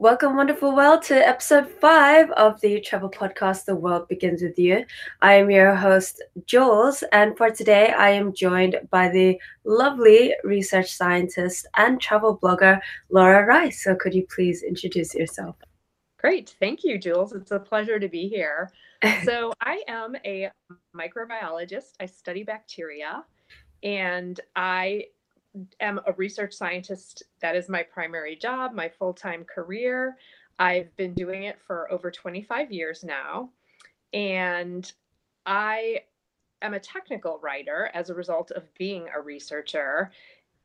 Welcome, 0.00 0.36
wonderful 0.36 0.76
world, 0.76 1.02
to 1.06 1.16
episode 1.16 1.68
five 1.68 2.30
of 2.30 2.60
the 2.60 2.80
travel 2.80 3.10
podcast, 3.10 3.64
The 3.64 3.74
World 3.74 4.06
Begins 4.06 4.42
With 4.42 4.56
You. 4.56 4.84
I 5.22 5.32
am 5.32 5.50
your 5.50 5.74
host, 5.74 6.22
Jules, 6.46 7.02
and 7.10 7.36
for 7.36 7.50
today, 7.50 7.92
I 7.98 8.10
am 8.10 8.32
joined 8.32 8.78
by 8.92 9.08
the 9.08 9.40
lovely 9.64 10.36
research 10.44 10.94
scientist 10.94 11.66
and 11.76 12.00
travel 12.00 12.38
blogger, 12.38 12.80
Laura 13.10 13.44
Rice. 13.44 13.82
So, 13.82 13.96
could 13.96 14.14
you 14.14 14.24
please 14.32 14.62
introduce 14.62 15.16
yourself? 15.16 15.56
Great. 16.20 16.54
Thank 16.60 16.84
you, 16.84 16.96
Jules. 16.96 17.32
It's 17.32 17.50
a 17.50 17.58
pleasure 17.58 17.98
to 17.98 18.08
be 18.08 18.28
here. 18.28 18.70
so, 19.24 19.52
I 19.60 19.82
am 19.88 20.14
a 20.24 20.48
microbiologist, 20.96 21.94
I 21.98 22.06
study 22.06 22.44
bacteria, 22.44 23.24
and 23.82 24.38
I 24.54 25.06
am 25.80 26.00
a 26.06 26.12
research 26.12 26.54
scientist. 26.54 27.22
That 27.40 27.56
is 27.56 27.68
my 27.68 27.82
primary 27.82 28.36
job, 28.36 28.72
my 28.72 28.88
full 28.88 29.14
time 29.14 29.44
career. 29.44 30.16
I've 30.58 30.94
been 30.96 31.14
doing 31.14 31.44
it 31.44 31.58
for 31.66 31.90
over 31.92 32.10
25 32.10 32.72
years 32.72 33.04
now. 33.04 33.50
And 34.12 34.90
I 35.46 36.02
am 36.62 36.74
a 36.74 36.80
technical 36.80 37.38
writer 37.38 37.90
as 37.94 38.10
a 38.10 38.14
result 38.14 38.50
of 38.50 38.72
being 38.74 39.06
a 39.14 39.20
researcher. 39.20 40.10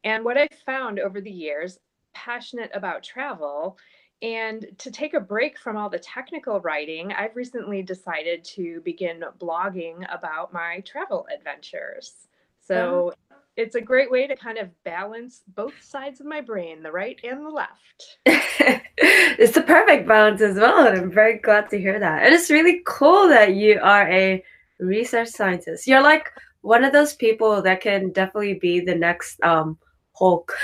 And 0.03 0.25
what 0.25 0.37
I've 0.37 0.59
found 0.65 0.99
over 0.99 1.21
the 1.21 1.31
years, 1.31 1.79
passionate 2.13 2.71
about 2.73 3.03
travel, 3.03 3.77
and 4.21 4.65
to 4.77 4.89
take 4.89 5.13
a 5.13 5.19
break 5.19 5.59
from 5.59 5.75
all 5.75 5.89
the 5.89 5.99
technical 5.99 6.61
writing, 6.61 7.11
I've 7.11 7.35
recently 7.35 7.83
decided 7.83 8.43
to 8.45 8.79
begin 8.85 9.23
blogging 9.37 10.05
about 10.13 10.53
my 10.53 10.79
travel 10.85 11.27
adventures. 11.33 12.27
So 12.65 13.11
oh, 13.31 13.32
it's 13.55 13.75
a 13.75 13.81
great 13.81 14.09
way 14.09 14.25
to 14.27 14.35
kind 14.35 14.57
of 14.57 14.69
balance 14.83 15.41
both 15.55 15.73
sides 15.81 16.19
of 16.19 16.25
my 16.25 16.41
brain, 16.41 16.81
the 16.81 16.91
right 16.91 17.19
and 17.23 17.45
the 17.45 17.49
left. 17.49 18.17
it's 18.25 19.53
the 19.53 19.61
perfect 19.61 20.07
balance 20.07 20.41
as 20.41 20.57
well. 20.57 20.87
And 20.87 20.97
I'm 20.97 21.11
very 21.11 21.37
glad 21.37 21.69
to 21.69 21.79
hear 21.79 21.99
that. 21.99 22.23
And 22.23 22.33
it's 22.33 22.49
really 22.49 22.81
cool 22.85 23.27
that 23.29 23.53
you 23.53 23.79
are 23.81 24.09
a 24.09 24.43
research 24.79 25.29
scientist. 25.29 25.85
You're 25.85 26.01
like 26.01 26.29
one 26.61 26.83
of 26.83 26.93
those 26.93 27.13
people 27.13 27.61
that 27.61 27.81
can 27.81 28.11
definitely 28.11 28.55
be 28.55 28.79
the 28.79 28.95
next 28.95 29.39
um, 29.43 29.77
Hulk. 30.13 30.51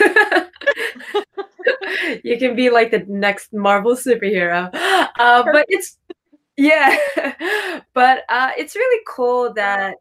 you 2.24 2.38
can 2.40 2.56
be 2.56 2.70
like 2.72 2.90
the 2.92 3.06
next 3.08 3.54
Marvel 3.54 3.96
superhero. 3.96 4.70
Uh, 4.74 5.44
but 5.44 5.66
it's, 5.70 5.98
yeah. 6.58 6.98
but 7.94 8.24
uh, 8.30 8.52
it's 8.58 8.76
really 8.76 9.04
cool 9.08 9.54
that 9.54 9.98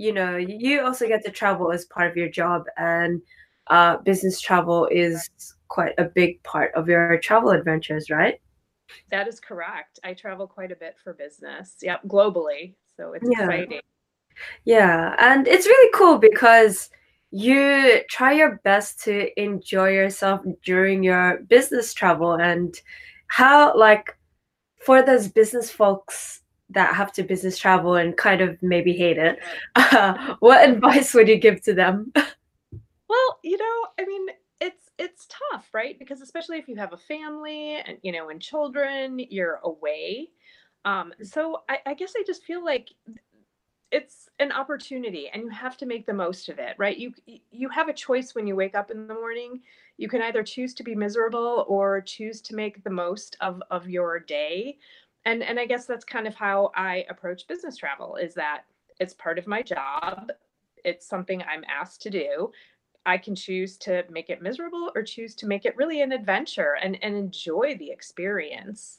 you 0.00 0.14
know 0.14 0.36
you 0.36 0.80
also 0.80 1.06
get 1.06 1.22
to 1.22 1.30
travel 1.30 1.70
as 1.70 1.84
part 1.84 2.10
of 2.10 2.16
your 2.16 2.30
job 2.30 2.64
and 2.78 3.20
uh, 3.66 3.98
business 3.98 4.40
travel 4.40 4.86
is 4.90 5.28
quite 5.68 5.92
a 5.98 6.04
big 6.04 6.42
part 6.42 6.72
of 6.74 6.88
your 6.88 7.18
travel 7.18 7.50
adventures 7.50 8.08
right? 8.08 8.40
That 9.10 9.28
is 9.28 9.38
correct. 9.38 10.00
I 10.02 10.14
travel 10.14 10.46
quite 10.48 10.72
a 10.72 10.76
bit 10.76 10.96
for 11.04 11.12
business. 11.12 11.76
Yep 11.82 12.00
globally. 12.08 12.74
So 12.96 13.12
it's 13.12 13.28
yeah. 13.30 13.44
exciting. 13.44 13.80
Yeah 14.64 15.14
and 15.18 15.46
it's 15.46 15.66
really 15.66 15.90
cool 15.94 16.16
because 16.16 16.88
you 17.30 18.00
try 18.08 18.32
your 18.32 18.56
best 18.64 19.04
to 19.04 19.14
enjoy 19.40 19.90
yourself 19.90 20.40
during 20.64 21.02
your 21.02 21.40
business 21.48 21.92
travel 21.92 22.32
and 22.34 22.80
how 23.26 23.76
like 23.76 24.16
for 24.80 25.02
those 25.02 25.28
business 25.28 25.70
folks 25.70 26.39
that 26.70 26.94
have 26.94 27.12
to 27.12 27.22
business 27.22 27.58
travel 27.58 27.96
and 27.96 28.16
kind 28.16 28.40
of 28.40 28.62
maybe 28.62 28.92
hate 28.92 29.18
it, 29.18 29.38
uh, 29.76 30.34
what 30.40 30.68
advice 30.68 31.14
would 31.14 31.28
you 31.28 31.36
give 31.36 31.62
to 31.62 31.74
them? 31.74 32.12
well, 33.08 33.38
you 33.42 33.56
know, 33.56 33.86
I 33.98 34.04
mean, 34.06 34.26
it's 34.60 34.90
it's 34.98 35.26
tough, 35.50 35.68
right? 35.72 35.98
Because 35.98 36.20
especially 36.20 36.58
if 36.58 36.68
you 36.68 36.76
have 36.76 36.92
a 36.92 36.98
family 36.98 37.76
and 37.76 37.98
you 38.02 38.12
know 38.12 38.28
and 38.28 38.40
children, 38.40 39.18
you're 39.18 39.60
away. 39.64 40.28
Um, 40.84 41.12
so 41.22 41.62
I, 41.68 41.78
I 41.86 41.94
guess 41.94 42.14
I 42.16 42.22
just 42.26 42.44
feel 42.44 42.64
like 42.64 42.90
it's 43.90 44.28
an 44.38 44.52
opportunity 44.52 45.28
and 45.32 45.42
you 45.42 45.48
have 45.48 45.76
to 45.76 45.86
make 45.86 46.06
the 46.06 46.12
most 46.12 46.48
of 46.48 46.58
it 46.58 46.74
right 46.78 46.96
you 46.96 47.12
you 47.50 47.68
have 47.68 47.88
a 47.88 47.92
choice 47.92 48.34
when 48.34 48.46
you 48.46 48.54
wake 48.54 48.74
up 48.74 48.90
in 48.90 49.06
the 49.06 49.14
morning 49.14 49.60
you 49.96 50.08
can 50.08 50.22
either 50.22 50.42
choose 50.42 50.72
to 50.74 50.84
be 50.84 50.94
miserable 50.94 51.64
or 51.68 52.00
choose 52.00 52.40
to 52.40 52.54
make 52.54 52.82
the 52.84 52.90
most 52.90 53.36
of 53.40 53.60
of 53.70 53.88
your 53.88 54.20
day 54.20 54.78
and 55.24 55.42
and 55.42 55.58
i 55.60 55.66
guess 55.66 55.86
that's 55.86 56.04
kind 56.04 56.26
of 56.26 56.34
how 56.34 56.70
i 56.74 57.04
approach 57.08 57.46
business 57.46 57.76
travel 57.76 58.16
is 58.16 58.34
that 58.34 58.62
it's 59.00 59.14
part 59.14 59.38
of 59.38 59.46
my 59.46 59.62
job. 59.62 60.30
It's 60.84 61.06
something 61.06 61.42
i'm 61.42 61.64
asked 61.64 62.02
to 62.02 62.10
do. 62.10 62.52
I 63.06 63.16
can 63.16 63.34
choose 63.34 63.78
to 63.78 64.04
make 64.10 64.28
it 64.28 64.42
miserable 64.42 64.92
or 64.94 65.02
choose 65.02 65.34
to 65.36 65.46
make 65.46 65.64
it 65.64 65.76
really 65.76 66.02
an 66.02 66.12
adventure 66.12 66.76
and 66.80 66.98
and 67.02 67.16
enjoy 67.16 67.76
the 67.78 67.90
experience. 67.90 68.98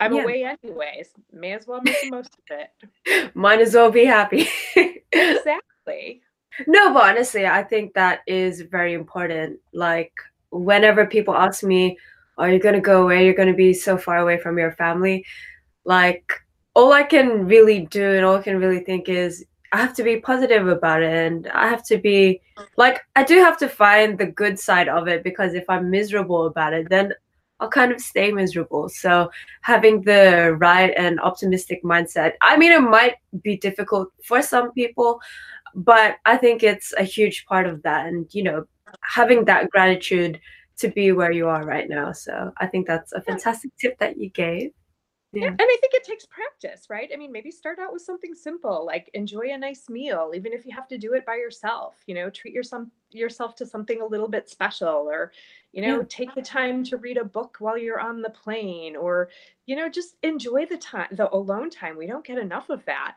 I'm 0.00 0.14
yeah. 0.14 0.22
away 0.22 0.44
anyways. 0.44 1.10
May 1.32 1.52
as 1.52 1.66
well 1.66 1.80
make 1.82 2.00
the 2.00 2.10
most 2.10 2.34
of 2.34 2.58
it. 2.58 3.34
Might 3.34 3.60
as 3.60 3.74
well 3.74 3.92
be 3.92 4.04
happy. 4.04 4.48
Exactly. 5.10 6.20
No 6.66 6.92
but 6.92 7.02
honestly 7.02 7.46
i 7.46 7.62
think 7.62 7.94
that 7.94 8.20
is 8.26 8.60
very 8.60 8.92
important. 8.92 9.58
Like 9.72 10.12
whenever 10.50 11.06
people 11.06 11.34
ask 11.34 11.62
me 11.62 11.96
are 12.38 12.50
you 12.50 12.58
going 12.58 12.74
to 12.74 12.80
go 12.80 13.02
away? 13.02 13.24
You're 13.24 13.34
going 13.34 13.48
to 13.48 13.54
be 13.54 13.74
so 13.74 13.98
far 13.98 14.18
away 14.18 14.38
from 14.38 14.58
your 14.58 14.72
family. 14.72 15.24
Like 15.84 16.32
all 16.78 16.92
i 16.92 17.02
can 17.02 17.44
really 17.44 17.80
do 17.86 18.12
and 18.14 18.24
all 18.24 18.36
i 18.36 18.42
can 18.42 18.60
really 18.60 18.78
think 18.78 19.08
is 19.08 19.44
i 19.72 19.76
have 19.76 19.92
to 19.92 20.04
be 20.04 20.20
positive 20.20 20.68
about 20.68 21.02
it 21.02 21.12
and 21.12 21.48
i 21.48 21.66
have 21.66 21.84
to 21.84 21.98
be 21.98 22.40
like 22.76 23.00
i 23.16 23.24
do 23.24 23.38
have 23.38 23.58
to 23.58 23.68
find 23.68 24.16
the 24.16 24.26
good 24.42 24.56
side 24.56 24.88
of 24.88 25.08
it 25.08 25.24
because 25.24 25.54
if 25.54 25.64
i'm 25.68 25.90
miserable 25.90 26.46
about 26.46 26.72
it 26.72 26.88
then 26.88 27.12
i'll 27.58 27.68
kind 27.68 27.90
of 27.90 28.00
stay 28.00 28.30
miserable. 28.30 28.88
So 28.88 29.32
having 29.62 30.02
the 30.02 30.56
right 30.60 30.92
and 30.96 31.18
optimistic 31.18 31.82
mindset 31.82 32.34
i 32.42 32.56
mean 32.56 32.70
it 32.70 32.80
might 32.80 33.16
be 33.42 33.56
difficult 33.56 34.10
for 34.22 34.40
some 34.40 34.70
people 34.72 35.20
but 35.74 36.16
i 36.26 36.36
think 36.36 36.62
it's 36.62 36.94
a 36.96 37.02
huge 37.02 37.44
part 37.46 37.66
of 37.66 37.82
that 37.82 38.06
and 38.06 38.32
you 38.32 38.44
know 38.44 38.64
having 39.02 39.44
that 39.46 39.68
gratitude 39.70 40.40
to 40.78 40.88
be 40.88 41.12
where 41.12 41.32
you 41.32 41.48
are 41.48 41.64
right 41.64 41.88
now. 41.88 42.12
So 42.12 42.52
I 42.58 42.66
think 42.66 42.86
that's 42.86 43.12
a 43.12 43.20
fantastic 43.20 43.76
tip 43.76 43.98
that 43.98 44.16
you 44.16 44.30
gave. 44.30 44.70
Yeah. 45.32 45.42
yeah. 45.42 45.48
And 45.48 45.60
I 45.60 45.76
think 45.80 45.92
it 45.92 46.04
takes 46.04 46.24
practice, 46.24 46.86
right? 46.88 47.10
I 47.12 47.16
mean, 47.16 47.30
maybe 47.30 47.50
start 47.50 47.78
out 47.78 47.92
with 47.92 48.02
something 48.02 48.34
simple, 48.34 48.86
like 48.86 49.10
enjoy 49.12 49.52
a 49.52 49.58
nice 49.58 49.88
meal, 49.90 50.32
even 50.34 50.52
if 50.52 50.64
you 50.64 50.74
have 50.74 50.88
to 50.88 50.96
do 50.96 51.12
it 51.12 51.26
by 51.26 51.34
yourself, 51.34 51.96
you 52.06 52.14
know, 52.14 52.30
treat 52.30 52.54
yourself 52.54 52.84
yourself 53.10 53.54
to 53.56 53.66
something 53.66 54.00
a 54.00 54.06
little 54.06 54.28
bit 54.28 54.48
special 54.48 54.88
or, 54.88 55.32
you 55.72 55.82
know, 55.82 55.98
yeah. 55.98 56.04
take 56.08 56.34
the 56.34 56.42
time 56.42 56.84
to 56.84 56.96
read 56.96 57.16
a 57.16 57.24
book 57.24 57.56
while 57.58 57.76
you're 57.76 58.00
on 58.00 58.22
the 58.22 58.30
plane 58.30 58.96
or, 58.96 59.28
you 59.66 59.76
know, 59.76 59.88
just 59.88 60.16
enjoy 60.22 60.64
the 60.66 60.76
time, 60.78 61.08
the 61.12 61.30
alone 61.34 61.70
time. 61.70 61.96
We 61.96 62.06
don't 62.06 62.24
get 62.24 62.38
enough 62.38 62.70
of 62.70 62.82
that. 62.86 63.16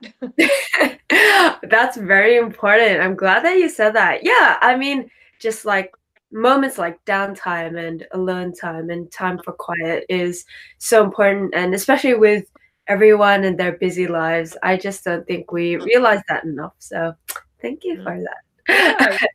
That's 1.63 1.97
very 1.97 2.37
important. 2.37 3.01
I'm 3.01 3.15
glad 3.15 3.43
that 3.45 3.57
you 3.57 3.69
said 3.69 3.91
that. 3.95 4.23
Yeah. 4.23 4.57
I 4.61 4.75
mean, 4.75 5.09
just 5.39 5.65
like 5.65 5.93
moments 6.31 6.77
like 6.77 7.03
downtime 7.05 7.77
and 7.77 8.05
alone 8.11 8.53
time 8.53 8.89
and 8.89 9.11
time 9.11 9.39
for 9.43 9.53
quiet 9.53 10.05
is 10.09 10.45
so 10.77 11.03
important. 11.03 11.53
And 11.53 11.73
especially 11.73 12.13
with 12.15 12.45
everyone 12.87 13.43
and 13.43 13.57
their 13.57 13.73
busy 13.73 14.07
lives 14.07 14.57
i 14.63 14.75
just 14.75 15.05
don't 15.05 15.25
think 15.27 15.51
we 15.51 15.77
realize 15.77 16.21
that 16.27 16.43
enough. 16.43 16.73
So 16.79 17.13
thank 17.61 17.83
you 17.83 18.03
for 18.03 18.19
that. 18.19 19.19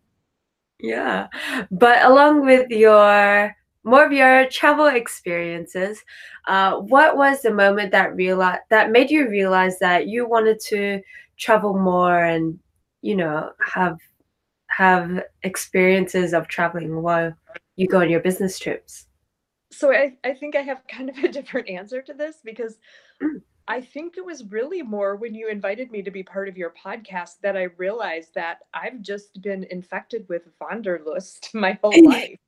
Yeah. 0.79 1.29
But 1.71 2.05
along 2.05 2.45
with 2.45 2.69
your 2.71 3.57
more 3.83 4.05
of 4.05 4.13
your 4.13 4.47
travel 4.51 4.87
experiences 4.87 6.03
uh, 6.49 6.77
what 6.77 7.17
was 7.17 7.41
the 7.41 7.55
moment 7.55 7.93
that 7.93 8.15
realized 8.15 8.63
that 8.69 8.91
made 8.91 9.11
you 9.11 9.29
realize 9.31 9.79
that 9.79 10.09
you 10.09 10.29
wanted 10.29 10.59
to 10.59 11.01
travel 11.39 11.79
more 11.79 12.25
and 12.25 12.59
you 13.01 13.15
know 13.17 13.53
have 13.65 13.97
have 14.77 15.23
experiences 15.43 16.35
of 16.35 16.49
traveling 16.49 17.01
while 17.01 17.33
you 17.77 17.87
go 17.87 18.01
on 18.01 18.11
your 18.11 18.21
business 18.21 18.59
trips? 18.59 19.07
So 19.73 19.91
I, 19.91 20.17
I 20.23 20.35
think 20.35 20.55
I 20.55 20.61
have 20.61 20.87
kind 20.89 21.09
of 21.09 21.17
a 21.19 21.29
different 21.29 21.71
answer 21.71 22.03
to 22.03 22.13
this 22.13 22.37
because 22.45 22.77
mm. 23.23 23.41
I 23.69 23.81
think 23.81 24.17
it 24.17 24.25
was 24.25 24.45
really 24.45 24.83
more 24.83 25.17
when 25.17 25.35
you 25.35 25.49
invited 25.49 25.91
me 25.91 26.03
to 26.03 26.11
be 26.11 26.23
part 26.23 26.49
of 26.49 26.59
your 26.59 26.75
podcast 26.85 27.41
that 27.43 27.57
I 27.57 27.65
realized 27.79 28.35
that 28.35 28.59
I've 28.75 29.01
just 29.01 29.41
been 29.41 29.67
infected 29.71 30.27
with 30.29 30.43
Wanderlust 30.61 31.51
my 31.55 31.79
whole 31.83 32.05
life. 32.09 32.39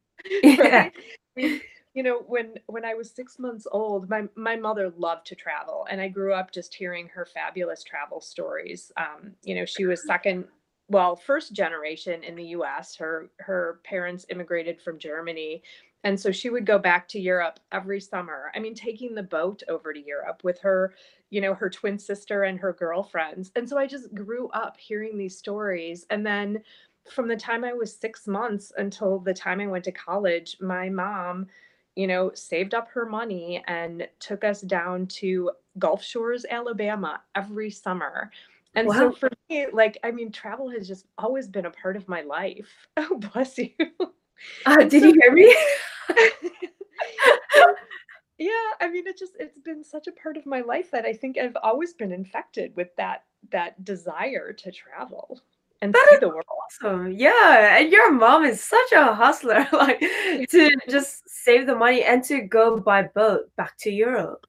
yeah. 0.42 0.90
Right? 1.36 1.62
you 1.94 2.02
know 2.02 2.18
when 2.26 2.54
when 2.66 2.84
i 2.84 2.92
was 2.92 3.10
six 3.10 3.38
months 3.38 3.66
old 3.70 4.10
my 4.10 4.24
my 4.34 4.56
mother 4.56 4.92
loved 4.98 5.26
to 5.26 5.34
travel 5.34 5.86
and 5.90 6.00
i 6.00 6.08
grew 6.08 6.34
up 6.34 6.52
just 6.52 6.74
hearing 6.74 7.08
her 7.08 7.24
fabulous 7.24 7.82
travel 7.82 8.20
stories 8.20 8.92
um, 8.96 9.32
you 9.42 9.54
know 9.54 9.64
she 9.64 9.84
was 9.84 10.04
second 10.04 10.44
well, 10.88 11.16
first 11.16 11.52
generation 11.52 12.22
in 12.24 12.34
the 12.34 12.44
US. 12.46 12.96
Her 12.96 13.30
her 13.40 13.80
parents 13.84 14.26
immigrated 14.30 14.80
from 14.80 14.98
Germany. 14.98 15.62
And 16.04 16.18
so 16.18 16.30
she 16.30 16.48
would 16.48 16.64
go 16.64 16.78
back 16.78 17.08
to 17.08 17.20
Europe 17.20 17.58
every 17.72 18.00
summer. 18.00 18.52
I 18.54 18.60
mean, 18.60 18.74
taking 18.74 19.14
the 19.14 19.22
boat 19.22 19.62
over 19.68 19.92
to 19.92 20.00
Europe 20.00 20.42
with 20.44 20.60
her, 20.60 20.94
you 21.30 21.40
know, 21.40 21.54
her 21.54 21.68
twin 21.68 21.98
sister 21.98 22.44
and 22.44 22.58
her 22.60 22.72
girlfriends. 22.72 23.50
And 23.56 23.68
so 23.68 23.76
I 23.76 23.86
just 23.86 24.14
grew 24.14 24.48
up 24.50 24.76
hearing 24.78 25.18
these 25.18 25.36
stories. 25.36 26.06
And 26.10 26.24
then 26.24 26.62
from 27.10 27.26
the 27.26 27.36
time 27.36 27.64
I 27.64 27.72
was 27.72 27.94
six 27.94 28.26
months 28.28 28.72
until 28.76 29.18
the 29.18 29.34
time 29.34 29.60
I 29.60 29.66
went 29.66 29.84
to 29.84 29.92
college, 29.92 30.56
my 30.60 30.88
mom, 30.88 31.46
you 31.96 32.06
know, 32.06 32.30
saved 32.32 32.74
up 32.74 32.88
her 32.90 33.04
money 33.04 33.64
and 33.66 34.06
took 34.20 34.44
us 34.44 34.60
down 34.60 35.06
to 35.06 35.50
Gulf 35.78 36.02
Shores, 36.02 36.46
Alabama 36.48 37.20
every 37.34 37.70
summer. 37.70 38.30
And 38.78 38.86
wow. 38.86 38.94
so 38.94 39.12
for 39.12 39.30
me, 39.50 39.66
like, 39.72 39.98
I 40.04 40.12
mean, 40.12 40.30
travel 40.30 40.70
has 40.70 40.86
just 40.86 41.06
always 41.18 41.48
been 41.48 41.66
a 41.66 41.70
part 41.70 41.96
of 41.96 42.08
my 42.08 42.22
life. 42.22 42.68
Oh, 42.96 43.18
bless 43.32 43.58
you. 43.58 43.70
Uh, 44.66 44.84
did 44.84 45.02
so, 45.02 45.08
you 45.08 45.20
hear 45.20 45.32
me? 45.32 45.56
yeah, 48.38 48.50
I 48.80 48.88
mean, 48.88 49.06
it 49.06 49.18
just, 49.18 49.32
it's 49.40 49.58
been 49.58 49.82
such 49.82 50.06
a 50.06 50.12
part 50.12 50.36
of 50.36 50.46
my 50.46 50.60
life 50.60 50.92
that 50.92 51.04
I 51.04 51.12
think 51.12 51.38
I've 51.38 51.56
always 51.62 51.92
been 51.92 52.12
infected 52.12 52.76
with 52.76 52.94
that, 52.96 53.24
that 53.50 53.84
desire 53.84 54.52
to 54.52 54.70
travel 54.70 55.40
and 55.82 55.92
that 55.92 56.06
see 56.10 56.16
the 56.18 56.28
world. 56.28 56.44
Awesome. 56.48 57.12
Yeah. 57.12 57.78
And 57.78 57.90
your 57.90 58.12
mom 58.12 58.44
is 58.44 58.62
such 58.62 58.92
a 58.92 59.14
hustler, 59.14 59.66
like 59.72 60.00
to 60.50 60.70
just 60.88 61.28
save 61.28 61.66
the 61.66 61.76
money 61.76 62.04
and 62.04 62.22
to 62.24 62.42
go 62.42 62.78
by 62.78 63.02
boat 63.02 63.50
back 63.56 63.76
to 63.78 63.90
Europe. 63.90 64.46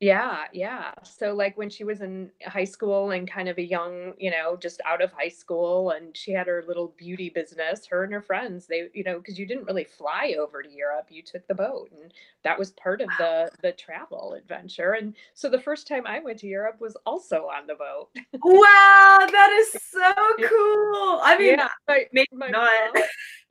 Yeah, 0.00 0.44
yeah. 0.52 0.92
So 1.02 1.34
like 1.34 1.58
when 1.58 1.68
she 1.68 1.82
was 1.82 2.02
in 2.02 2.30
high 2.46 2.64
school 2.64 3.10
and 3.10 3.28
kind 3.28 3.48
of 3.48 3.58
a 3.58 3.62
young, 3.62 4.12
you 4.16 4.30
know, 4.30 4.56
just 4.56 4.80
out 4.86 5.02
of 5.02 5.10
high 5.10 5.28
school 5.28 5.90
and 5.90 6.16
she 6.16 6.30
had 6.30 6.46
her 6.46 6.64
little 6.68 6.94
beauty 6.96 7.30
business, 7.30 7.84
her 7.86 8.04
and 8.04 8.12
her 8.12 8.22
friends, 8.22 8.68
they, 8.68 8.88
you 8.94 9.02
know, 9.02 9.18
because 9.18 9.40
you 9.40 9.44
didn't 9.46 9.64
really 9.64 9.82
fly 9.82 10.36
over 10.38 10.62
to 10.62 10.70
Europe, 10.70 11.08
you 11.10 11.20
took 11.20 11.44
the 11.48 11.54
boat 11.54 11.90
and 12.00 12.12
that 12.44 12.56
was 12.56 12.70
part 12.72 13.00
of 13.00 13.08
the 13.18 13.50
the 13.60 13.72
travel 13.72 14.34
adventure. 14.34 14.92
And 14.92 15.14
so 15.34 15.48
the 15.48 15.60
first 15.60 15.88
time 15.88 16.06
I 16.06 16.20
went 16.20 16.38
to 16.40 16.46
Europe 16.46 16.80
was 16.80 16.96
also 17.04 17.48
on 17.48 17.66
the 17.66 17.74
boat. 17.74 18.10
wow, 18.44 19.26
that 19.32 19.50
is 19.58 19.82
so 19.90 20.14
cool. 20.48 21.20
I 21.24 21.36
mean, 21.40 21.54
yeah, 21.58 21.68
my, 21.88 22.04
maybe 22.12 22.28
my 22.32 22.50
not. 22.50 22.70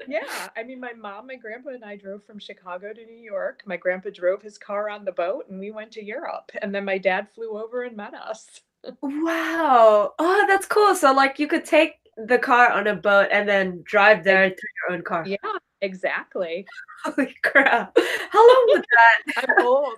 Yeah, 0.07 0.49
I 0.55 0.63
mean, 0.63 0.79
my 0.79 0.93
mom, 0.93 1.27
my 1.27 1.35
grandpa, 1.35 1.69
and 1.69 1.83
I 1.83 1.95
drove 1.95 2.23
from 2.23 2.39
Chicago 2.39 2.93
to 2.93 3.05
New 3.05 3.17
York. 3.17 3.63
My 3.65 3.77
grandpa 3.77 4.09
drove 4.13 4.41
his 4.41 4.57
car 4.57 4.89
on 4.89 5.05
the 5.05 5.11
boat 5.11 5.45
and 5.49 5.59
we 5.59 5.71
went 5.71 5.91
to 5.93 6.03
Europe. 6.03 6.51
And 6.61 6.73
then 6.73 6.85
my 6.85 6.97
dad 6.97 7.27
flew 7.33 7.61
over 7.61 7.83
and 7.83 7.97
met 7.97 8.13
us. 8.13 8.61
wow. 9.01 10.13
Oh, 10.19 10.45
that's 10.47 10.65
cool. 10.65 10.95
So 10.95 11.13
like 11.13 11.39
you 11.39 11.47
could 11.47 11.65
take 11.65 11.95
the 12.17 12.37
car 12.37 12.71
on 12.71 12.87
a 12.87 12.95
boat 12.95 13.29
and 13.31 13.47
then 13.47 13.81
drive 13.83 14.23
there 14.23 14.49
through 14.49 14.55
your 14.87 14.97
own 14.97 15.03
car. 15.03 15.23
Yeah, 15.27 15.37
exactly. 15.81 16.65
Holy 17.03 17.35
crap. 17.43 17.95
How 18.29 18.47
long 18.47 18.65
was 18.67 18.83
that? 18.91 19.45
I'm 19.59 19.65
old. 19.65 19.97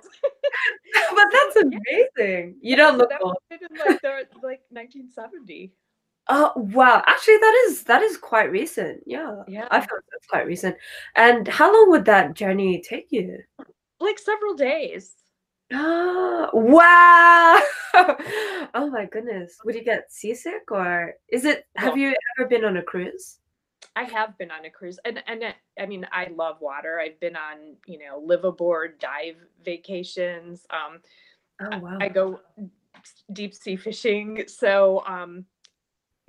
but 1.16 1.26
that's 1.32 1.56
amazing. 1.58 2.58
You 2.62 2.76
don't 2.76 2.98
look 2.98 3.10
that 3.10 3.22
old. 3.22 3.38
in 3.52 3.60
like, 3.78 4.02
the, 4.02 4.26
like 4.44 4.62
1970. 4.70 5.72
Oh 6.32 6.52
wow! 6.56 7.02
Actually, 7.08 7.38
that 7.38 7.66
is 7.68 7.84
that 7.86 8.04
is 8.04 8.16
quite 8.16 8.52
recent. 8.52 9.02
Yeah, 9.08 9.42
yeah. 9.48 9.68
I 9.72 9.80
feel 9.80 9.98
that's 10.12 10.28
quite 10.28 10.46
recent. 10.46 10.76
And 11.16 11.48
how 11.48 11.74
long 11.74 11.90
would 11.90 12.06
that 12.06 12.36
journey 12.36 12.82
take 12.82 13.08
you? 13.10 13.40
Like 14.00 14.20
several 14.20 14.54
days. 14.54 15.16
Oh, 15.74 16.50
wow. 16.54 17.62
oh 18.74 18.90
my 18.92 19.06
goodness. 19.06 19.58
Would 19.66 19.76
you 19.76 19.84
get 19.84 20.12
seasick 20.12 20.72
or 20.72 21.16
is 21.30 21.46
it 21.46 21.66
have 21.76 21.98
you 21.98 22.14
ever 22.38 22.48
been 22.48 22.66
on 22.66 22.78
a 22.78 22.84
cruise? 22.84 23.40
I 23.96 24.04
have 24.04 24.38
been 24.38 24.52
on 24.52 24.66
a 24.66 24.70
cruise 24.70 25.00
and 25.06 25.24
and 25.28 25.44
I 25.80 25.86
mean 25.86 26.08
I 26.12 26.30
love 26.36 26.62
water. 26.62 27.00
I've 27.00 27.20
been 27.20 27.36
on, 27.36 27.76
you 27.86 28.00
know, 28.00 28.22
live 28.24 28.46
aboard 28.46 29.00
dive 29.00 29.38
vacations. 29.64 30.66
Um 30.70 31.00
oh, 31.62 31.80
wow. 31.80 31.98
I, 32.00 32.06
I 32.06 32.10
go 32.10 32.40
deep 33.34 33.54
sea 33.54 33.76
fishing. 33.76 34.44
So 34.48 35.04
um 35.06 35.46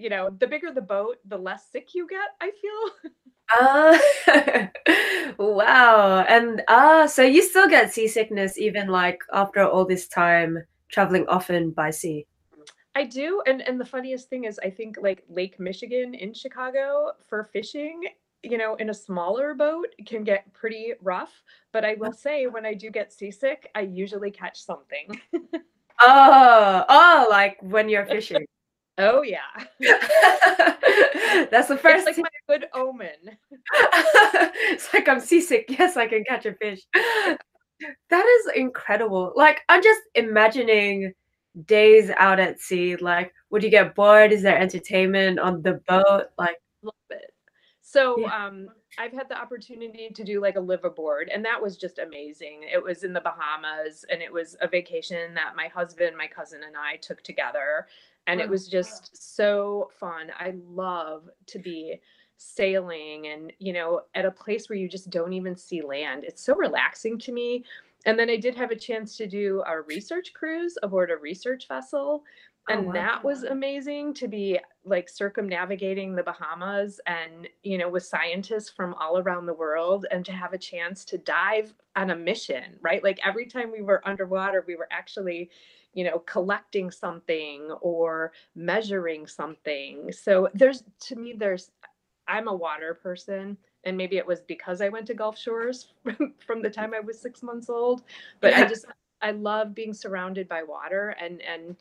you 0.01 0.09
know, 0.09 0.31
the 0.39 0.47
bigger 0.47 0.73
the 0.73 0.81
boat, 0.81 1.17
the 1.27 1.37
less 1.37 1.71
sick 1.71 1.95
you 1.95 2.09
get, 2.09 2.31
I 2.41 2.51
feel. 2.61 3.11
Uh, 3.59 3.99
wow. 5.39 6.25
And 6.29 6.63
uh 6.69 7.07
so 7.07 7.23
you 7.23 7.43
still 7.43 7.69
get 7.69 7.93
seasickness 7.93 8.59
even 8.59 8.89
like 8.89 9.21
after 9.33 9.63
all 9.63 9.85
this 9.85 10.07
time 10.07 10.65
traveling 10.89 11.27
often 11.29 11.71
by 11.71 11.91
sea. 11.91 12.27
I 12.95 13.05
do. 13.05 13.43
And 13.47 13.63
and 13.63 13.81
the 13.81 13.85
funniest 13.85 14.29
thing 14.29 14.45
is 14.45 14.61
I 14.63 14.71
think 14.71 14.97
like 15.01 15.25
Lake 15.29 15.59
Michigan 15.59 16.15
in 16.15 16.33
Chicago 16.35 17.13
for 17.29 17.45
fishing, 17.53 18.03
you 18.43 18.59
know, 18.59 18.75
in 18.77 18.91
a 18.91 18.95
smaller 18.95 19.55
boat 19.55 19.89
can 20.07 20.25
get 20.25 20.53
pretty 20.53 20.95
rough. 21.01 21.43
But 21.73 21.85
I 21.85 21.95
will 21.95 22.13
say 22.13 22.47
when 22.47 22.67
I 22.67 22.75
do 22.75 22.91
get 22.91 23.13
seasick, 23.13 23.71
I 23.75 23.81
usually 23.83 24.31
catch 24.31 24.63
something. 24.63 25.21
oh, 26.01 26.85
oh, 26.89 27.27
like 27.31 27.59
when 27.63 27.89
you're 27.89 28.07
fishing. 28.07 28.47
Oh 29.01 29.23
yeah. 29.23 29.41
That's 31.51 31.69
the 31.69 31.77
first. 31.77 32.07
It's 32.07 32.19
like 32.19 32.27
my 32.49 32.55
good 32.55 32.67
omen. 32.75 33.39
it's 33.73 34.93
like 34.93 35.09
I'm 35.09 35.21
seasick. 35.21 35.67
Yes, 35.69 35.97
I 35.97 36.07
can 36.07 36.25
catch 36.25 36.47
a 36.47 36.55
fish. 36.55 36.81
That 36.95 38.27
is 38.27 38.53
incredible. 38.57 39.33
Like 39.37 39.63
I'm 39.69 39.83
just 39.83 40.01
imagining 40.15 41.15
days 41.67 42.11
out 42.17 42.41
at 42.41 42.61
sea. 42.61 42.97
Like, 42.97 43.33
would 43.51 43.63
you 43.63 43.71
get 43.71 43.95
bored? 43.95 44.33
Is 44.33 44.43
there 44.43 44.59
entertainment 44.59 45.39
on 45.39 45.63
the 45.63 45.81
boat? 45.89 46.27
Like, 46.39 46.61
love 46.83 46.95
it. 47.11 47.33
So, 47.83 48.21
yeah. 48.21 48.47
um, 48.47 48.69
I've 48.99 49.13
had 49.13 49.29
the 49.29 49.41
opportunity 49.41 50.11
to 50.15 50.25
do 50.25 50.41
like 50.41 50.57
a 50.57 50.61
live 50.61 50.85
aboard, 50.85 51.29
and 51.33 51.45
that 51.45 51.61
was 51.61 51.77
just 51.77 51.99
amazing. 51.99 52.63
It 52.73 52.83
was 52.83 53.03
in 53.03 53.13
the 53.13 53.21
Bahamas, 53.21 54.05
and 54.11 54.23
it 54.23 54.33
was 54.33 54.57
a 54.61 54.69
vacation 54.69 55.35
that 55.35 55.57
my 55.57 55.69
husband, 55.69 56.17
my 56.17 56.27
cousin, 56.27 56.61
and 56.65 56.77
I 56.77 56.97
took 56.97 57.23
together 57.23 57.87
and 58.27 58.41
it 58.41 58.49
was 58.49 58.69
just 58.69 59.11
so 59.37 59.91
fun. 59.99 60.31
I 60.39 60.55
love 60.69 61.29
to 61.47 61.59
be 61.59 62.01
sailing 62.43 63.27
and 63.27 63.53
you 63.59 63.71
know 63.71 64.01
at 64.15 64.25
a 64.25 64.31
place 64.31 64.71
where 64.71 64.79
you 64.79 64.89
just 64.89 65.11
don't 65.11 65.33
even 65.33 65.57
see 65.57 65.83
land. 65.83 66.25
It's 66.25 66.43
so 66.43 66.55
relaxing 66.55 67.19
to 67.19 67.33
me. 67.33 67.65
And 68.07 68.19
then 68.19 68.31
I 68.31 68.37
did 68.37 68.55
have 68.55 68.71
a 68.71 68.77
chance 68.77 69.17
to 69.19 69.27
do 69.27 69.63
a 69.67 69.83
research 69.83 70.33
cruise 70.33 70.79
aboard 70.83 71.11
a 71.11 71.17
research 71.17 71.69
vessel 71.69 72.25
Oh, 72.69 72.73
and 72.73 72.83
oh, 72.83 72.89
wow. 72.89 72.93
that 72.93 73.25
was 73.25 73.45
amazing 73.45 74.15
to 74.15 74.29
be 74.29 74.59
like 74.85 75.09
circumnavigating 75.09 76.15
the 76.15 76.23
Bahamas 76.23 77.01
and 77.07 77.49
you 77.63 77.79
know 77.79 77.89
with 77.89 78.05
scientists 78.05 78.71
from 78.71 78.95
all 78.95 79.19
around 79.19 79.47
the 79.47 79.55
world 79.55 80.07
and 80.11 80.25
to 80.27 80.33
have 80.33 80.53
a 80.53 80.59
chance 80.59 81.05
to 81.07 81.19
dive 81.19 81.75
on 81.97 82.11
a 82.11 82.17
mission, 82.17 82.77
right? 82.81 83.03
Like 83.03 83.19
every 83.25 83.47
time 83.47 83.73
we 83.73 83.83
were 83.83 84.07
underwater 84.07 84.65
we 84.67 84.77
were 84.77 84.89
actually 84.91 85.51
you 85.95 86.05
know 86.05 86.21
collecting 86.21 86.91
something 86.91 87.71
or 87.81 88.33
measuring 88.55 89.27
something 89.27 90.13
so 90.13 90.49
there's 90.55 90.85
to 91.01 91.17
me 91.17 91.35
there's 91.37 91.71
i'm 92.29 92.49
a 92.49 92.55
water 92.55 92.95
person 92.95 93.57
and 93.85 93.97
maybe 93.97 94.17
it 94.17 94.27
was 94.27 94.41
because 94.43 94.81
i 94.81 94.89
went 94.89 95.07
to 95.07 95.15
gulf 95.15 95.39
shores 95.39 95.89
from 96.47 96.63
the 96.63 96.71
time 96.71 96.95
i 96.95 97.01
was 97.01 97.21
six 97.21 97.43
months 97.43 97.69
old 97.69 98.03
but 98.41 98.55
i 98.55 98.65
just 98.65 98.85
i 99.23 99.31
love 99.31 99.75
being 99.75 99.93
surrounded 99.93 100.49
by 100.49 100.63
water 100.63 101.17
and 101.21 101.43
and 101.43 101.77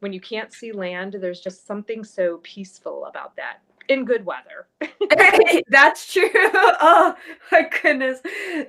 when 0.00 0.12
you 0.12 0.20
can't 0.20 0.52
see 0.52 0.72
land 0.72 1.16
there's 1.20 1.40
just 1.40 1.66
something 1.66 2.04
so 2.04 2.38
peaceful 2.42 3.06
about 3.06 3.34
that 3.36 3.60
in 3.88 4.04
good 4.04 4.24
weather. 4.24 4.66
That's 5.68 6.12
true. 6.12 6.30
Oh 6.34 7.14
my 7.52 7.68
goodness. 7.82 8.20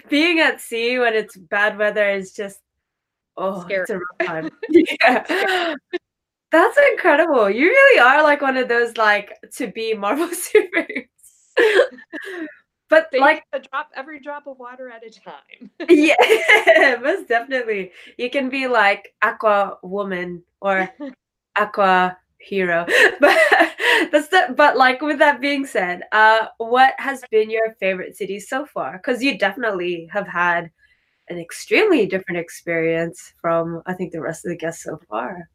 Being 0.10 0.40
at 0.40 0.62
sea 0.62 1.00
when 1.00 1.14
it's 1.14 1.36
bad 1.36 1.78
weather 1.78 2.10
is 2.10 2.34
just 2.34 2.60
Oh, 3.38 3.62
Scary. 3.62 3.82
it's 3.82 3.90
a 3.90 3.98
rough 3.98 4.28
time. 4.28 4.50
yeah. 4.70 5.74
That's 6.52 6.78
incredible. 6.92 7.50
You 7.50 7.68
really 7.68 8.00
are 8.00 8.24
like 8.24 8.42
one 8.42 8.56
of 8.56 8.70
those 8.70 8.96
like 8.96 9.34
to 9.56 9.68
be 9.68 9.94
Marvel 9.94 10.28
superheroes. 10.28 11.08
But 12.90 13.10
they 13.12 13.20
like 13.20 13.44
a 13.54 13.60
drop 13.60 13.90
every 13.96 14.20
drop 14.20 14.48
of 14.48 14.60
water 14.60 14.90
at 14.90 15.04
a 15.06 15.10
time. 15.10 15.72
yeah, 15.90 16.98
most 17.02 17.28
definitely. 17.28 17.92
You 18.18 18.30
can 18.30 18.50
be 18.50 18.68
like 18.68 19.14
Aqua 19.22 19.78
Woman 19.82 20.44
or 20.62 20.90
Aqua 21.56 22.18
Hero. 22.40 22.86
But 23.20 23.40
that's 24.12 24.28
the, 24.28 24.54
but 24.56 24.78
like 24.78 25.02
with 25.02 25.20
that 25.20 25.42
being 25.42 25.66
said, 25.66 26.04
uh 26.12 26.48
what 26.58 26.94
has 26.98 27.24
been 27.32 27.50
your 27.50 27.76
favorite 27.80 28.16
city 28.16 28.40
so 28.40 28.66
far? 28.66 28.94
Because 28.94 29.24
you 29.24 29.38
definitely 29.38 30.08
have 30.12 30.28
had 30.28 30.70
an 31.30 31.40
extremely 31.40 32.06
different 32.06 32.40
experience 32.40 33.34
from 33.42 33.82
I 33.86 33.94
think 33.94 34.12
the 34.12 34.22
rest 34.22 34.46
of 34.46 34.50
the 34.50 34.58
guests 34.58 34.84
so 34.84 35.00
far. 35.10 35.50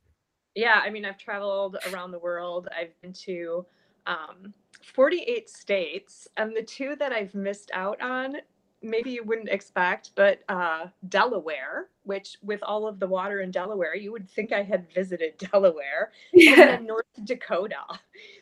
Yeah, 0.56 0.80
I 0.82 0.90
mean, 0.90 1.04
I've 1.04 1.18
traveled 1.18 1.76
around 1.92 2.10
the 2.10 2.18
world. 2.18 2.68
I've 2.76 3.00
been 3.02 3.12
to 3.25 3.64
um, 4.06 4.52
48 4.82 5.49
states, 5.49 6.28
and 6.37 6.56
the 6.56 6.62
two 6.62 6.96
that 6.96 7.12
I've 7.12 7.34
missed 7.34 7.70
out 7.75 8.00
on, 8.00 8.37
maybe 8.82 9.10
you 9.10 9.25
wouldn't 9.25 9.49
expect, 9.49 10.10
but 10.14 10.40
uh, 10.49 10.87
Delaware, 11.08 11.88
which 12.04 12.38
with 12.42 12.62
all 12.62 12.87
of 12.87 12.99
the 12.99 13.06
water 13.06 13.40
in 13.40 13.50
Delaware, 13.50 13.94
you 13.94 14.12
would 14.12 14.28
think 14.28 14.52
I 14.52 14.62
had 14.62 14.90
visited 14.92 15.37
Delaware, 15.52 16.12
yeah. 16.32 16.75
and 16.75 16.87
North 16.87 17.06
Dakota. 17.25 17.76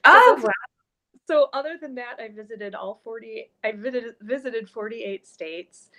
So 0.04 0.12
oh, 0.14 0.40
wow. 0.42 0.50
So 1.26 1.49
other 1.52 1.76
than 1.80 1.95
that, 1.97 2.16
I 2.18 2.28
visited 2.28 2.75
all 2.75 3.00
40. 3.04 3.50
I 3.62 3.73
visited 3.73 4.14
visited 4.23 4.68
48 4.68 5.26
states 5.26 5.90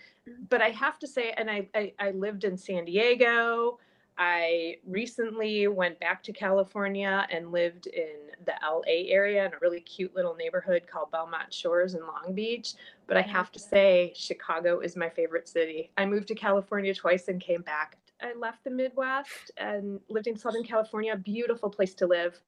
but 0.49 0.61
I 0.61 0.69
have 0.69 0.99
to 0.99 1.07
say, 1.07 1.33
and 1.37 1.49
I, 1.49 1.67
I, 1.75 1.93
I 1.99 2.11
lived 2.11 2.43
in 2.43 2.57
San 2.57 2.85
Diego. 2.85 3.79
I 4.19 4.75
recently 4.85 5.69
went 5.69 5.97
back 6.01 6.21
to 6.23 6.33
California 6.33 7.25
and 7.31 7.53
lived 7.53 7.87
in 7.87 8.17
the 8.45 8.53
LA 8.61 9.07
area 9.07 9.45
in 9.45 9.53
a 9.53 9.57
really 9.61 9.79
cute 9.79 10.13
little 10.13 10.35
neighborhood 10.35 10.83
called 10.91 11.09
Belmont 11.11 11.53
Shores 11.53 11.93
in 11.93 12.01
Long 12.01 12.35
Beach. 12.35 12.73
But 13.07 13.15
I 13.15 13.21
have 13.21 13.49
to 13.53 13.59
say, 13.59 14.11
Chicago 14.13 14.81
is 14.81 14.97
my 14.97 15.07
favorite 15.07 15.47
city. 15.47 15.91
I 15.97 16.05
moved 16.05 16.27
to 16.27 16.35
California 16.35 16.93
twice 16.93 17.29
and 17.29 17.39
came 17.39 17.61
back. 17.61 17.97
I 18.21 18.33
left 18.37 18.65
the 18.65 18.71
Midwest 18.71 19.51
and 19.55 20.01
lived 20.09 20.27
in 20.27 20.35
Southern 20.35 20.65
California, 20.65 21.15
beautiful 21.15 21.69
place 21.69 21.93
to 21.95 22.05
live. 22.05 22.41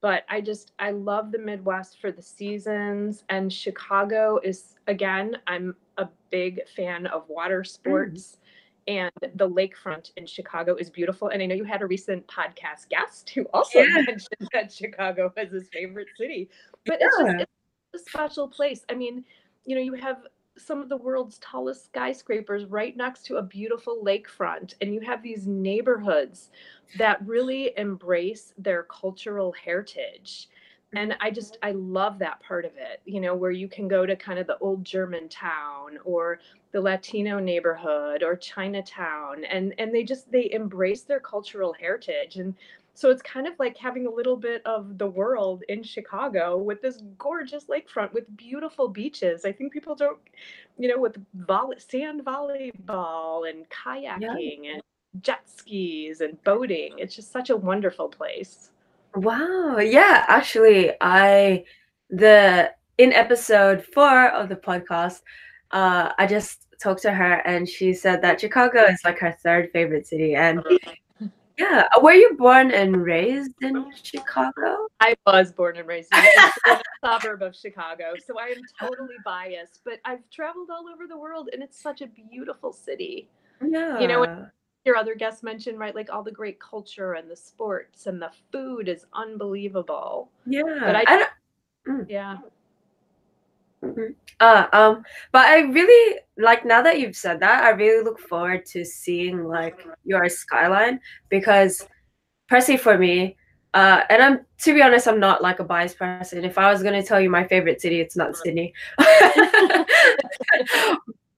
But 0.00 0.24
I 0.28 0.40
just, 0.40 0.72
I 0.80 0.90
love 0.90 1.30
the 1.30 1.38
Midwest 1.38 2.00
for 2.00 2.10
the 2.10 2.22
seasons. 2.22 3.22
And 3.28 3.52
Chicago 3.52 4.40
is, 4.42 4.74
again, 4.88 5.38
I'm 5.46 5.76
a 5.96 6.08
big 6.30 6.66
fan 6.74 7.06
of 7.06 7.28
water 7.28 7.60
mm. 7.60 7.66
sports. 7.68 8.36
Mm 8.36 8.38
and 8.86 9.10
the 9.34 9.48
lakefront 9.48 10.12
in 10.16 10.26
Chicago 10.26 10.74
is 10.76 10.90
beautiful. 10.90 11.28
And 11.28 11.42
I 11.42 11.46
know 11.46 11.54
you 11.54 11.64
had 11.64 11.82
a 11.82 11.86
recent 11.86 12.26
podcast 12.26 12.88
guest 12.90 13.30
who 13.30 13.46
also 13.54 13.80
yeah. 13.80 13.94
mentioned 14.06 14.48
that 14.52 14.72
Chicago 14.72 15.32
was 15.36 15.52
his 15.52 15.68
favorite 15.72 16.08
city, 16.16 16.48
but 16.86 16.98
yeah. 17.00 17.06
it's 17.06 17.18
just 17.18 17.46
it's 17.94 18.06
a 18.06 18.10
special 18.10 18.48
place. 18.48 18.84
I 18.88 18.94
mean, 18.94 19.24
you 19.64 19.74
know, 19.74 19.80
you 19.80 19.94
have 19.94 20.26
some 20.56 20.80
of 20.80 20.88
the 20.88 20.96
world's 20.96 21.38
tallest 21.38 21.86
skyscrapers 21.86 22.64
right 22.66 22.96
next 22.96 23.24
to 23.26 23.36
a 23.36 23.42
beautiful 23.42 24.02
lakefront, 24.04 24.74
and 24.80 24.94
you 24.94 25.00
have 25.00 25.22
these 25.22 25.46
neighborhoods 25.46 26.50
that 26.98 27.24
really 27.26 27.72
embrace 27.76 28.52
their 28.58 28.84
cultural 28.84 29.52
heritage 29.52 30.48
and 30.96 31.16
i 31.20 31.30
just 31.30 31.58
i 31.62 31.72
love 31.72 32.18
that 32.18 32.40
part 32.40 32.64
of 32.64 32.72
it 32.76 33.00
you 33.04 33.20
know 33.20 33.34
where 33.34 33.50
you 33.50 33.68
can 33.68 33.88
go 33.88 34.04
to 34.06 34.16
kind 34.16 34.38
of 34.38 34.46
the 34.46 34.58
old 34.58 34.84
german 34.84 35.28
town 35.28 35.98
or 36.04 36.38
the 36.74 36.80
latino 36.80 37.38
neighborhood 37.38 38.22
or 38.22 38.34
chinatown 38.34 39.44
and 39.44 39.72
and 39.78 39.94
they 39.94 40.02
just 40.02 40.30
they 40.30 40.50
embrace 40.52 41.02
their 41.02 41.20
cultural 41.20 41.72
heritage. 41.72 42.36
And 42.36 42.54
so 42.94 43.10
it's 43.10 43.22
kind 43.22 43.46
of 43.46 43.54
like 43.58 43.76
having 43.76 44.06
a 44.06 44.10
little 44.10 44.36
bit 44.36 44.62
of 44.66 44.98
the 44.98 45.06
world 45.06 45.62
in 45.68 45.82
chicago 45.82 46.56
with 46.56 46.80
this 46.82 47.02
gorgeous 47.18 47.66
lakefront 47.66 48.12
with 48.12 48.24
beautiful 48.36 48.88
beaches. 48.88 49.44
I 49.44 49.52
think 49.52 49.72
people 49.72 49.94
don't 49.94 50.18
you 50.78 50.88
know 50.88 50.98
with 50.98 51.16
volley, 51.34 51.76
sand 51.78 52.24
volleyball 52.24 53.48
and 53.48 53.66
kayaking 53.70 54.64
yeah. 54.64 54.72
and 54.74 54.82
jet 55.20 55.42
skis 55.46 56.20
and 56.20 56.42
boating. 56.42 56.94
It's 56.98 57.14
just 57.14 57.30
such 57.30 57.50
a 57.50 57.56
wonderful 57.56 58.08
place 58.08 58.70
Wow. 59.16 59.78
Yeah, 59.78 60.24
actually, 60.28 60.92
I 61.00 61.64
the 62.10 62.72
in 62.98 63.12
episode 63.12 63.84
four 63.84 64.28
of 64.28 64.48
the 64.48 64.56
podcast, 64.56 65.22
uh, 65.70 66.12
I 66.18 66.26
just 66.26 66.66
talked 66.82 67.02
to 67.02 67.12
her 67.12 67.34
and 67.46 67.68
she 67.68 67.92
said 67.92 68.22
that 68.22 68.40
Chicago 68.40 68.84
is 68.84 69.00
like 69.04 69.18
her 69.18 69.36
third 69.42 69.70
favorite 69.72 70.06
city. 70.06 70.34
And 70.34 70.62
yeah, 71.58 71.84
were 72.02 72.12
you 72.12 72.36
born 72.36 72.72
and 72.72 72.96
raised 72.96 73.62
in 73.62 73.92
Chicago? 74.02 74.88
I 75.00 75.14
was 75.26 75.52
born 75.52 75.76
and 75.76 75.86
raised 75.86 76.12
in 76.12 76.24
a 76.72 76.82
suburb 77.04 77.42
of 77.42 77.54
Chicago, 77.54 78.14
so 78.26 78.38
I 78.38 78.46
am 78.48 78.60
totally 78.80 79.14
biased. 79.24 79.80
But 79.84 80.00
I've 80.04 80.28
traveled 80.30 80.70
all 80.70 80.88
over 80.92 81.06
the 81.06 81.16
world, 81.16 81.50
and 81.52 81.62
it's 81.62 81.80
such 81.80 82.00
a 82.00 82.08
beautiful 82.08 82.72
city. 82.72 83.28
Yeah. 83.64 84.00
You 84.00 84.08
know, 84.08 84.48
your 84.84 84.96
other 84.96 85.14
guests 85.14 85.42
mentioned, 85.42 85.78
right? 85.78 85.94
Like 85.94 86.12
all 86.12 86.22
the 86.22 86.32
great 86.32 86.60
culture 86.60 87.14
and 87.14 87.30
the 87.30 87.36
sports 87.36 88.06
and 88.06 88.20
the 88.20 88.30
food 88.52 88.88
is 88.88 89.06
unbelievable. 89.14 90.30
Yeah. 90.46 90.62
But 90.80 90.96
I, 90.96 91.04
I 91.06 91.26
mm. 91.88 92.06
yeah. 92.08 92.38
Mm-hmm. 93.82 94.12
Uh, 94.40 94.66
um, 94.72 95.04
but 95.32 95.46
I 95.46 95.60
really 95.60 96.20
like 96.38 96.64
now 96.64 96.82
that 96.82 96.98
you've 97.00 97.16
said 97.16 97.40
that, 97.40 97.64
I 97.64 97.70
really 97.70 98.04
look 98.04 98.18
forward 98.18 98.66
to 98.66 98.84
seeing 98.84 99.44
like 99.44 99.86
your 100.04 100.28
skyline 100.28 101.00
because 101.28 101.86
personally 102.48 102.78
for 102.78 102.98
me, 102.98 103.36
uh, 103.74 104.02
and 104.08 104.22
I'm 104.22 104.40
to 104.62 104.74
be 104.74 104.82
honest, 104.82 105.08
I'm 105.08 105.20
not 105.20 105.42
like 105.42 105.60
a 105.60 105.64
biased 105.64 105.98
person. 105.98 106.44
If 106.44 106.58
I 106.58 106.70
was 106.70 106.82
gonna 106.82 107.02
tell 107.02 107.20
you 107.20 107.30
my 107.30 107.46
favorite 107.46 107.80
city, 107.80 108.00
it's 108.00 108.16
not 108.16 108.36
Sydney. 108.36 108.72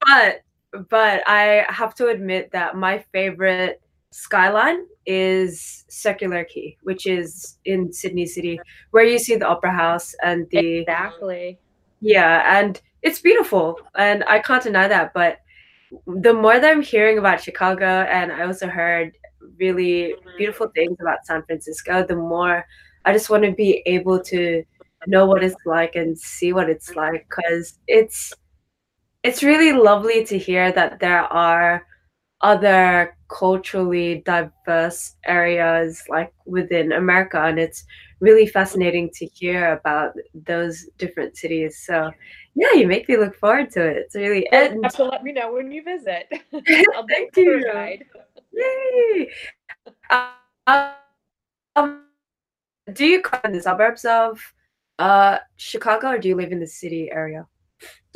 but 0.01 0.43
but 0.91 1.23
I 1.27 1.65
have 1.69 1.95
to 1.97 2.09
admit 2.09 2.51
that 2.53 2.77
my 2.77 3.05
favorite 3.13 3.81
skyline 4.11 4.87
is 5.05 5.85
Circular 5.89 6.45
Quay, 6.45 6.77
which 6.83 7.07
is 7.07 7.59
in 7.65 7.93
Sydney 7.93 8.27
City, 8.27 8.61
where 8.91 9.05
you 9.05 9.19
see 9.19 9.37
the 9.37 9.47
Opera 9.47 9.73
House 9.73 10.15
and 10.23 10.47
the 10.51 10.79
exactly. 10.79 11.59
Yeah, 12.01 12.59
and 12.59 12.81
it's 13.03 13.21
beautiful, 13.21 13.79
and 13.95 14.25
I 14.27 14.41
can't 14.41 14.63
deny 14.63 14.89
that. 14.89 15.13
But 15.15 15.39
the 16.07 16.33
more 16.33 16.59
that 16.59 16.71
I'm 16.71 16.83
hearing 16.83 17.19
about 17.19 17.43
Chicago, 17.43 18.03
and 18.03 18.33
I 18.33 18.47
also 18.47 18.69
heard 18.69 19.17
really 19.59 20.15
beautiful 20.37 20.69
things 20.75 20.97
about 21.01 21.25
San 21.25 21.43
Francisco, 21.45 22.05
the 22.07 22.17
more 22.17 22.67
I 23.05 23.13
just 23.13 23.31
want 23.31 23.45
to 23.45 23.53
be 23.53 23.83
able 23.87 24.21
to 24.25 24.65
know 25.07 25.27
what 25.27 25.45
it's 25.45 25.57
like 25.65 25.95
and 25.95 26.19
see 26.19 26.53
what 26.53 26.69
it's 26.69 26.97
like 26.97 27.27
because 27.29 27.79
it's 27.87 28.33
it's 29.27 29.43
really 29.43 29.73
lovely 29.73 30.25
to 30.25 30.39
hear 30.39 30.71
that 30.71 31.01
there 31.01 31.25
are 31.33 31.85
other 32.43 33.17
culturally 33.29 34.23
diverse 34.25 35.17
areas 35.25 36.05
like 36.09 36.33
within 36.45 36.93
America 36.93 37.43
and 37.43 37.59
it's 37.59 37.85
really 38.21 38.47
fascinating 38.47 39.11
to 39.13 39.27
hear 39.27 39.73
about 39.73 40.13
those 40.33 40.87
different 40.97 41.37
cities. 41.37 41.83
So 41.85 42.13
yeah, 42.55 42.73
you 42.75 42.87
make 42.87 43.09
me 43.09 43.17
look 43.17 43.35
forward 43.35 43.73
to 43.73 43.85
it. 43.85 43.97
It's 43.97 44.15
really 44.15 44.47
and 44.53 44.77
you 44.77 44.81
have 44.85 44.95
to 44.95 45.05
let 45.05 45.25
me 45.25 45.33
know 45.33 45.53
when 45.53 45.73
you 45.73 45.83
visit. 45.83 46.29
I'll 46.95 47.07
Thank 47.09 47.37
you. 47.37 47.65
Guide. 47.65 48.05
Yay! 48.53 49.31
Um, 51.75 52.05
do 52.93 53.05
you 53.05 53.21
come 53.23 53.41
in 53.43 53.53
the 53.53 53.63
suburbs 53.63 54.05
of 54.05 54.41
uh, 55.01 55.39
Chicago 55.57 56.11
or 56.11 56.19
do 56.19 56.29
you 56.29 56.37
live 56.37 56.53
in 56.53 56.61
the 56.61 56.67
city 56.67 57.11
area? 57.11 57.45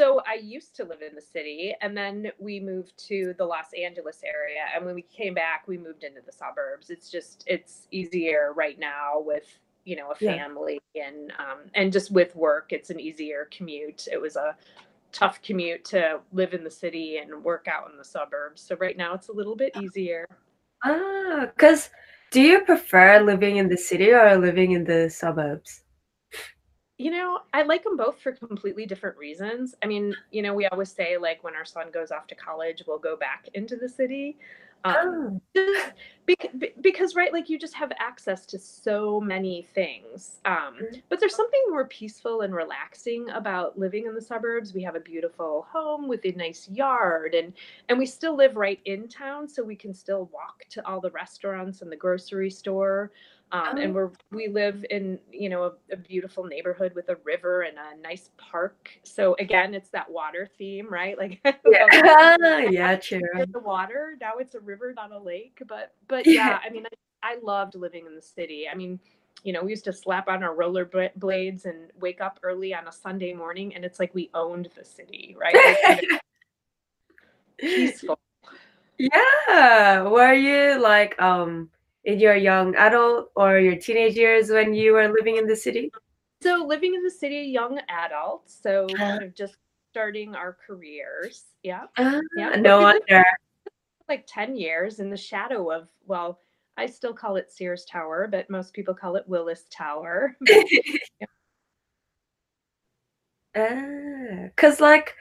So 0.00 0.22
I 0.26 0.36
used 0.36 0.74
to 0.76 0.84
live 0.84 1.02
in 1.02 1.14
the 1.14 1.20
city 1.20 1.74
and 1.82 1.94
then 1.94 2.32
we 2.38 2.58
moved 2.58 2.96
to 3.08 3.34
the 3.36 3.44
Los 3.44 3.66
Angeles 3.78 4.22
area. 4.24 4.62
And 4.74 4.86
when 4.86 4.94
we 4.94 5.02
came 5.02 5.34
back, 5.34 5.64
we 5.68 5.76
moved 5.76 6.04
into 6.04 6.22
the 6.24 6.32
suburbs. 6.32 6.88
It's 6.88 7.10
just, 7.10 7.44
it's 7.46 7.86
easier 7.90 8.54
right 8.56 8.78
now 8.78 9.16
with, 9.20 9.44
you 9.84 9.96
know, 9.96 10.10
a 10.10 10.14
family 10.14 10.80
yeah. 10.94 11.08
and, 11.08 11.32
um, 11.32 11.58
and 11.74 11.92
just 11.92 12.10
with 12.10 12.34
work, 12.34 12.72
it's 12.72 12.88
an 12.88 12.98
easier 12.98 13.46
commute. 13.50 14.08
It 14.10 14.18
was 14.18 14.36
a 14.36 14.56
tough 15.12 15.42
commute 15.42 15.84
to 15.86 16.20
live 16.32 16.54
in 16.54 16.64
the 16.64 16.70
city 16.70 17.18
and 17.18 17.44
work 17.44 17.68
out 17.68 17.90
in 17.90 17.98
the 17.98 18.04
suburbs. 18.04 18.62
So 18.62 18.76
right 18.76 18.96
now 18.96 19.12
it's 19.12 19.28
a 19.28 19.34
little 19.34 19.54
bit 19.54 19.76
easier. 19.76 20.24
Ah, 20.82 21.44
because 21.54 21.90
do 22.30 22.40
you 22.40 22.64
prefer 22.64 23.20
living 23.20 23.58
in 23.58 23.68
the 23.68 23.76
city 23.76 24.12
or 24.12 24.34
living 24.38 24.72
in 24.72 24.84
the 24.84 25.10
suburbs? 25.10 25.82
You 27.00 27.10
know, 27.10 27.38
I 27.54 27.62
like 27.62 27.82
them 27.82 27.96
both 27.96 28.20
for 28.20 28.32
completely 28.32 28.84
different 28.84 29.16
reasons. 29.16 29.74
I 29.82 29.86
mean, 29.86 30.14
you 30.32 30.42
know, 30.42 30.52
we 30.52 30.66
always 30.66 30.92
say 30.92 31.16
like 31.16 31.42
when 31.42 31.54
our 31.54 31.64
son 31.64 31.86
goes 31.90 32.10
off 32.10 32.26
to 32.26 32.34
college, 32.34 32.82
we'll 32.86 32.98
go 32.98 33.16
back 33.16 33.48
into 33.54 33.76
the 33.76 33.88
city. 33.88 34.36
Um, 34.84 35.40
oh. 35.56 35.92
because, 36.26 36.50
because, 36.82 37.14
right, 37.14 37.32
like 37.32 37.48
you 37.48 37.58
just 37.58 37.72
have 37.72 37.90
access 37.98 38.44
to 38.46 38.58
so 38.58 39.18
many 39.18 39.66
things. 39.74 40.40
Um, 40.44 40.76
mm-hmm. 40.76 40.98
but 41.08 41.20
there's 41.20 41.34
something 41.34 41.60
more 41.70 41.86
peaceful 41.86 42.42
and 42.42 42.54
relaxing 42.54 43.30
about 43.30 43.78
living 43.78 44.04
in 44.04 44.14
the 44.14 44.20
suburbs. 44.20 44.74
We 44.74 44.82
have 44.82 44.94
a 44.94 45.00
beautiful 45.00 45.66
home 45.72 46.06
with 46.06 46.24
a 46.26 46.32
nice 46.32 46.68
yard, 46.68 47.34
and 47.34 47.54
and 47.88 47.98
we 47.98 48.04
still 48.04 48.36
live 48.36 48.56
right 48.56 48.80
in 48.84 49.08
town, 49.08 49.48
so 49.48 49.62
we 49.62 49.76
can 49.76 49.94
still 49.94 50.30
walk 50.34 50.64
to 50.70 50.86
all 50.86 51.00
the 51.00 51.10
restaurants 51.10 51.80
and 51.80 51.90
the 51.90 51.96
grocery 51.96 52.50
store. 52.50 53.10
Um, 53.52 53.78
and 53.78 53.90
oh. 53.90 53.94
we're 53.94 54.10
we 54.30 54.48
live 54.48 54.84
in 54.90 55.18
you 55.32 55.48
know 55.48 55.64
a, 55.64 55.72
a, 55.92 55.96
beautiful 55.96 56.44
neighborhood 56.44 56.94
with 56.94 57.08
a 57.08 57.16
river 57.24 57.62
and 57.62 57.76
a 57.78 58.00
nice 58.00 58.30
park. 58.36 58.90
So 59.02 59.34
again, 59.40 59.74
it's 59.74 59.90
that 59.90 60.08
water 60.08 60.48
theme, 60.58 60.88
right? 60.88 61.16
Like 61.20 61.40
yeah, 61.66 62.58
yeah, 62.70 62.96
true. 62.96 63.20
The 63.34 63.58
water 63.58 64.16
now 64.20 64.34
it's 64.38 64.54
a 64.54 64.60
river, 64.60 64.94
not 64.94 65.10
a 65.12 65.18
lake. 65.18 65.60
But 65.66 65.94
but 66.06 66.26
yeah, 66.26 66.60
I 66.64 66.70
mean, 66.70 66.86
I, 67.22 67.32
I 67.32 67.36
loved 67.42 67.74
living 67.74 68.06
in 68.06 68.14
the 68.14 68.22
city. 68.22 68.66
I 68.70 68.74
mean, 68.74 69.00
you 69.42 69.52
know, 69.52 69.62
we 69.62 69.70
used 69.70 69.84
to 69.84 69.92
slap 69.92 70.28
on 70.28 70.42
our 70.42 70.54
roller 70.54 70.88
blades 71.16 71.64
and 71.64 71.90
wake 71.98 72.20
up 72.20 72.38
early 72.42 72.72
on 72.72 72.86
a 72.86 72.92
Sunday 72.92 73.34
morning, 73.34 73.74
and 73.74 73.84
it's 73.84 73.98
like 73.98 74.14
we 74.14 74.30
owned 74.32 74.68
the 74.76 74.84
city, 74.84 75.36
right? 75.38 75.54
Like, 75.88 76.22
peaceful. 77.58 78.18
Yeah. 78.98 80.02
Were 80.02 80.34
you 80.34 80.80
like 80.80 81.20
um? 81.20 81.70
In 82.04 82.18
your 82.18 82.36
young 82.36 82.74
adult 82.76 83.30
or 83.36 83.58
your 83.58 83.76
teenage 83.76 84.16
years 84.16 84.50
when 84.50 84.74
you 84.74 84.92
were 84.92 85.08
living 85.08 85.36
in 85.36 85.46
the 85.46 85.56
city? 85.56 85.90
So 86.42 86.64
living 86.66 86.94
in 86.94 87.02
the 87.02 87.10
city, 87.10 87.42
young 87.42 87.80
adult. 87.88 88.50
So 88.50 88.86
kind 88.96 89.22
of 89.22 89.34
just 89.34 89.56
starting 89.90 90.34
our 90.34 90.56
careers. 90.66 91.44
Yeah. 91.62 91.84
Uh, 91.96 92.20
yeah. 92.36 92.50
No 92.56 92.80
wonder. 92.80 93.24
Like 94.08 94.24
10 94.26 94.56
years 94.56 95.00
in 95.00 95.10
the 95.10 95.16
shadow 95.16 95.70
of, 95.70 95.88
well, 96.06 96.40
I 96.76 96.86
still 96.86 97.12
call 97.12 97.36
it 97.36 97.52
Sears 97.52 97.84
Tower, 97.84 98.26
but 98.30 98.48
most 98.48 98.72
people 98.72 98.94
call 98.94 99.16
it 99.16 99.28
Willis 99.28 99.64
Tower. 99.70 100.36
Because, 103.52 104.80
uh, 104.80 104.84
like, 104.84 105.16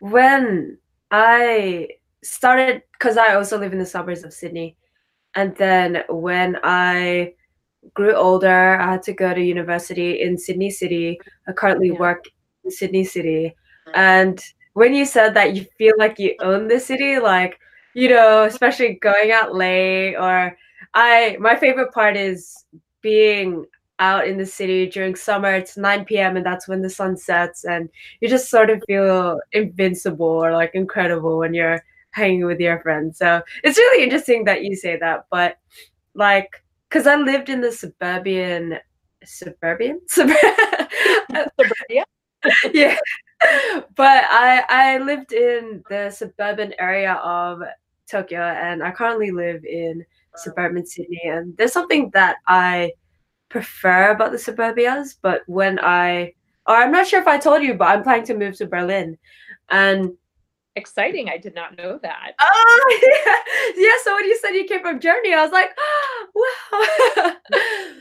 when 0.00 0.76
I 1.10 1.88
started, 2.22 2.82
because 2.92 3.16
I 3.16 3.34
also 3.34 3.58
live 3.58 3.72
in 3.72 3.78
the 3.78 3.86
suburbs 3.86 4.22
of 4.22 4.34
Sydney, 4.34 4.76
And 5.34 5.54
then 5.56 6.02
when 6.08 6.58
I 6.62 7.34
grew 7.94 8.14
older, 8.14 8.78
I 8.80 8.92
had 8.92 9.02
to 9.04 9.12
go 9.12 9.32
to 9.32 9.40
university 9.40 10.20
in 10.20 10.36
Sydney 10.36 10.70
City. 10.70 11.20
I 11.48 11.52
currently 11.52 11.88
yeah. 11.88 11.98
work 11.98 12.24
in 12.64 12.70
Sydney 12.70 13.04
City. 13.04 13.54
And 13.94 14.40
when 14.74 14.94
you 14.94 15.04
said 15.04 15.34
that 15.34 15.54
you 15.54 15.66
feel 15.78 15.94
like 15.98 16.18
you 16.18 16.34
own 16.40 16.68
the 16.68 16.80
city, 16.80 17.18
like, 17.18 17.58
you 17.94 18.08
know, 18.08 18.44
especially 18.44 18.98
going 19.02 19.32
out 19.32 19.54
late 19.54 20.16
or 20.16 20.56
I 20.94 21.36
my 21.40 21.56
favorite 21.56 21.92
part 21.92 22.16
is 22.16 22.64
being 23.02 23.66
out 23.98 24.26
in 24.26 24.38
the 24.38 24.46
city 24.46 24.86
during 24.88 25.14
summer. 25.14 25.54
It's 25.54 25.76
9 25.76 26.04
p.m. 26.06 26.36
and 26.36 26.44
that's 26.46 26.66
when 26.66 26.82
the 26.82 26.90
sun 26.90 27.16
sets 27.16 27.64
and 27.64 27.88
you 28.20 28.28
just 28.28 28.48
sort 28.50 28.70
of 28.70 28.82
feel 28.86 29.40
invincible 29.52 30.26
or 30.26 30.52
like 30.52 30.74
incredible 30.74 31.38
when 31.38 31.54
you're 31.54 31.82
hanging 32.12 32.44
with 32.44 32.60
your 32.60 32.80
friends. 32.80 33.18
So 33.18 33.42
it's 33.62 33.78
really 33.78 34.04
interesting 34.04 34.44
that 34.44 34.64
you 34.64 34.76
say 34.76 34.96
that. 34.98 35.26
But 35.30 35.58
like 36.14 36.62
because 36.88 37.06
I 37.06 37.16
lived 37.16 37.48
in 37.48 37.60
the 37.60 37.72
suburban 37.72 38.78
suburban 39.24 40.00
suburbia. 40.08 42.04
yeah. 42.72 42.96
But 43.96 44.24
I 44.30 44.64
I 44.68 44.98
lived 44.98 45.32
in 45.32 45.82
the 45.88 46.10
suburban 46.10 46.74
area 46.78 47.14
of 47.14 47.62
Tokyo 48.10 48.40
and 48.40 48.82
I 48.82 48.90
currently 48.90 49.30
live 49.30 49.64
in 49.64 50.04
suburban 50.36 50.86
Sydney 50.86 51.22
and 51.24 51.56
there's 51.56 51.72
something 51.72 52.10
that 52.10 52.36
I 52.46 52.92
prefer 53.48 54.10
about 54.12 54.32
the 54.32 54.38
suburbias, 54.38 55.16
but 55.20 55.42
when 55.46 55.78
I 55.80 56.34
or 56.66 56.76
I'm 56.76 56.92
not 56.92 57.06
sure 57.06 57.20
if 57.20 57.26
I 57.26 57.38
told 57.38 57.62
you, 57.62 57.74
but 57.74 57.88
I'm 57.88 58.02
planning 58.02 58.26
to 58.26 58.36
move 58.36 58.56
to 58.58 58.66
Berlin. 58.66 59.18
And 59.70 60.12
exciting. 60.80 61.28
I 61.28 61.36
did 61.36 61.54
not 61.54 61.76
know 61.76 61.98
that. 62.02 62.32
Oh, 62.40 63.00
yeah. 63.76 63.84
yeah. 63.84 63.94
So 64.02 64.14
when 64.14 64.24
you 64.24 64.38
said 64.38 64.50
you 64.50 64.64
came 64.64 64.80
from 64.80 65.00
Germany, 65.00 65.34
I 65.34 65.42
was 65.42 65.52
like, 65.52 65.70
oh, 65.78 66.26
wow. 67.16 67.32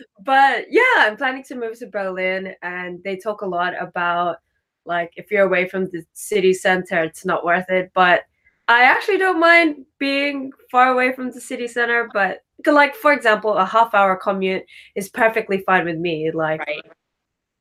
but 0.23 0.65
yeah, 0.69 0.81
I'm 0.97 1.17
planning 1.17 1.43
to 1.43 1.55
move 1.55 1.77
to 1.79 1.87
Berlin, 1.87 2.55
and 2.61 3.03
they 3.03 3.17
talk 3.17 3.41
a 3.41 3.47
lot 3.47 3.73
about 3.79 4.37
like 4.85 5.13
if 5.17 5.29
you're 5.29 5.45
away 5.45 5.67
from 5.67 5.85
the 5.85 6.03
city 6.13 6.53
center, 6.53 7.03
it's 7.03 7.25
not 7.25 7.45
worth 7.45 7.69
it. 7.69 7.91
But 7.93 8.23
I 8.67 8.83
actually 8.83 9.17
don't 9.17 9.39
mind 9.39 9.85
being 9.99 10.51
far 10.71 10.91
away 10.91 11.13
from 11.13 11.31
the 11.31 11.41
city 11.41 11.67
center, 11.67 12.09
but 12.13 12.39
like 12.65 12.95
for 12.95 13.13
example, 13.13 13.53
a 13.53 13.65
half 13.65 13.93
hour 13.93 14.15
commute 14.15 14.63
is 14.95 15.09
perfectly 15.09 15.59
fine 15.59 15.85
with 15.85 15.97
me. 15.97 16.31
Like 16.31 16.61
right 16.61 16.85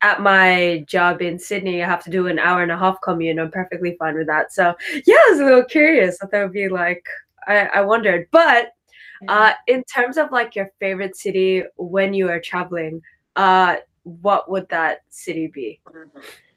at 0.02 0.22
my 0.22 0.84
job 0.86 1.22
in 1.22 1.38
Sydney, 1.38 1.82
I 1.82 1.86
have 1.86 2.04
to 2.04 2.10
do 2.10 2.28
an 2.28 2.38
hour 2.38 2.62
and 2.62 2.70
a 2.70 2.78
half 2.78 3.00
commute. 3.02 3.38
I'm 3.38 3.50
perfectly 3.50 3.96
fine 3.98 4.16
with 4.16 4.26
that. 4.28 4.52
So 4.52 4.74
yeah, 5.06 5.16
I 5.16 5.28
was 5.30 5.40
a 5.40 5.44
little 5.44 5.64
curious. 5.64 6.18
I 6.22 6.26
thought 6.26 6.40
it 6.40 6.44
would 6.44 6.52
be 6.52 6.68
like 6.68 7.04
I, 7.46 7.66
I 7.66 7.80
wondered. 7.80 8.28
But 8.30 8.72
uh, 9.26 9.52
in 9.66 9.82
terms 9.84 10.16
of 10.16 10.30
like 10.30 10.54
your 10.54 10.70
favorite 10.78 11.16
city 11.16 11.64
when 11.76 12.14
you 12.14 12.28
are 12.28 12.40
traveling, 12.40 13.00
uh, 13.34 13.76
what 14.04 14.50
would 14.50 14.68
that 14.68 15.00
city 15.08 15.48
be? 15.48 15.80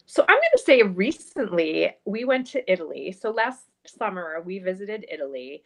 So 0.05 0.23
I'm 0.23 0.35
going 0.35 0.41
to 0.55 0.63
say 0.63 0.81
recently 0.83 1.95
we 2.05 2.25
went 2.25 2.45
to 2.47 2.71
Italy. 2.71 3.11
So 3.11 3.31
last 3.31 3.65
summer 3.85 4.43
we 4.45 4.59
visited 4.59 5.05
Italy 5.11 5.63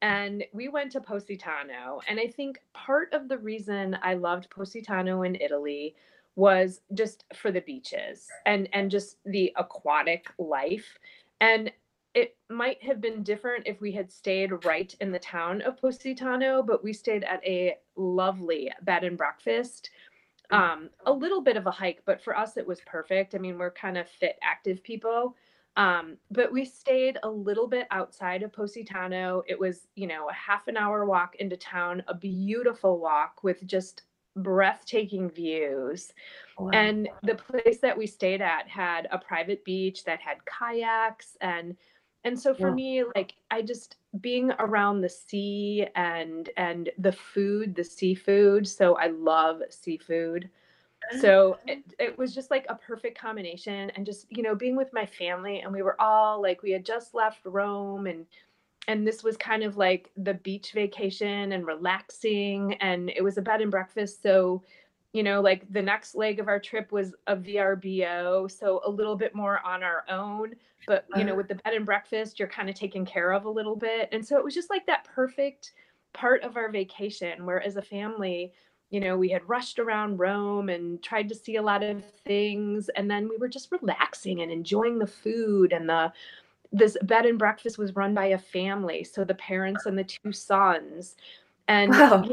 and 0.00 0.44
we 0.52 0.68
went 0.68 0.92
to 0.92 1.00
Positano. 1.00 2.00
And 2.08 2.20
I 2.20 2.28
think 2.28 2.60
part 2.72 3.12
of 3.12 3.28
the 3.28 3.38
reason 3.38 3.98
I 4.02 4.14
loved 4.14 4.48
Positano 4.50 5.22
in 5.22 5.34
Italy 5.34 5.96
was 6.38 6.82
just 6.94 7.24
for 7.34 7.50
the 7.50 7.60
beaches 7.62 8.28
and 8.46 8.68
and 8.72 8.92
just 8.92 9.16
the 9.26 9.52
aquatic 9.56 10.26
life 10.38 10.96
and 11.40 11.72
it 12.14 12.36
might 12.48 12.82
have 12.82 13.00
been 13.00 13.22
different 13.22 13.66
if 13.66 13.80
we 13.80 13.92
had 13.92 14.10
stayed 14.10 14.64
right 14.64 14.94
in 15.00 15.12
the 15.12 15.18
town 15.18 15.60
of 15.62 15.80
Positano, 15.80 16.62
but 16.62 16.82
we 16.82 16.92
stayed 16.92 17.22
at 17.22 17.44
a 17.44 17.76
lovely 17.96 18.72
bed 18.82 19.04
and 19.04 19.16
breakfast. 19.16 19.90
Um, 20.50 20.88
a 21.06 21.12
little 21.12 21.42
bit 21.42 21.56
of 21.56 21.66
a 21.66 21.70
hike, 21.70 22.02
but 22.06 22.22
for 22.22 22.36
us 22.36 22.56
it 22.56 22.66
was 22.66 22.80
perfect. 22.86 23.34
I 23.34 23.38
mean, 23.38 23.58
we're 23.58 23.70
kind 23.70 23.98
of 23.98 24.08
fit, 24.08 24.38
active 24.42 24.82
people. 24.82 25.36
Um, 25.76 26.16
but 26.30 26.50
we 26.50 26.64
stayed 26.64 27.18
a 27.22 27.30
little 27.30 27.68
bit 27.68 27.86
outside 27.92 28.42
of 28.42 28.52
Positano. 28.52 29.44
It 29.46 29.60
was, 29.60 29.86
you 29.94 30.06
know, 30.08 30.28
a 30.28 30.32
half 30.32 30.66
an 30.66 30.76
hour 30.76 31.04
walk 31.04 31.36
into 31.36 31.56
town, 31.56 32.02
a 32.08 32.14
beautiful 32.14 32.98
walk 32.98 33.44
with 33.44 33.64
just 33.66 34.02
breathtaking 34.42 35.30
views. 35.30 36.12
Wow. 36.58 36.70
And 36.72 37.08
the 37.22 37.34
place 37.34 37.78
that 37.80 37.96
we 37.96 38.06
stayed 38.06 38.40
at 38.42 38.68
had 38.68 39.08
a 39.10 39.18
private 39.18 39.64
beach 39.64 40.04
that 40.04 40.20
had 40.20 40.38
kayaks 40.46 41.36
and 41.40 41.76
and 42.24 42.38
so 42.38 42.52
for 42.52 42.68
yeah. 42.68 42.74
me 42.74 43.04
like 43.14 43.34
I 43.50 43.62
just 43.62 43.96
being 44.20 44.50
around 44.58 45.00
the 45.00 45.08
sea 45.08 45.86
and 45.94 46.50
and 46.56 46.90
the 46.98 47.12
food, 47.12 47.74
the 47.74 47.84
seafood, 47.84 48.66
so 48.66 48.96
I 48.96 49.08
love 49.08 49.62
seafood. 49.70 50.50
So 51.20 51.56
it, 51.66 51.78
it 51.98 52.18
was 52.18 52.34
just 52.34 52.50
like 52.50 52.66
a 52.68 52.74
perfect 52.74 53.18
combination 53.18 53.90
and 53.90 54.04
just 54.04 54.26
you 54.30 54.42
know 54.42 54.54
being 54.54 54.76
with 54.76 54.92
my 54.92 55.06
family 55.06 55.60
and 55.60 55.72
we 55.72 55.80
were 55.80 55.98
all 56.00 56.42
like 56.42 56.62
we 56.62 56.72
had 56.72 56.84
just 56.84 57.14
left 57.14 57.40
Rome 57.44 58.06
and 58.06 58.26
and 58.88 59.06
this 59.06 59.22
was 59.22 59.36
kind 59.36 59.62
of 59.62 59.76
like 59.76 60.10
the 60.16 60.34
beach 60.34 60.72
vacation 60.72 61.52
and 61.52 61.66
relaxing 61.66 62.74
and 62.80 63.10
it 63.10 63.22
was 63.22 63.36
a 63.36 63.42
bed 63.42 63.60
and 63.60 63.70
breakfast. 63.70 64.22
So 64.22 64.64
you 65.12 65.22
know 65.22 65.40
like 65.40 65.70
the 65.72 65.80
next 65.80 66.14
leg 66.14 66.38
of 66.40 66.48
our 66.48 66.60
trip 66.60 66.92
was 66.92 67.14
a 67.28 67.34
vrbo 67.34 68.50
so 68.50 68.82
a 68.84 68.90
little 68.90 69.16
bit 69.16 69.34
more 69.34 69.60
on 69.64 69.82
our 69.82 70.04
own. 70.08 70.54
But 70.86 71.04
you 71.14 71.24
know 71.24 71.32
uh-huh. 71.32 71.36
with 71.36 71.48
the 71.48 71.54
bed 71.56 71.74
and 71.74 71.86
breakfast 71.86 72.38
you're 72.38 72.48
kind 72.48 72.68
of 72.68 72.74
taken 72.74 73.04
care 73.04 73.32
of 73.32 73.44
a 73.44 73.50
little 73.50 73.76
bit. 73.76 74.08
And 74.10 74.26
so 74.26 74.38
it 74.38 74.44
was 74.44 74.54
just 74.54 74.70
like 74.70 74.86
that 74.86 75.04
perfect 75.04 75.72
part 76.14 76.42
of 76.42 76.56
our 76.56 76.70
vacation 76.70 77.44
where 77.44 77.62
as 77.62 77.76
a 77.76 77.82
family 77.82 78.52
you 78.90 79.00
know 79.00 79.18
we 79.18 79.28
had 79.28 79.46
rushed 79.46 79.78
around 79.78 80.16
rome 80.16 80.70
and 80.70 81.02
tried 81.02 81.28
to 81.28 81.34
see 81.34 81.56
a 81.56 81.62
lot 81.62 81.82
of 81.82 82.02
things 82.24 82.88
and 82.96 83.10
then 83.10 83.28
we 83.28 83.36
were 83.36 83.48
just 83.48 83.70
relaxing 83.70 84.40
and 84.40 84.50
enjoying 84.50 84.98
the 84.98 85.06
food 85.06 85.72
and 85.72 85.88
the 85.88 86.10
this 86.72 86.96
bed 87.02 87.26
and 87.26 87.38
breakfast 87.38 87.78
was 87.78 87.96
run 87.96 88.14
by 88.14 88.26
a 88.26 88.38
family 88.38 89.02
so 89.02 89.24
the 89.24 89.34
parents 89.34 89.86
and 89.86 89.98
the 89.98 90.04
two 90.04 90.32
sons 90.32 91.16
and 91.68 91.90
wow. 91.92 92.28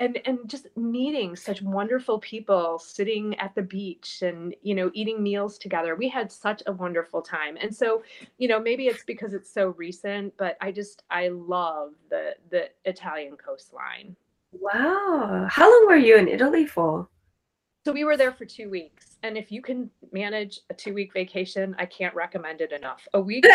and 0.00 0.20
and 0.24 0.38
just 0.46 0.66
meeting 0.76 1.34
such 1.34 1.62
wonderful 1.62 2.18
people 2.18 2.78
sitting 2.78 3.38
at 3.38 3.54
the 3.54 3.62
beach 3.62 4.22
and 4.22 4.54
you 4.62 4.74
know 4.74 4.90
eating 4.94 5.22
meals 5.22 5.58
together. 5.58 5.96
We 5.96 6.08
had 6.08 6.30
such 6.30 6.62
a 6.66 6.72
wonderful 6.72 7.22
time. 7.22 7.56
And 7.60 7.74
so 7.74 8.02
you 8.38 8.48
know 8.48 8.60
maybe 8.60 8.86
it's 8.86 9.04
because 9.04 9.32
it's 9.32 9.52
so 9.52 9.68
recent 9.70 10.36
but 10.36 10.56
i 10.60 10.70
just 10.70 11.02
i 11.10 11.28
love 11.28 11.92
the 12.10 12.36
the 12.50 12.68
italian 12.84 13.36
coastline. 13.36 14.16
Wow. 14.52 15.46
How 15.48 15.70
long 15.70 15.86
were 15.86 15.96
you 15.96 16.16
in 16.16 16.28
italy 16.28 16.66
for? 16.66 17.08
So 17.84 17.92
we 17.92 18.04
were 18.04 18.16
there 18.16 18.32
for 18.32 18.44
two 18.44 18.68
weeks. 18.68 19.09
And 19.22 19.36
if 19.36 19.52
you 19.52 19.62
can 19.62 19.90
manage 20.12 20.60
a 20.70 20.74
two 20.74 20.94
week 20.94 21.12
vacation, 21.12 21.74
I 21.78 21.86
can't 21.86 22.14
recommend 22.14 22.60
it 22.60 22.72
enough. 22.72 23.06
A 23.14 23.20
week, 23.20 23.46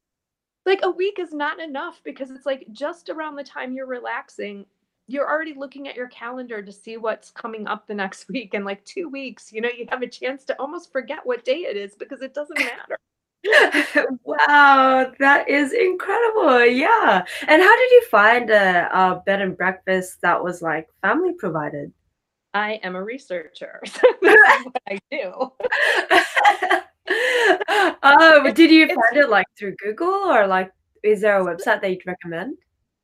like 0.66 0.80
a 0.82 0.90
week 0.90 1.18
is 1.18 1.32
not 1.32 1.60
enough 1.60 2.00
because 2.04 2.30
it's 2.30 2.46
like 2.46 2.66
just 2.72 3.08
around 3.08 3.36
the 3.36 3.44
time 3.44 3.72
you're 3.72 3.86
relaxing, 3.86 4.66
you're 5.06 5.28
already 5.28 5.54
looking 5.54 5.88
at 5.88 5.96
your 5.96 6.08
calendar 6.08 6.62
to 6.62 6.72
see 6.72 6.96
what's 6.96 7.30
coming 7.30 7.66
up 7.66 7.86
the 7.86 7.94
next 7.94 8.28
week. 8.28 8.54
And 8.54 8.64
like 8.64 8.84
two 8.84 9.08
weeks, 9.08 9.52
you 9.52 9.60
know, 9.60 9.70
you 9.76 9.86
have 9.90 10.02
a 10.02 10.08
chance 10.08 10.44
to 10.46 10.58
almost 10.60 10.92
forget 10.92 11.20
what 11.24 11.44
day 11.44 11.66
it 11.68 11.76
is 11.76 11.94
because 11.94 12.22
it 12.22 12.34
doesn't 12.34 12.58
matter. 12.58 12.98
wow, 14.24 15.12
that 15.18 15.48
is 15.48 15.72
incredible. 15.72 16.64
Yeah. 16.64 17.24
And 17.48 17.62
how 17.62 17.76
did 17.76 17.90
you 17.90 18.06
find 18.10 18.50
a, 18.50 18.88
a 18.92 19.22
bed 19.26 19.42
and 19.42 19.56
breakfast 19.56 20.20
that 20.22 20.42
was 20.42 20.62
like 20.62 20.88
family 21.02 21.32
provided? 21.32 21.92
I 22.54 22.74
am 22.82 22.96
a 22.96 23.02
researcher. 23.02 23.80
So 23.92 24.00
this 24.22 24.34
is 24.34 24.64
what 24.64 24.82
I 24.88 24.98
do. 25.10 25.52
um, 28.02 28.54
did 28.54 28.70
you 28.70 28.86
find 28.86 29.16
it 29.16 29.28
like 29.28 29.46
through 29.58 29.76
Google 29.76 30.08
or 30.08 30.46
like 30.46 30.70
is 31.02 31.20
there 31.20 31.40
a 31.40 31.44
website 31.44 31.80
that 31.80 31.90
you'd 31.90 32.06
recommend? 32.06 32.56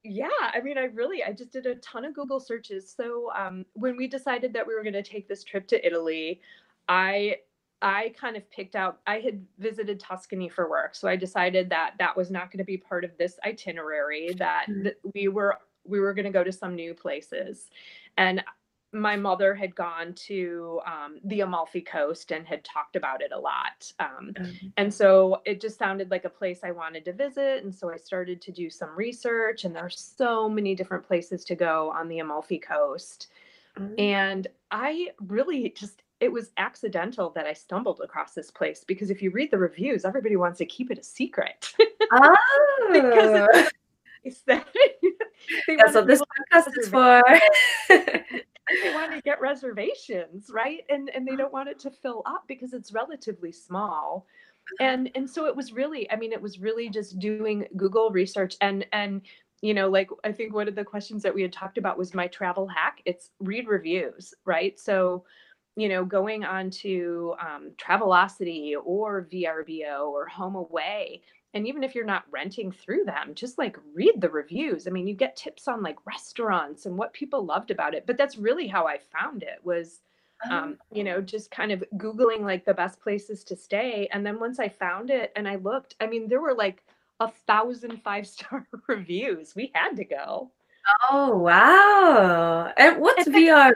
Yeah, 0.05 0.29
I 0.41 0.61
mean, 0.61 0.79
I 0.79 0.85
really, 0.85 1.25
I 1.25 1.33
just 1.33 1.53
did 1.53 1.67
a 1.67 1.75
ton 1.77 2.05
of 2.05 2.15
Google 2.15 2.41
searches. 2.41 2.95
So 2.97 3.31
um, 3.37 3.67
when 3.75 3.97
we 3.97 4.07
decided 4.07 4.53
that 4.53 4.67
we 4.67 4.75
were 4.75 4.83
going 4.83 4.93
to 4.93 5.03
take 5.03 5.29
this 5.29 5.43
trip 5.43 5.67
to 5.69 5.87
Italy, 5.87 6.41
I 6.89 7.37
I 7.81 8.13
kind 8.19 8.37
of 8.37 8.49
picked 8.51 8.75
out. 8.75 9.01
I 9.07 9.21
had 9.21 9.45
visited 9.59 10.01
Tuscany 10.01 10.49
for 10.49 10.69
work, 10.69 10.95
so 10.95 11.09
I 11.09 11.17
decided 11.17 11.71
that 11.71 11.95
that 11.99 12.17
was 12.17 12.31
not 12.31 12.51
going 12.51 12.59
to 12.59 12.65
be 12.65 12.77
part 12.77 13.05
of 13.05 13.17
this 13.19 13.39
itinerary. 13.45 14.35
That, 14.39 14.67
mm-hmm. 14.69 14.85
that 14.85 14.97
we 15.15 15.29
were 15.29 15.59
we 15.85 16.01
were 16.01 16.15
going 16.15 16.25
to 16.25 16.31
go 16.31 16.45
to 16.45 16.53
some 16.53 16.75
new 16.75 16.95
places, 16.95 17.69
and 18.17 18.43
my 18.93 19.17
mother 19.17 19.55
had 19.55 19.75
gone 19.75 20.15
to 20.15 20.81
um, 20.87 21.19
the 21.25 21.41
Amalfi 21.41 21.83
Coast 21.83 22.31
and 22.31 22.47
had 22.47 22.65
talked 22.65 22.97
about 22.97 23.21
it 23.21 23.33
a 23.33 23.39
lot. 23.39 23.93
Um, 24.01 24.33
mm-hmm. 24.33 24.67
And 24.77 24.93
so 24.93 25.43
it 25.45 25.61
just 25.61 25.79
sounded 25.79 26.11
like 26.11 26.25
a 26.25 26.31
place 26.31 26.61
I 26.63 26.71
wanted 26.71 27.05
to 27.05 27.13
visit. 27.13 27.65
And 27.65 27.75
so 27.75 27.91
I 27.91 27.97
started 27.97 28.41
to 28.43 28.53
do 28.53 28.71
some 28.71 28.97
research, 28.97 29.65
and 29.65 29.75
there 29.75 29.85
are 29.85 29.91
so 29.91 30.49
many 30.49 30.75
different 30.75 31.07
places 31.07 31.45
to 31.47 31.55
go 31.55 31.93
on 31.95 32.09
the 32.09 32.21
Amalfi 32.21 32.59
Coast. 32.59 33.29
Mm-hmm. 33.79 33.95
And 33.99 34.47
I 34.71 35.09
really 35.27 35.75
just, 35.77 36.03
it 36.21 36.33
was 36.33 36.51
accidental 36.57 37.31
that 37.31 37.47
I 37.47 37.53
stumbled 37.53 38.01
across 38.03 38.33
this 38.33 38.51
place 38.51 38.85
because 38.87 39.11
if 39.11 39.21
you 39.23 39.31
read 39.31 39.51
the 39.51 39.59
reviews, 39.59 40.05
everybody 40.05 40.37
wants 40.37 40.59
to 40.59 40.67
keep 40.67 40.91
it 40.91 40.99
a 40.99 41.05
secret. 41.05 41.73
oh. 42.13 42.37
because 42.93 43.71
it's 44.25 44.41
that 44.43 44.67
they 45.67 45.77
That's 45.77 45.93
so 45.93 46.03
this 46.03 46.21
podcast 46.21 46.73
is 46.77 46.89
for 46.89 47.23
they 48.83 48.95
want 48.95 49.13
to 49.13 49.21
get 49.23 49.41
reservations, 49.41 50.51
right? 50.53 50.85
And 50.89 51.11
and 51.11 51.27
they 51.27 51.37
don't 51.37 51.53
want 51.53 51.69
it 51.69 51.79
to 51.81 51.91
fill 51.91 52.23
up 52.27 52.45
because 52.49 52.73
it's 52.73 52.93
relatively 52.93 53.53
small. 53.53 54.27
And 54.81 55.11
and 55.15 55.29
so 55.29 55.47
it 55.47 55.57
was 55.57 55.73
really, 55.73 56.11
I 56.11 56.17
mean, 56.17 56.33
it 56.33 56.43
was 56.43 56.59
really 56.59 56.89
just 56.89 57.19
doing 57.19 57.67
Google 57.77 58.11
research 58.11 58.57
and 58.61 58.87
and 58.93 59.23
you 59.61 59.75
know, 59.75 59.89
like 59.89 60.09
I 60.25 60.33
think 60.33 60.55
one 60.55 60.69
of 60.69 60.75
the 60.75 60.85
questions 60.85 61.23
that 61.25 61.35
we 61.35 61.43
had 61.43 61.53
talked 61.53 61.79
about 61.79 61.99
was 61.99 62.15
my 62.15 62.29
travel 62.29 62.67
hack. 62.67 63.03
It's 63.05 63.31
read 63.41 63.67
reviews, 63.67 64.33
right? 64.45 64.79
So, 64.79 65.25
you 65.75 65.89
know, 65.89 66.05
going 66.05 66.45
on 66.45 66.71
to 66.71 67.35
um, 67.41 67.73
Travelocity 67.77 68.75
or 68.83 69.27
VRBO 69.33 70.09
or 70.11 70.29
HomeAway, 70.29 71.23
and 71.55 71.67
even 71.67 71.83
if 71.83 71.95
you're 71.95 72.05
not 72.05 72.25
renting 72.31 72.71
through 72.71 73.05
them 73.05 73.33
just 73.35 73.59
like 73.59 73.79
read 73.95 74.21
the 74.21 74.29
reviews. 74.29 74.87
I 74.87 74.91
mean 74.91 75.07
you 75.07 75.15
get 75.15 75.37
tips 75.37 75.69
on 75.69 75.83
like 75.83 76.07
restaurants 76.07 76.87
and 76.87 76.97
what 76.97 77.13
people 77.13 77.45
loved 77.45 77.71
about 77.71 77.95
it 77.95 78.07
but 78.07 78.17
that's 78.17 78.37
really 78.39 78.67
how 78.67 78.87
i 78.87 78.99
found 78.99 79.43
it 79.43 79.61
was 79.65 80.01
um, 80.49 80.79
you 80.93 81.03
know 81.03 81.21
just 81.21 81.51
kind 81.51 81.73
of 81.73 81.83
googling 81.97 82.43
like 82.43 82.65
the 82.65 82.73
best 82.73 83.01
places 83.01 83.43
to 83.43 83.57
stay 83.57 84.09
and 84.13 84.25
then 84.25 84.39
once 84.39 84.61
i 84.61 84.69
found 84.69 85.11
it 85.11 85.33
and 85.35 85.49
i 85.49 85.57
looked 85.57 85.97
i 86.01 86.07
mean 86.07 86.29
there 86.29 86.41
were 86.41 86.55
like 86.55 86.85
a 87.21 87.29
thousand 87.47 88.03
five 88.03 88.27
star 88.27 88.67
reviews. 88.87 89.55
We 89.55 89.71
had 89.75 89.97
to 89.97 90.05
go. 90.05 90.51
Oh 91.11 91.37
wow. 91.37 92.73
And 92.77 93.01
what's 93.01 93.27
and 93.27 93.35
vr 93.35 93.73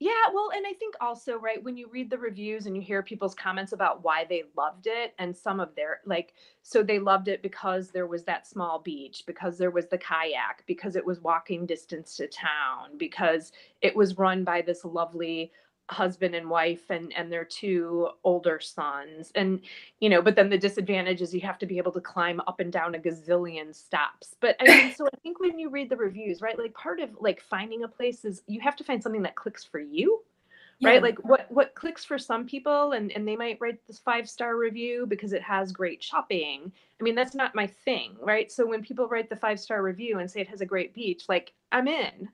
yeah, 0.00 0.12
well, 0.32 0.50
and 0.54 0.64
I 0.64 0.74
think 0.74 0.94
also, 1.00 1.36
right, 1.38 1.62
when 1.62 1.76
you 1.76 1.88
read 1.88 2.08
the 2.08 2.18
reviews 2.18 2.66
and 2.66 2.76
you 2.76 2.82
hear 2.82 3.02
people's 3.02 3.34
comments 3.34 3.72
about 3.72 4.04
why 4.04 4.24
they 4.28 4.44
loved 4.56 4.86
it, 4.86 5.12
and 5.18 5.36
some 5.36 5.58
of 5.58 5.74
their, 5.74 6.00
like, 6.06 6.34
so 6.62 6.84
they 6.84 7.00
loved 7.00 7.26
it 7.26 7.42
because 7.42 7.90
there 7.90 8.06
was 8.06 8.22
that 8.24 8.46
small 8.46 8.78
beach, 8.78 9.24
because 9.26 9.58
there 9.58 9.72
was 9.72 9.86
the 9.88 9.98
kayak, 9.98 10.62
because 10.68 10.94
it 10.94 11.04
was 11.04 11.20
walking 11.20 11.66
distance 11.66 12.16
to 12.16 12.28
town, 12.28 12.96
because 12.96 13.50
it 13.82 13.96
was 13.96 14.18
run 14.18 14.44
by 14.44 14.62
this 14.62 14.84
lovely 14.84 15.50
husband 15.90 16.34
and 16.34 16.48
wife 16.48 16.90
and 16.90 17.12
and 17.16 17.32
their 17.32 17.44
two 17.44 18.08
older 18.24 18.60
sons. 18.60 19.32
And 19.34 19.60
you 20.00 20.08
know 20.08 20.22
but 20.22 20.36
then 20.36 20.50
the 20.50 20.58
disadvantage 20.58 21.22
is 21.22 21.34
you 21.34 21.40
have 21.40 21.58
to 21.58 21.66
be 21.66 21.78
able 21.78 21.92
to 21.92 22.00
climb 22.00 22.40
up 22.46 22.60
and 22.60 22.72
down 22.72 22.94
a 22.94 22.98
gazillion 22.98 23.74
steps. 23.74 24.36
But 24.40 24.56
i 24.60 24.64
mean 24.64 24.94
so 24.94 25.06
i 25.06 25.16
think 25.22 25.40
when 25.40 25.58
you 25.58 25.70
read 25.70 25.90
the 25.90 25.96
reviews 25.96 26.40
right 26.40 26.58
like 26.58 26.74
part 26.74 27.00
of 27.00 27.10
like 27.20 27.40
finding 27.40 27.84
a 27.84 27.88
place 27.88 28.24
is 28.24 28.42
you 28.46 28.60
have 28.60 28.76
to 28.76 28.84
find 28.84 29.02
something 29.02 29.22
that 29.22 29.34
clicks 29.34 29.64
for 29.64 29.80
you 29.80 30.22
yeah. 30.78 30.90
right 30.90 31.02
like 31.02 31.18
what 31.24 31.50
what 31.50 31.74
clicks 31.74 32.04
for 32.04 32.18
some 32.18 32.46
people 32.46 32.92
and 32.92 33.10
and 33.12 33.26
they 33.26 33.36
might 33.36 33.58
write 33.60 33.78
this 33.86 33.98
five 33.98 34.28
star 34.28 34.56
review 34.56 35.06
because 35.06 35.32
it 35.32 35.42
has 35.42 35.72
great 35.72 36.02
shopping 36.02 36.72
i 37.00 37.02
mean 37.02 37.14
that's 37.14 37.34
not 37.34 37.54
my 37.54 37.66
thing 37.66 38.16
right 38.20 38.50
so 38.52 38.66
when 38.66 38.82
people 38.82 39.08
write 39.08 39.28
the 39.28 39.36
five 39.36 39.58
star 39.58 39.82
review 39.82 40.18
and 40.18 40.30
say 40.30 40.40
it 40.40 40.48
has 40.48 40.60
a 40.60 40.66
great 40.66 40.94
beach 40.94 41.24
like 41.28 41.52
i'm 41.72 41.88
in 41.88 42.28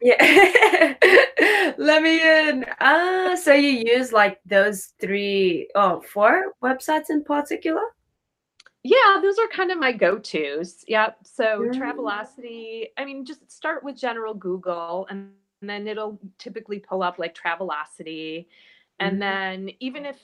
yeah. 0.00 0.94
Let 1.78 2.02
me 2.02 2.48
in. 2.48 2.64
Ah, 2.80 3.36
so 3.40 3.52
you 3.52 3.84
use 3.86 4.12
like 4.12 4.40
those 4.46 4.92
three, 5.00 5.68
oh, 5.74 6.00
four 6.00 6.54
websites 6.62 7.10
in 7.10 7.22
particular? 7.22 7.82
Yeah, 8.82 9.20
those 9.20 9.38
are 9.38 9.48
kind 9.48 9.70
of 9.70 9.78
my 9.78 9.92
go-tos. 9.92 10.84
Yep. 10.88 11.18
So 11.24 11.60
mm. 11.60 11.74
Travelocity, 11.74 12.86
I 12.96 13.04
mean, 13.04 13.26
just 13.26 13.50
start 13.50 13.84
with 13.84 13.96
general 13.96 14.32
Google 14.32 15.06
and, 15.10 15.18
and 15.20 15.32
then 15.68 15.86
it'll 15.86 16.18
typically 16.38 16.78
pull 16.78 17.02
up 17.02 17.18
like 17.18 17.34
Travelocity. 17.34 18.46
And 18.98 19.16
mm. 19.16 19.20
then 19.20 19.70
even 19.80 20.06
if 20.06 20.18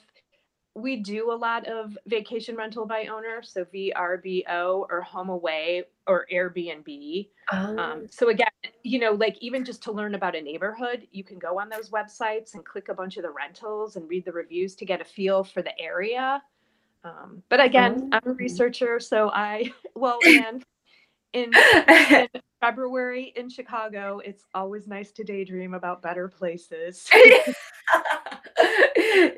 we 0.77 0.97
do 0.97 1.33
a 1.33 1.35
lot 1.35 1.67
of 1.67 1.97
vacation 2.07 2.55
rental 2.55 2.85
by 2.85 3.07
owner, 3.07 3.41
so 3.43 3.65
VRBO 3.65 4.87
or 4.91 5.01
Home 5.01 5.31
Away 5.31 5.85
or 6.07 6.27
Airbnb. 6.31 7.29
Um, 7.51 7.79
oh. 7.79 8.07
so 8.11 8.29
again, 8.29 8.49
you 8.83 8.99
know, 8.99 9.13
like 9.13 9.39
even 9.41 9.65
just 9.65 9.83
to 9.85 9.93
learn 9.93 10.15
about 10.15 10.37
a 10.37 10.41
neighborhood, 10.41 11.09
you 11.13 11.25
can 11.25 11.39
go 11.39 11.59
on 11.59 11.71
those 11.71 11.89
websites 11.89 12.55
and 12.55 12.63
click 12.63 12.91
a 12.91 12.95
bunch 12.95 13.17
of 13.17 13.23
the 13.23 13.31
rentals 13.31 13.97
and 13.97 14.07
read 14.09 14.27
the 14.27 14.33
reviews 14.33 14.75
to 14.77 14.85
get 14.85 15.01
a 15.01 15.05
feel 15.05 15.43
for 15.43 15.63
the 15.63 15.77
area. 15.81 16.43
Um, 17.05 17.43
but 17.49 17.61
again, 17.61 18.11
oh. 18.13 18.19
I'm 18.23 18.33
a 18.33 18.35
researcher, 18.35 19.01
so 19.01 19.31
I 19.31 19.73
well, 19.95 20.19
and 20.27 20.63
in, 21.33 21.53
in 21.89 22.29
February 22.61 23.33
in 23.37 23.49
Chicago, 23.49 24.21
it's 24.25 24.45
always 24.55 24.87
nice 24.87 25.13
to 25.13 25.25
daydream 25.25 25.75
about 25.75 26.03
better 26.03 26.29
places. 26.29 27.09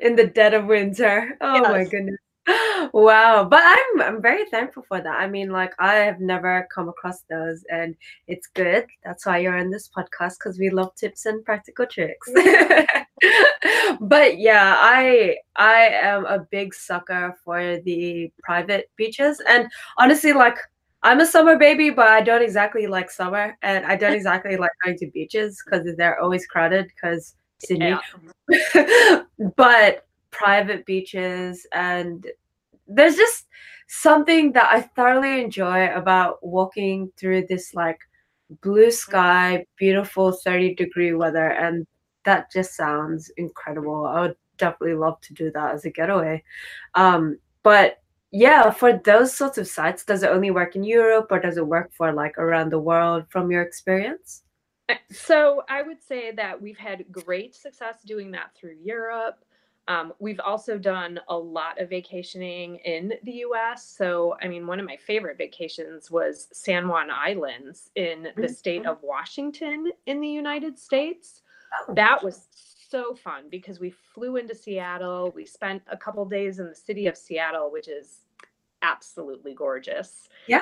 in 0.01 0.15
the 0.15 0.27
dead 0.33 0.53
of 0.53 0.65
winter. 0.65 1.37
Oh 1.41 1.55
yes. 1.55 1.69
my 1.69 1.83
goodness. 1.85 2.17
Wow. 2.93 3.43
But 3.43 3.61
I'm 3.63 4.01
I'm 4.01 4.21
very 4.21 4.45
thankful 4.45 4.83
for 4.87 4.99
that. 5.01 5.19
I 5.19 5.27
mean, 5.27 5.51
like 5.51 5.73
I 5.79 5.95
have 5.95 6.19
never 6.19 6.67
come 6.73 6.89
across 6.89 7.21
those 7.29 7.63
and 7.69 7.95
it's 8.27 8.47
good. 8.47 8.87
That's 9.03 9.25
why 9.25 9.39
you're 9.39 9.57
in 9.57 9.69
this 9.69 9.87
podcast 9.89 10.35
because 10.39 10.57
we 10.57 10.69
love 10.69 10.95
tips 10.95 11.25
and 11.25 11.45
practical 11.45 11.85
tricks. 11.85 12.31
but 13.99 14.39
yeah, 14.39 14.75
I 14.77 15.37
I 15.57 15.89
am 15.89 16.25
a 16.25 16.39
big 16.39 16.73
sucker 16.73 17.37
for 17.43 17.77
the 17.81 18.31
private 18.41 18.89
beaches. 18.95 19.41
And 19.47 19.69
honestly, 19.97 20.33
like 20.33 20.57
I'm 21.01 21.21
a 21.21 21.25
summer 21.25 21.57
baby, 21.57 21.89
but 21.89 22.07
I 22.07 22.21
don't 22.21 22.41
exactly 22.41 22.87
like 22.87 23.09
summer, 23.09 23.57
and 23.61 23.85
I 23.85 23.95
don't 23.95 24.13
exactly 24.13 24.57
like 24.57 24.71
going 24.83 24.97
to 24.97 25.07
beaches 25.07 25.61
because 25.63 25.87
they're 25.95 26.19
always 26.19 26.45
crowded 26.45 26.87
because 26.87 27.35
Sydney. 27.59 27.97
Yeah. 28.49 29.23
but 29.55 30.05
private 30.31 30.85
beaches 30.85 31.65
and 31.73 32.27
there's 32.87 33.15
just 33.15 33.47
something 33.87 34.51
that 34.53 34.69
I 34.71 34.81
thoroughly 34.81 35.41
enjoy 35.41 35.93
about 35.93 36.45
walking 36.45 37.11
through 37.17 37.47
this 37.47 37.73
like 37.73 37.99
blue 38.61 38.91
sky, 38.91 39.65
beautiful 39.75 40.31
30 40.31 40.75
degree 40.75 41.13
weather 41.13 41.51
and 41.51 41.85
that 42.25 42.51
just 42.51 42.75
sounds 42.75 43.31
incredible. 43.37 44.05
I 44.05 44.21
would 44.21 44.35
definitely 44.57 44.95
love 44.95 45.19
to 45.21 45.33
do 45.33 45.51
that 45.51 45.73
as 45.73 45.85
a 45.85 45.89
getaway. 45.89 46.43
Um, 46.95 47.39
but 47.63 48.01
yeah, 48.31 48.69
for 48.69 48.93
those 48.93 49.33
sorts 49.35 49.57
of 49.57 49.67
sites, 49.67 50.05
does 50.05 50.23
it 50.23 50.29
only 50.29 50.51
work 50.51 50.75
in 50.75 50.83
Europe 50.83 51.27
or 51.31 51.39
does 51.39 51.57
it 51.57 51.65
work 51.65 51.91
for 51.93 52.11
like 52.11 52.37
around 52.37 52.71
the 52.71 52.79
world 52.79 53.25
from 53.29 53.51
your 53.51 53.61
experience? 53.61 54.43
So 55.11 55.63
I 55.69 55.81
would 55.81 56.01
say 56.01 56.31
that 56.31 56.59
we've 56.59 56.77
had 56.77 57.05
great 57.11 57.55
success 57.55 58.01
doing 58.05 58.31
that 58.31 58.55
through 58.55 58.75
Europe. 58.83 59.43
Um, 59.87 60.13
we've 60.19 60.39
also 60.39 60.77
done 60.77 61.19
a 61.29 61.35
lot 61.35 61.81
of 61.81 61.89
vacationing 61.89 62.75
in 62.77 63.13
the 63.23 63.43
US. 63.47 63.87
So, 63.87 64.35
I 64.41 64.47
mean, 64.47 64.67
one 64.67 64.79
of 64.79 64.85
my 64.85 64.97
favorite 64.97 65.37
vacations 65.37 66.11
was 66.11 66.47
San 66.53 66.87
Juan 66.87 67.09
Islands 67.09 67.89
in 67.95 68.23
the 68.23 68.29
mm-hmm. 68.43 68.53
state 68.53 68.85
of 68.85 68.99
Washington 69.01 69.91
in 70.05 70.21
the 70.21 70.27
United 70.27 70.77
States. 70.77 71.41
Oh. 71.87 71.93
That 71.95 72.23
was 72.23 72.47
so 72.89 73.13
fun 73.15 73.43
because 73.49 73.79
we 73.79 73.91
flew 73.91 74.37
into 74.37 74.55
Seattle. 74.55 75.31
We 75.35 75.45
spent 75.45 75.83
a 75.87 75.97
couple 75.97 76.25
days 76.25 76.59
in 76.59 76.67
the 76.67 76.75
city 76.75 77.07
of 77.07 77.17
Seattle, 77.17 77.71
which 77.71 77.87
is 77.87 78.21
absolutely 78.81 79.53
gorgeous. 79.53 80.29
Yeah. 80.47 80.61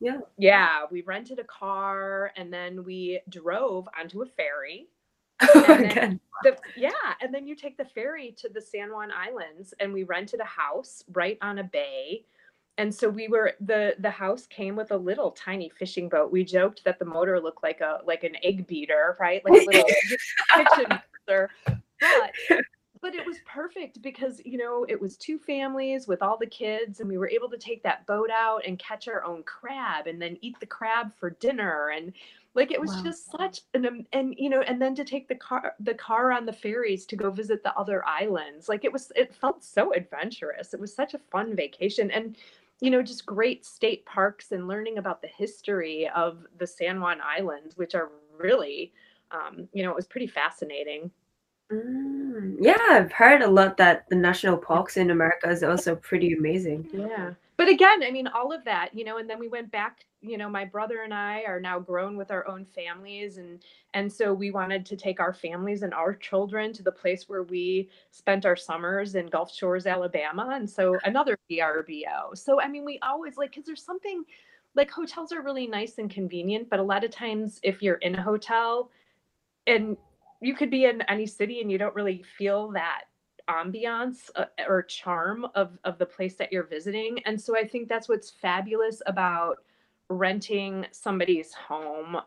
Yeah. 0.00 0.20
Yeah. 0.36 0.84
We 0.90 1.02
rented 1.02 1.38
a 1.38 1.44
car 1.44 2.32
and 2.36 2.52
then 2.52 2.84
we 2.84 3.20
drove 3.28 3.88
onto 3.98 4.22
a 4.22 4.26
ferry. 4.26 4.88
Oh, 5.40 6.44
the, 6.44 6.56
yeah. 6.76 6.90
And 7.20 7.34
then 7.34 7.46
you 7.46 7.56
take 7.56 7.76
the 7.76 7.84
ferry 7.84 8.32
to 8.38 8.48
the 8.48 8.60
San 8.60 8.92
Juan 8.92 9.10
Islands 9.10 9.74
and 9.80 9.92
we 9.92 10.04
rented 10.04 10.38
a 10.38 10.44
house 10.44 11.02
right 11.12 11.36
on 11.42 11.58
a 11.58 11.64
bay. 11.64 12.24
And 12.76 12.94
so 12.94 13.08
we 13.08 13.26
were 13.26 13.54
the 13.60 13.96
the 13.98 14.10
house 14.10 14.46
came 14.46 14.76
with 14.76 14.92
a 14.92 14.96
little 14.96 15.32
tiny 15.32 15.68
fishing 15.68 16.08
boat. 16.08 16.30
We 16.30 16.44
joked 16.44 16.84
that 16.84 17.00
the 17.00 17.04
motor 17.04 17.40
looked 17.40 17.64
like 17.64 17.80
a 17.80 17.98
like 18.06 18.22
an 18.22 18.36
egg 18.44 18.68
beater, 18.68 19.16
right? 19.18 19.42
Like 19.44 19.62
a 19.62 19.66
little 19.66 19.84
kitchen 20.54 21.00
But 22.00 22.32
but 23.00 23.14
it 23.14 23.26
was 23.26 23.38
perfect 23.46 24.02
because 24.02 24.40
you 24.44 24.58
know 24.58 24.84
it 24.88 25.00
was 25.00 25.16
two 25.16 25.38
families 25.38 26.08
with 26.08 26.22
all 26.22 26.36
the 26.36 26.46
kids 26.46 27.00
and 27.00 27.08
we 27.08 27.18
were 27.18 27.28
able 27.28 27.48
to 27.50 27.58
take 27.58 27.82
that 27.82 28.06
boat 28.06 28.30
out 28.30 28.62
and 28.66 28.78
catch 28.78 29.08
our 29.08 29.24
own 29.24 29.42
crab 29.44 30.06
and 30.06 30.20
then 30.20 30.36
eat 30.40 30.58
the 30.60 30.66
crab 30.66 31.12
for 31.18 31.30
dinner. 31.30 31.90
And 31.94 32.12
like 32.54 32.72
it 32.72 32.80
was 32.80 32.90
wow. 32.90 33.02
just 33.04 33.30
such 33.30 33.60
an 33.74 34.06
and 34.12 34.34
you 34.36 34.48
know 34.48 34.62
and 34.62 34.80
then 34.80 34.94
to 34.96 35.04
take 35.04 35.28
the 35.28 35.34
car 35.34 35.74
the 35.80 35.94
car 35.94 36.32
on 36.32 36.46
the 36.46 36.52
ferries 36.52 37.06
to 37.06 37.16
go 37.16 37.30
visit 37.30 37.62
the 37.62 37.76
other 37.76 38.04
islands. 38.06 38.68
Like 38.68 38.84
it 38.84 38.92
was 38.92 39.12
it 39.14 39.34
felt 39.34 39.62
so 39.62 39.92
adventurous. 39.92 40.74
It 40.74 40.80
was 40.80 40.94
such 40.94 41.14
a 41.14 41.18
fun 41.18 41.54
vacation 41.54 42.10
and 42.10 42.36
you 42.80 42.90
know 42.90 43.02
just 43.02 43.26
great 43.26 43.64
state 43.64 44.04
parks 44.06 44.52
and 44.52 44.68
learning 44.68 44.98
about 44.98 45.20
the 45.20 45.28
history 45.28 46.08
of 46.14 46.46
the 46.58 46.66
san 46.66 47.00
juan 47.00 47.18
islands 47.20 47.76
which 47.76 47.94
are 47.94 48.10
really 48.38 48.92
um, 49.30 49.68
you 49.72 49.82
know 49.82 49.90
it 49.90 49.96
was 49.96 50.06
pretty 50.06 50.26
fascinating 50.26 51.10
Mm, 51.72 52.56
yeah, 52.60 52.78
I've 52.90 53.12
heard 53.12 53.42
a 53.42 53.50
lot 53.50 53.76
that 53.76 54.08
the 54.08 54.16
national 54.16 54.56
parks 54.56 54.96
in 54.96 55.10
America 55.10 55.50
is 55.50 55.62
also 55.62 55.96
pretty 55.96 56.32
amazing. 56.32 56.88
Yeah. 56.92 57.34
But 57.58 57.68
again, 57.68 58.02
I 58.04 58.10
mean, 58.10 58.28
all 58.28 58.52
of 58.52 58.64
that, 58.64 58.90
you 58.94 59.04
know, 59.04 59.18
and 59.18 59.28
then 59.28 59.38
we 59.38 59.48
went 59.48 59.70
back, 59.72 60.06
you 60.20 60.38
know, 60.38 60.48
my 60.48 60.64
brother 60.64 61.02
and 61.02 61.12
I 61.12 61.42
are 61.42 61.60
now 61.60 61.80
grown 61.80 62.16
with 62.16 62.30
our 62.30 62.46
own 62.48 62.64
families 62.64 63.36
and 63.36 63.62
and 63.94 64.10
so 64.10 64.32
we 64.32 64.50
wanted 64.50 64.86
to 64.86 64.96
take 64.96 65.18
our 65.20 65.34
families 65.34 65.82
and 65.82 65.92
our 65.92 66.14
children 66.14 66.72
to 66.74 66.82
the 66.82 66.92
place 66.92 67.28
where 67.28 67.42
we 67.42 67.90
spent 68.12 68.46
our 68.46 68.56
summers 68.56 69.16
in 69.16 69.26
Gulf 69.26 69.52
Shores, 69.52 69.86
Alabama. 69.86 70.50
And 70.52 70.70
so 70.70 70.98
another 71.04 71.36
VRBO. 71.50 72.36
So 72.38 72.60
I 72.60 72.68
mean, 72.68 72.84
we 72.84 72.98
always 73.02 73.36
like 73.36 73.54
cuz 73.54 73.64
there's 73.66 73.82
something 73.82 74.24
like 74.74 74.90
hotels 74.90 75.32
are 75.32 75.42
really 75.42 75.66
nice 75.66 75.98
and 75.98 76.08
convenient, 76.10 76.70
but 76.70 76.78
a 76.78 76.82
lot 76.82 77.04
of 77.04 77.10
times 77.10 77.58
if 77.62 77.82
you're 77.82 77.96
in 77.96 78.14
a 78.14 78.22
hotel 78.22 78.90
and 79.66 79.96
you 80.40 80.54
could 80.54 80.70
be 80.70 80.84
in 80.84 81.02
any 81.02 81.26
city 81.26 81.60
and 81.60 81.70
you 81.70 81.78
don't 81.78 81.94
really 81.94 82.22
feel 82.36 82.70
that 82.72 83.04
ambiance 83.48 84.30
uh, 84.36 84.44
or 84.66 84.82
charm 84.82 85.46
of 85.54 85.78
of 85.84 85.98
the 85.98 86.06
place 86.06 86.34
that 86.34 86.52
you're 86.52 86.66
visiting. 86.66 87.18
And 87.24 87.40
so 87.40 87.56
i 87.56 87.66
think 87.66 87.88
that's 87.88 88.08
what's 88.08 88.30
fabulous 88.30 89.02
about 89.06 89.58
renting 90.10 90.86
somebody's 90.90 91.52
home 91.52 92.18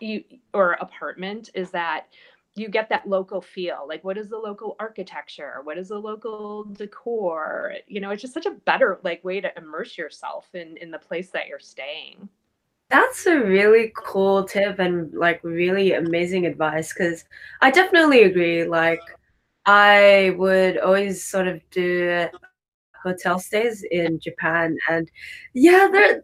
you, 0.00 0.24
or 0.52 0.72
apartment 0.72 1.50
is 1.54 1.70
that 1.70 2.08
you 2.54 2.68
get 2.68 2.88
that 2.88 3.06
local 3.06 3.40
feel. 3.42 3.84
Like 3.86 4.02
what 4.02 4.16
is 4.16 4.30
the 4.30 4.38
local 4.38 4.76
architecture? 4.80 5.60
What 5.62 5.76
is 5.76 5.88
the 5.88 5.98
local 5.98 6.64
decor? 6.64 7.74
You 7.86 8.00
know 8.00 8.10
it's 8.10 8.22
just 8.22 8.34
such 8.34 8.46
a 8.46 8.50
better 8.50 9.00
like 9.02 9.24
way 9.24 9.40
to 9.40 9.50
immerse 9.56 9.96
yourself 9.96 10.54
in 10.54 10.76
in 10.78 10.90
the 10.90 10.98
place 10.98 11.30
that 11.30 11.46
you're 11.48 11.58
staying 11.58 12.28
that's 12.90 13.26
a 13.26 13.40
really 13.40 13.92
cool 13.96 14.44
tip 14.44 14.78
and 14.78 15.12
like 15.14 15.40
really 15.42 15.92
amazing 15.92 16.46
advice 16.46 16.92
because 16.92 17.24
i 17.60 17.70
definitely 17.70 18.22
agree 18.22 18.64
like 18.64 19.00
i 19.66 20.34
would 20.36 20.78
always 20.78 21.24
sort 21.24 21.48
of 21.48 21.60
do 21.70 22.26
hotel 23.02 23.38
stays 23.38 23.84
in 23.90 24.18
japan 24.20 24.76
and 24.88 25.10
yeah 25.54 25.88
there 25.90 26.22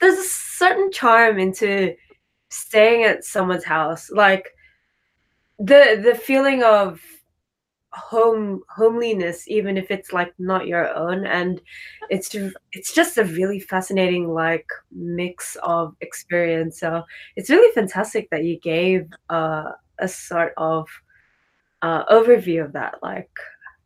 there's 0.00 0.18
a 0.18 0.28
certain 0.28 0.90
charm 0.92 1.38
into 1.38 1.94
staying 2.50 3.04
at 3.04 3.24
someone's 3.24 3.64
house 3.64 4.10
like 4.10 4.48
the 5.58 6.00
the 6.02 6.14
feeling 6.14 6.62
of 6.62 7.02
home 7.92 8.62
homeliness 8.68 9.48
even 9.48 9.78
if 9.78 9.90
it's 9.90 10.12
like 10.12 10.32
not 10.38 10.66
your 10.66 10.94
own 10.94 11.24
and 11.26 11.60
it's 12.10 12.34
it's 12.72 12.92
just 12.92 13.16
a 13.16 13.24
really 13.24 13.58
fascinating 13.58 14.28
like 14.28 14.66
mix 14.92 15.56
of 15.62 15.96
experience. 16.00 16.78
So 16.78 17.02
it's 17.36 17.50
really 17.50 17.72
fantastic 17.74 18.28
that 18.30 18.44
you 18.44 18.58
gave 18.60 19.08
uh, 19.30 19.72
a 19.98 20.08
sort 20.08 20.52
of 20.56 20.88
uh, 21.82 22.04
overview 22.06 22.64
of 22.64 22.72
that 22.72 22.96
like 23.02 23.30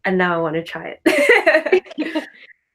and 0.05 0.17
now 0.19 0.35
i 0.35 0.41
want 0.41 0.55
to 0.55 0.63
try 0.63 0.97
it. 1.05 1.05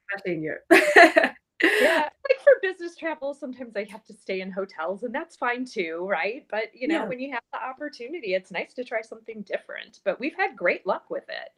Especially 0.10 0.34
in 0.34 0.44
europe 0.44 0.63
yeah. 1.63 2.10
Like 2.30 2.43
for 2.43 2.52
business 2.62 2.98
travel 2.98 3.34
sometimes 3.34 3.78
i 3.78 3.86
have 3.89 4.04
to 4.06 4.13
stay 4.13 4.41
in 4.41 4.52
hotels 4.52 5.04
and 5.04 5.15
that's 5.15 5.38
fine 5.38 5.63
too 5.63 6.06
right? 6.10 6.46
But 6.52 6.65
you 6.74 6.89
know 6.89 6.96
yeah. 6.96 7.08
when 7.08 7.22
you 7.22 7.32
have 7.32 7.43
the 7.54 7.63
opportunity 7.63 8.34
it's 8.34 8.52
nice 8.52 8.74
to 8.74 8.84
try 8.84 9.02
something 9.02 9.43
different 9.43 10.02
but 10.04 10.20
we've 10.20 10.36
had 10.36 10.58
great 10.58 10.86
luck 10.86 11.10
with 11.10 11.24
it. 11.30 11.52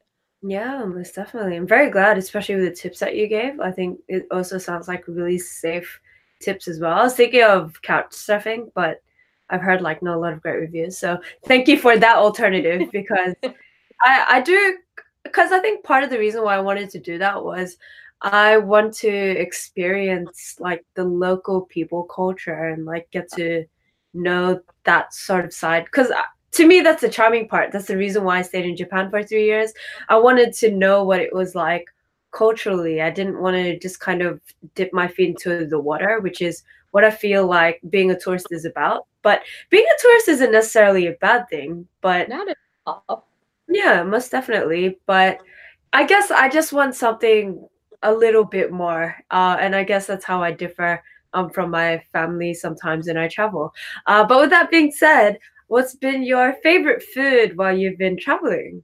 Yeah 0.48 0.86
most 0.86 1.16
definitely. 1.16 1.56
I'm 1.56 1.68
very 1.68 1.90
glad 1.90 2.20
especially 2.20 2.56
with 2.56 2.66
the 2.66 2.76
tips 2.76 3.00
that 3.00 3.16
you 3.16 3.28
gave. 3.28 3.60
I 3.60 3.72
think 3.72 4.00
it 4.08 4.28
also 4.30 4.60
sounds 4.60 4.88
like 4.88 5.08
really 5.08 5.40
safe 5.40 6.00
tips 6.40 6.68
as 6.68 6.80
well. 6.80 7.00
I 7.00 7.04
was 7.04 7.16
thinking 7.16 7.44
of 7.44 7.82
couch 7.82 8.12
surfing 8.12 8.72
but 8.76 9.02
i've 9.50 9.62
heard 9.62 9.82
like 9.82 10.02
not 10.02 10.16
a 10.16 10.20
lot 10.20 10.34
of 10.34 10.42
great 10.42 10.60
reviews 10.60 10.98
so 10.98 11.18
thank 11.46 11.68
you 11.68 11.78
for 11.78 11.98
that 11.98 12.18
alternative 12.18 12.90
because 12.92 13.36
i 14.04 14.26
i 14.30 14.42
do 14.42 14.78
because 15.24 15.52
i 15.52 15.60
think 15.60 15.84
part 15.84 16.04
of 16.04 16.10
the 16.10 16.20
reason 16.20 16.44
why 16.44 16.56
i 16.56 16.60
wanted 16.60 16.90
to 16.90 17.00
do 17.00 17.18
that 17.18 17.44
was 17.44 17.78
I 18.22 18.58
want 18.58 18.94
to 18.96 19.10
experience 19.10 20.58
like 20.60 20.86
the 20.96 21.06
local 21.06 21.62
people 21.62 22.04
culture 22.04 22.70
and 22.70 22.86
like 22.86 23.10
get 23.12 23.32
to 23.34 23.66
know 24.14 24.60
that 24.84 25.14
sort 25.14 25.46
of 25.46 25.54
side. 25.54 25.86
Because 25.86 26.12
uh, 26.12 26.22
to 26.52 26.68
me 26.68 26.82
that's 26.82 27.02
the 27.02 27.10
charming 27.10 27.48
part. 27.48 27.72
That's 27.72 27.88
the 27.88 27.98
reason 27.98 28.24
why 28.24 28.40
i 28.40 28.42
stayed 28.42 28.66
in 28.66 28.76
japan 28.76 29.10
for 29.10 29.24
three 29.24 29.46
years. 29.46 29.72
I 30.10 30.18
wanted 30.18 30.54
to 30.56 30.72
know 30.72 31.04
what 31.04 31.22
it 31.22 31.34
was 31.34 31.56
like 31.56 31.86
culturally. 32.32 33.02
I 33.02 33.10
didn't 33.10 33.40
want 33.40 33.56
to 33.56 33.80
just 33.80 34.00
kind 34.00 34.22
of 34.22 34.42
dip 34.76 34.92
my 34.94 35.08
feet 35.08 35.30
into 35.30 35.66
the 35.66 35.80
water 35.80 36.20
which 36.20 36.42
is 36.42 36.64
what 36.92 37.04
i 37.04 37.12
feel 37.12 37.46
like 37.48 37.80
being 37.90 38.12
a 38.12 38.20
tourist 38.20 38.48
is 38.52 38.66
about. 38.66 39.06
But 39.22 39.44
being 39.70 39.86
a 39.86 40.02
tourist 40.02 40.28
isn't 40.30 40.52
necessarily 40.52 41.08
a 41.08 41.14
bad 41.14 41.48
thing 41.50 41.88
but 42.02 42.28
not 42.30 42.50
at 42.50 42.58
all. 42.86 43.28
Yeah 43.70 44.04
most 44.04 44.32
definitely. 44.32 45.00
But 45.06 45.40
i 45.94 46.04
guess 46.06 46.30
i 46.32 46.50
just 46.50 46.74
want 46.74 46.96
something 46.96 47.68
a 48.04 48.14
little 48.14 48.46
bit 48.46 48.72
more. 48.72 49.16
Uh, 49.32 49.58
and 49.60 49.76
I 49.76 49.84
guess 49.84 50.08
that's 50.08 50.26
how 50.26 50.42
I 50.42 50.52
differ 50.52 51.04
um, 51.34 51.50
from 51.50 51.72
my 51.72 52.02
family 52.12 52.54
sometimes 52.54 53.08
when 53.08 53.18
I 53.18 53.28
travel. 53.28 53.74
Uh, 54.08 54.26
but 54.26 54.40
with 54.40 54.50
that 54.50 54.72
being 54.72 54.92
said, 54.92 55.40
what's 55.68 55.96
been 55.96 56.24
your 56.24 56.54
favorite 56.64 57.04
food 57.04 57.58
while 57.58 57.78
you've 57.78 57.98
been 57.98 58.18
traveling? 58.18 58.84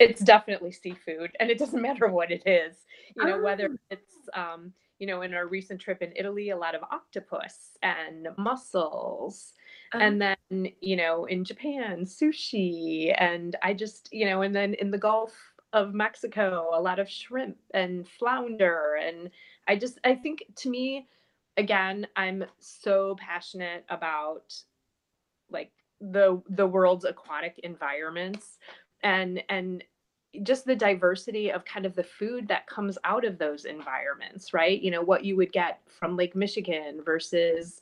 It's 0.00 0.20
definitely 0.20 0.72
seafood, 0.72 1.30
and 1.38 1.50
it 1.50 1.58
doesn't 1.58 1.80
matter 1.88 2.08
what 2.08 2.30
it 2.30 2.42
is. 2.46 2.76
You 3.16 3.26
know, 3.26 3.38
oh. 3.38 3.42
whether 3.42 3.76
it's 3.90 4.14
um, 4.34 4.72
you 4.98 5.06
know, 5.06 5.22
in 5.22 5.34
our 5.34 5.46
recent 5.46 5.80
trip 5.80 6.02
in 6.02 6.12
Italy, 6.16 6.50
a 6.50 6.56
lot 6.56 6.74
of 6.74 6.82
octopus 6.82 7.76
and 7.82 8.28
mussels. 8.38 9.52
Um, 9.92 10.00
and 10.00 10.22
then, 10.22 10.68
you 10.80 10.96
know, 10.96 11.24
in 11.26 11.44
Japan, 11.44 12.04
sushi. 12.04 13.14
And 13.18 13.56
I 13.62 13.74
just, 13.74 14.08
you 14.12 14.26
know, 14.26 14.42
and 14.42 14.54
then 14.54 14.74
in 14.74 14.90
the 14.90 14.98
Gulf, 14.98 15.32
of 15.74 15.92
Mexico, 15.92 16.70
a 16.72 16.80
lot 16.80 16.98
of 16.98 17.10
shrimp 17.10 17.58
and 17.74 18.08
flounder. 18.08 18.94
And 18.94 19.30
I 19.68 19.76
just, 19.76 19.98
I 20.04 20.14
think 20.14 20.44
to 20.56 20.70
me, 20.70 21.08
again, 21.56 22.06
I'm 22.16 22.44
so 22.60 23.16
passionate 23.18 23.84
about 23.90 24.54
like 25.50 25.72
the 26.00 26.42
the 26.48 26.66
world's 26.66 27.04
aquatic 27.04 27.60
environments 27.62 28.58
and 29.02 29.42
and 29.48 29.84
just 30.42 30.64
the 30.64 30.74
diversity 30.74 31.52
of 31.52 31.64
kind 31.64 31.86
of 31.86 31.94
the 31.94 32.02
food 32.02 32.48
that 32.48 32.66
comes 32.66 32.98
out 33.04 33.24
of 33.24 33.38
those 33.38 33.64
environments, 33.66 34.52
right? 34.52 34.80
You 34.80 34.90
know, 34.90 35.02
what 35.02 35.24
you 35.24 35.36
would 35.36 35.52
get 35.52 35.80
from 35.86 36.16
Lake 36.16 36.34
Michigan 36.34 37.00
versus 37.04 37.80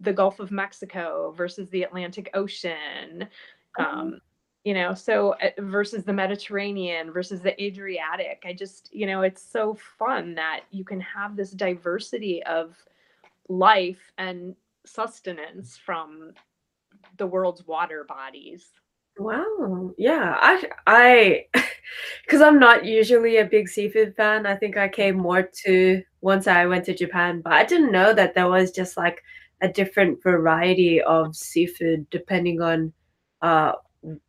the 0.00 0.12
Gulf 0.12 0.40
of 0.40 0.50
Mexico 0.50 1.32
versus 1.36 1.70
the 1.70 1.84
Atlantic 1.84 2.30
Ocean. 2.34 3.28
Mm-hmm. 3.78 3.82
Um, 3.82 4.20
you 4.64 4.74
know 4.74 4.94
so 4.94 5.34
uh, 5.42 5.50
versus 5.58 6.04
the 6.04 6.12
mediterranean 6.12 7.12
versus 7.12 7.40
the 7.40 7.62
adriatic 7.62 8.42
i 8.46 8.52
just 8.52 8.88
you 8.92 9.06
know 9.06 9.22
it's 9.22 9.42
so 9.42 9.76
fun 9.98 10.34
that 10.34 10.60
you 10.70 10.84
can 10.84 11.00
have 11.00 11.36
this 11.36 11.50
diversity 11.50 12.42
of 12.44 12.74
life 13.48 14.12
and 14.18 14.56
sustenance 14.86 15.76
from 15.76 16.32
the 17.18 17.26
world's 17.26 17.66
water 17.66 18.04
bodies. 18.04 18.70
Wow. 19.18 19.92
Yeah 19.96 20.36
i 20.40 20.64
i 20.88 21.44
because 22.24 22.40
i'm 22.40 22.58
not 22.58 22.84
usually 22.84 23.36
a 23.36 23.44
big 23.44 23.68
seafood 23.68 24.16
fan 24.16 24.44
i 24.44 24.56
think 24.56 24.76
i 24.76 24.88
came 24.88 25.16
more 25.16 25.48
to 25.64 26.02
once 26.20 26.48
i 26.48 26.66
went 26.66 26.84
to 26.86 26.94
japan 26.94 27.40
but 27.40 27.52
i 27.52 27.64
didn't 27.64 27.92
know 27.92 28.12
that 28.12 28.34
there 28.34 28.48
was 28.48 28.72
just 28.72 28.96
like 28.96 29.22
a 29.60 29.68
different 29.68 30.20
variety 30.20 31.00
of 31.00 31.36
seafood 31.36 32.10
depending 32.10 32.60
on 32.60 32.92
uh 33.42 33.72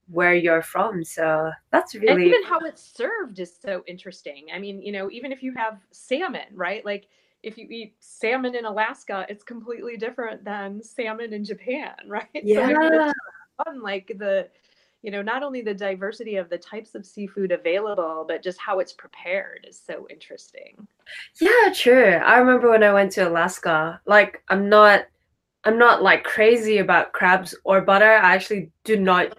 where 0.08 0.36
you're 0.36 0.62
from. 0.62 1.04
So 1.04 1.52
that's 1.72 1.96
really 1.96 2.12
and 2.12 2.22
even 2.22 2.44
how 2.44 2.60
it's 2.60 2.84
served 2.96 3.40
is 3.40 3.56
so 3.60 3.84
interesting. 3.88 4.48
I 4.54 4.60
mean, 4.60 4.82
you 4.82 4.92
know, 4.92 5.10
even 5.12 5.32
if 5.32 5.44
you 5.44 5.54
have 5.56 5.80
salmon, 5.92 6.48
right? 6.54 6.86
Like 6.86 7.08
if 7.44 7.58
you 7.58 7.68
eat 7.70 7.96
salmon 8.00 8.56
in 8.56 8.66
Alaska, 8.66 9.26
it's 9.30 9.44
completely 9.44 9.98
different 9.98 10.44
than 10.44 10.82
salmon 10.82 11.34
in 11.34 11.44
Japan, 11.44 11.94
right? 12.08 12.28
Yeah. 12.34 12.68
So 12.68 13.14
fun, 13.64 13.82
like 13.82 14.12
the 14.18 14.50
you 15.02 15.12
know, 15.12 15.22
not 15.22 15.44
only 15.44 15.62
the 15.62 15.74
diversity 15.74 16.38
of 16.38 16.50
the 16.50 16.58
types 16.58 16.96
of 16.96 17.06
seafood 17.06 17.52
available, 17.52 18.26
but 18.28 18.42
just 18.42 18.60
how 18.60 18.80
it's 18.80 18.94
prepared 18.94 19.68
is 19.70 19.80
so 19.80 20.08
interesting. 20.10 20.88
Yeah, 21.40 21.72
true. 21.76 22.16
I 22.26 22.40
remember 22.40 22.72
when 22.72 22.82
I 22.82 22.92
went 22.92 23.12
to 23.12 23.30
Alaska, 23.30 24.02
like 24.08 24.42
I'm 24.50 24.68
not 24.68 25.06
I'm 25.64 25.78
not 25.78 26.02
like 26.02 26.24
crazy 26.24 26.78
about 26.78 27.12
crabs 27.12 27.56
or 27.64 27.82
butter. 27.82 28.14
I 28.14 28.34
actually 28.34 28.72
do 28.84 28.98
not 28.98 29.38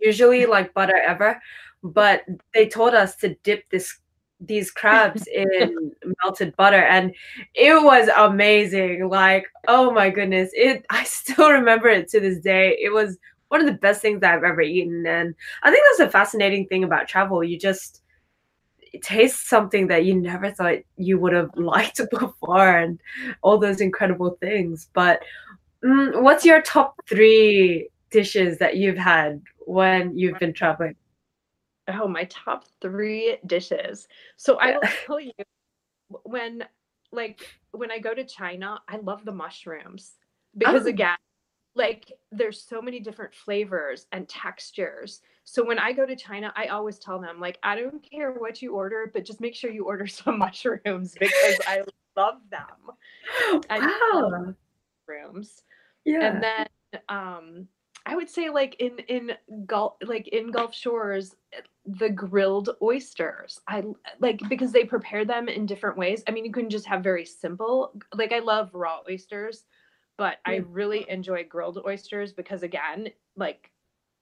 usually 0.00 0.46
like 0.46 0.74
butter 0.74 0.96
ever, 0.96 1.40
but 1.82 2.22
they 2.54 2.68
told 2.68 2.94
us 2.94 3.16
to 3.16 3.34
dip 3.42 3.68
this 3.70 3.98
these 4.40 4.70
crabs 4.70 5.26
in 5.34 5.92
melted 6.22 6.54
butter 6.56 6.82
and 6.82 7.14
it 7.54 7.82
was 7.82 8.08
amazing 8.16 9.08
like 9.08 9.46
oh 9.66 9.90
my 9.90 10.10
goodness 10.10 10.50
it 10.52 10.84
i 10.90 11.02
still 11.04 11.50
remember 11.50 11.88
it 11.88 12.08
to 12.08 12.20
this 12.20 12.38
day 12.40 12.76
it 12.80 12.92
was 12.92 13.16
one 13.48 13.60
of 13.60 13.66
the 13.66 13.72
best 13.72 14.02
things 14.02 14.22
i've 14.22 14.44
ever 14.44 14.60
eaten 14.60 15.06
and 15.06 15.34
i 15.62 15.70
think 15.70 15.82
that's 15.88 16.08
a 16.08 16.12
fascinating 16.12 16.66
thing 16.66 16.84
about 16.84 17.08
travel 17.08 17.42
you 17.42 17.58
just 17.58 18.02
taste 19.02 19.48
something 19.48 19.86
that 19.88 20.04
you 20.04 20.14
never 20.14 20.50
thought 20.50 20.76
you 20.96 21.18
would 21.18 21.32
have 21.32 21.50
liked 21.56 22.00
before 22.10 22.76
and 22.76 23.00
all 23.42 23.58
those 23.58 23.80
incredible 23.80 24.36
things 24.40 24.88
but 24.92 25.22
mm, 25.84 26.22
what's 26.22 26.44
your 26.44 26.60
top 26.62 26.94
three 27.08 27.88
dishes 28.10 28.58
that 28.58 28.76
you've 28.76 28.98
had 28.98 29.40
when 29.66 30.16
you've 30.16 30.38
been 30.38 30.52
traveling? 30.52 30.96
Oh, 31.88 32.08
my 32.08 32.24
top 32.24 32.64
three 32.80 33.38
dishes. 33.46 34.08
So 34.36 34.58
I 34.58 34.72
will 34.72 34.80
tell 35.06 35.20
you 35.20 35.32
when 36.22 36.64
like 37.12 37.46
when 37.72 37.90
I 37.90 37.98
go 37.98 38.14
to 38.14 38.24
China, 38.24 38.80
I 38.88 38.96
love 38.98 39.24
the 39.24 39.32
mushrooms 39.32 40.14
because 40.56 40.86
oh. 40.86 40.90
again, 40.90 41.16
like 41.74 42.10
there's 42.32 42.62
so 42.62 42.80
many 42.80 43.00
different 43.00 43.34
flavors 43.34 44.06
and 44.12 44.28
textures. 44.28 45.20
So 45.44 45.64
when 45.64 45.78
I 45.78 45.92
go 45.92 46.06
to 46.06 46.16
China, 46.16 46.52
I 46.56 46.66
always 46.66 46.98
tell 46.98 47.20
them 47.20 47.38
like 47.38 47.58
I 47.62 47.76
don't 47.76 48.02
care 48.08 48.32
what 48.32 48.62
you 48.62 48.74
order, 48.74 49.10
but 49.12 49.24
just 49.24 49.40
make 49.40 49.54
sure 49.54 49.70
you 49.70 49.84
order 49.84 50.06
some 50.08 50.38
mushrooms 50.38 51.14
because 51.18 51.58
I 51.66 51.82
love 52.16 52.38
them. 52.50 53.62
Wow. 53.70 54.54
rooms. 55.06 55.62
Yeah. 56.04 56.32
And 56.32 56.42
then 56.42 56.66
um 57.08 57.68
I 58.06 58.14
would 58.14 58.30
say 58.30 58.50
like 58.50 58.76
in 58.78 58.98
in 59.08 59.32
Gulf 59.66 59.94
like 60.00 60.28
in 60.28 60.52
Gulf 60.52 60.74
Shores 60.74 61.34
eh, 61.52 61.60
the 61.84 62.08
grilled 62.08 62.70
oysters. 62.80 63.60
I 63.66 63.82
like 64.20 64.40
because 64.48 64.72
they 64.72 64.84
prepare 64.84 65.24
them 65.24 65.48
in 65.48 65.66
different 65.66 65.98
ways. 65.98 66.22
I 66.28 66.30
mean, 66.30 66.44
you 66.44 66.52
can 66.52 66.70
just 66.70 66.86
have 66.86 67.02
very 67.02 67.24
simple 67.26 67.92
like 68.14 68.32
I 68.32 68.38
love 68.38 68.70
raw 68.72 69.00
oysters, 69.10 69.64
but 70.16 70.38
I 70.46 70.56
really 70.56 71.04
enjoy 71.08 71.44
grilled 71.44 71.82
oysters 71.84 72.32
because 72.32 72.62
again, 72.62 73.08
like 73.36 73.72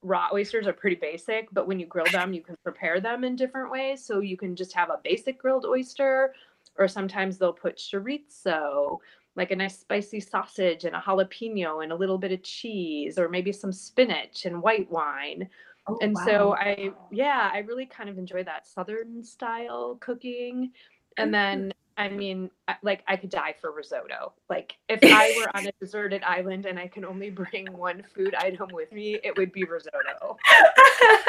raw 0.02 0.28
oysters 0.32 0.66
are 0.66 0.72
pretty 0.72 0.96
basic, 0.96 1.48
but 1.52 1.66
when 1.66 1.78
you 1.78 1.86
grill 1.86 2.06
them, 2.10 2.32
you 2.32 2.42
can 2.42 2.56
prepare 2.62 3.00
them 3.00 3.22
in 3.22 3.36
different 3.36 3.70
ways. 3.70 4.04
So 4.04 4.20
you 4.20 4.36
can 4.36 4.56
just 4.56 4.72
have 4.72 4.90
a 4.90 5.00
basic 5.04 5.38
grilled 5.38 5.66
oyster, 5.66 6.34
or 6.78 6.88
sometimes 6.88 7.38
they'll 7.38 7.52
put 7.52 7.76
chorizo, 7.76 8.98
like 9.36 9.50
a 9.50 9.56
nice 9.56 9.78
spicy 9.78 10.20
sausage 10.20 10.84
and 10.84 10.94
a 10.94 11.00
jalapeno 11.00 11.82
and 11.82 11.92
a 11.92 11.96
little 11.96 12.18
bit 12.18 12.32
of 12.32 12.42
cheese, 12.42 13.18
or 13.18 13.28
maybe 13.28 13.52
some 13.52 13.72
spinach 13.72 14.46
and 14.46 14.62
white 14.62 14.90
wine. 14.90 15.48
Oh, 15.86 15.98
and 16.00 16.14
wow. 16.14 16.24
so 16.24 16.54
I, 16.56 16.92
yeah, 17.10 17.50
I 17.52 17.58
really 17.58 17.86
kind 17.86 18.08
of 18.08 18.16
enjoy 18.16 18.44
that 18.44 18.66
Southern 18.66 19.22
style 19.22 19.98
cooking. 20.00 20.72
And 21.18 21.32
then 21.32 21.60
mm-hmm. 21.60 21.70
I 21.96 22.08
mean, 22.08 22.50
like 22.82 23.04
I 23.06 23.16
could 23.16 23.30
die 23.30 23.54
for 23.60 23.70
risotto. 23.72 24.32
Like 24.48 24.74
if 24.88 25.00
I 25.04 25.34
were 25.38 25.56
on 25.56 25.66
a 25.66 25.72
deserted 25.80 26.22
island 26.22 26.66
and 26.66 26.78
I 26.78 26.88
can 26.88 27.04
only 27.04 27.30
bring 27.30 27.66
one 27.72 28.02
food 28.14 28.34
item 28.34 28.68
with 28.72 28.92
me, 28.92 29.18
it 29.22 29.36
would 29.36 29.52
be 29.52 29.64
risotto. 29.64 30.36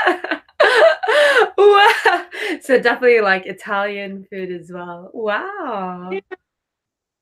wow. 1.58 2.26
So 2.62 2.80
definitely 2.80 3.22
like 3.22 3.46
Italian 3.46 4.26
food 4.30 4.52
as 4.52 4.72
well. 4.72 5.12
Wow. 5.14 6.10
Yeah. 6.12 6.20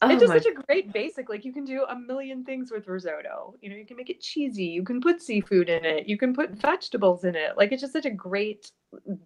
Oh 0.03 0.09
it's 0.09 0.21
just 0.21 0.33
my. 0.33 0.39
such 0.39 0.51
a 0.51 0.61
great 0.67 0.91
basic. 0.91 1.29
Like 1.29 1.45
you 1.45 1.53
can 1.53 1.65
do 1.65 1.85
a 1.89 1.95
million 1.95 2.43
things 2.43 2.71
with 2.71 2.87
risotto. 2.87 3.55
You 3.61 3.69
know, 3.69 3.75
you 3.75 3.85
can 3.85 3.97
make 3.97 4.09
it 4.09 4.21
cheesy. 4.21 4.65
You 4.65 4.83
can 4.83 4.99
put 4.99 5.21
seafood 5.21 5.69
in 5.69 5.85
it. 5.85 6.07
You 6.07 6.17
can 6.17 6.33
put 6.33 6.51
vegetables 6.51 7.23
in 7.23 7.35
it. 7.35 7.57
Like 7.57 7.71
it's 7.71 7.81
just 7.81 7.93
such 7.93 8.05
a 8.05 8.11
great 8.11 8.71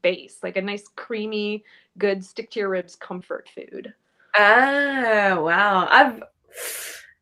base. 0.02 0.40
Like 0.44 0.58
a 0.58 0.62
nice 0.62 0.88
creamy, 0.96 1.64
good 1.98 2.24
stick 2.24 2.52
to 2.52 2.60
your 2.60 2.70
ribs 2.70 2.96
comfort 2.96 3.50
food. 3.54 3.94
Ah, 4.36 5.38
wow. 5.40 5.88
I've 5.90 6.22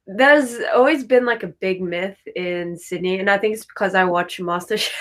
there's 0.08 0.58
always 0.76 1.04
been 1.04 1.26
like 1.26 1.44
a 1.44 1.48
big 1.48 1.82
myth 1.82 2.18
in 2.36 2.78
Sydney, 2.78 3.20
and 3.20 3.30
I 3.30 3.38
think 3.38 3.56
it's 3.56 3.65
because 3.65 3.96
I 3.96 4.04
watch 4.04 4.38
MasterChef 4.39 4.91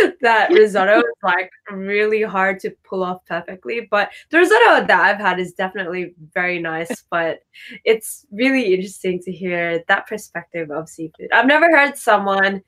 that 0.20 0.50
risotto 0.50 0.98
is 0.98 1.04
like 1.22 1.50
really 1.70 2.22
hard 2.22 2.60
to 2.60 2.70
pull 2.84 3.02
off 3.02 3.24
perfectly. 3.26 3.88
But 3.90 4.10
the 4.30 4.38
risotto 4.38 4.86
that 4.86 5.00
I've 5.00 5.20
had 5.20 5.38
is 5.38 5.52
definitely 5.52 6.14
very 6.32 6.60
nice, 6.60 7.04
but 7.10 7.40
it's 7.84 8.26
really 8.30 8.74
interesting 8.74 9.20
to 9.20 9.32
hear 9.32 9.84
that 9.88 10.06
perspective 10.06 10.70
of 10.70 10.88
seafood. 10.88 11.32
I've 11.32 11.46
never 11.46 11.66
heard 11.66 11.96
someone 11.96 12.62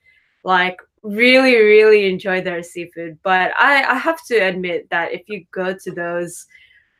like 0.45 0.77
really, 1.03 1.57
really 1.57 2.09
enjoy 2.09 2.41
their 2.41 2.63
seafood, 2.63 3.19
but 3.23 3.53
I, 3.59 3.83
I 3.85 3.95
have 3.95 4.25
to 4.27 4.37
admit 4.37 4.89
that 4.91 5.13
if 5.13 5.29
you 5.29 5.45
go 5.53 5.75
to 5.75 5.91
those 5.93 6.47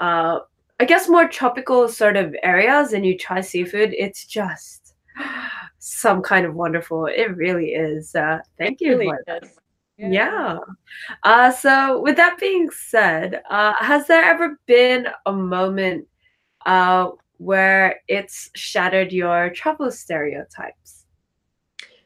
uh, 0.01 0.41
I 0.83 0.85
guess 0.85 1.09
more 1.09 1.29
tropical 1.29 1.89
sort 1.89 2.17
of 2.17 2.35
areas 2.43 2.93
and 2.93 3.07
you 3.07 3.17
try 3.17 3.41
seafood, 3.41 3.95
it's 3.97 4.27
just 4.27 4.95
some 5.79 6.23
kind 6.23 6.45
of 6.45 6.57
wonderful. 6.57 7.07
It 7.07 7.37
really 7.37 7.69
is. 7.75 8.17
Uh, 8.17 8.41
thank 8.59 8.83
it 8.83 8.87
you. 8.87 8.99
Really 8.99 9.13
yeah. 9.97 10.59
Uh, 11.23 11.51
so, 11.51 12.01
with 12.01 12.17
that 12.17 12.39
being 12.39 12.71
said, 12.71 13.43
uh, 13.51 13.75
has 13.79 14.07
there 14.07 14.25
ever 14.25 14.59
been 14.67 15.07
a 15.27 15.33
moment 15.33 16.07
uh, 16.67 17.11
where 17.39 18.01
it's 18.09 18.51
shattered 18.55 19.13
your 19.13 19.51
travel 19.51 19.91
stereotypes? 19.91 21.07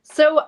So, 0.03 0.41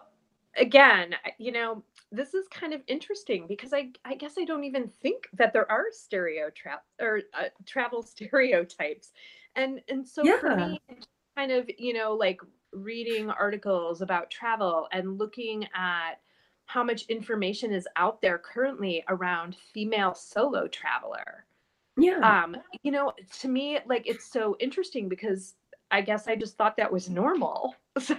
again, 0.57 1.14
you 1.38 1.53
know, 1.53 1.83
this 2.11 2.35
is 2.35 2.46
kind 2.48 2.72
of 2.72 2.81
interesting 2.87 3.46
because 3.46 3.72
I 3.72 3.90
I 4.05 4.14
guess 4.14 4.35
I 4.38 4.44
don't 4.44 4.64
even 4.64 4.88
think 5.03 5.29
that 5.35 5.53
there 5.53 5.70
are 5.70 5.87
stereotypes 5.90 6.83
or 7.01 7.20
uh, 7.38 7.48
travel 7.66 8.03
stereotypes, 8.14 9.12
and 9.57 9.81
and 9.88 10.09
so 10.09 10.22
yeah. 10.24 10.38
for 10.38 10.57
me, 10.57 10.81
kind 11.37 11.53
of 11.53 11.68
you 11.79 11.92
know 11.92 12.14
like 12.14 12.40
reading 12.72 13.31
articles 13.31 14.03
about 14.03 14.31
travel 14.31 14.88
and 14.92 15.18
looking 15.18 15.66
at 15.74 16.20
how 16.68 16.85
much 16.85 17.07
information 17.07 17.72
is 17.72 17.88
out 17.96 18.20
there 18.20 18.38
currently 18.38 19.02
around 19.09 19.57
female 19.72 20.14
solo 20.14 20.68
traveler. 20.68 21.46
Yeah. 21.96 22.20
Um, 22.20 22.57
you 22.83 22.92
know, 22.92 23.12
to 23.40 23.48
me, 23.48 23.78
like 23.87 24.07
it's 24.07 24.31
so 24.31 24.54
interesting 24.61 25.09
because 25.09 25.54
I 25.90 26.02
guess 26.02 26.28
I 26.28 26.37
just 26.37 26.57
thought 26.57 26.76
that 26.76 26.92
was 26.92 27.11
normal. 27.11 27.74
So 28.00 28.14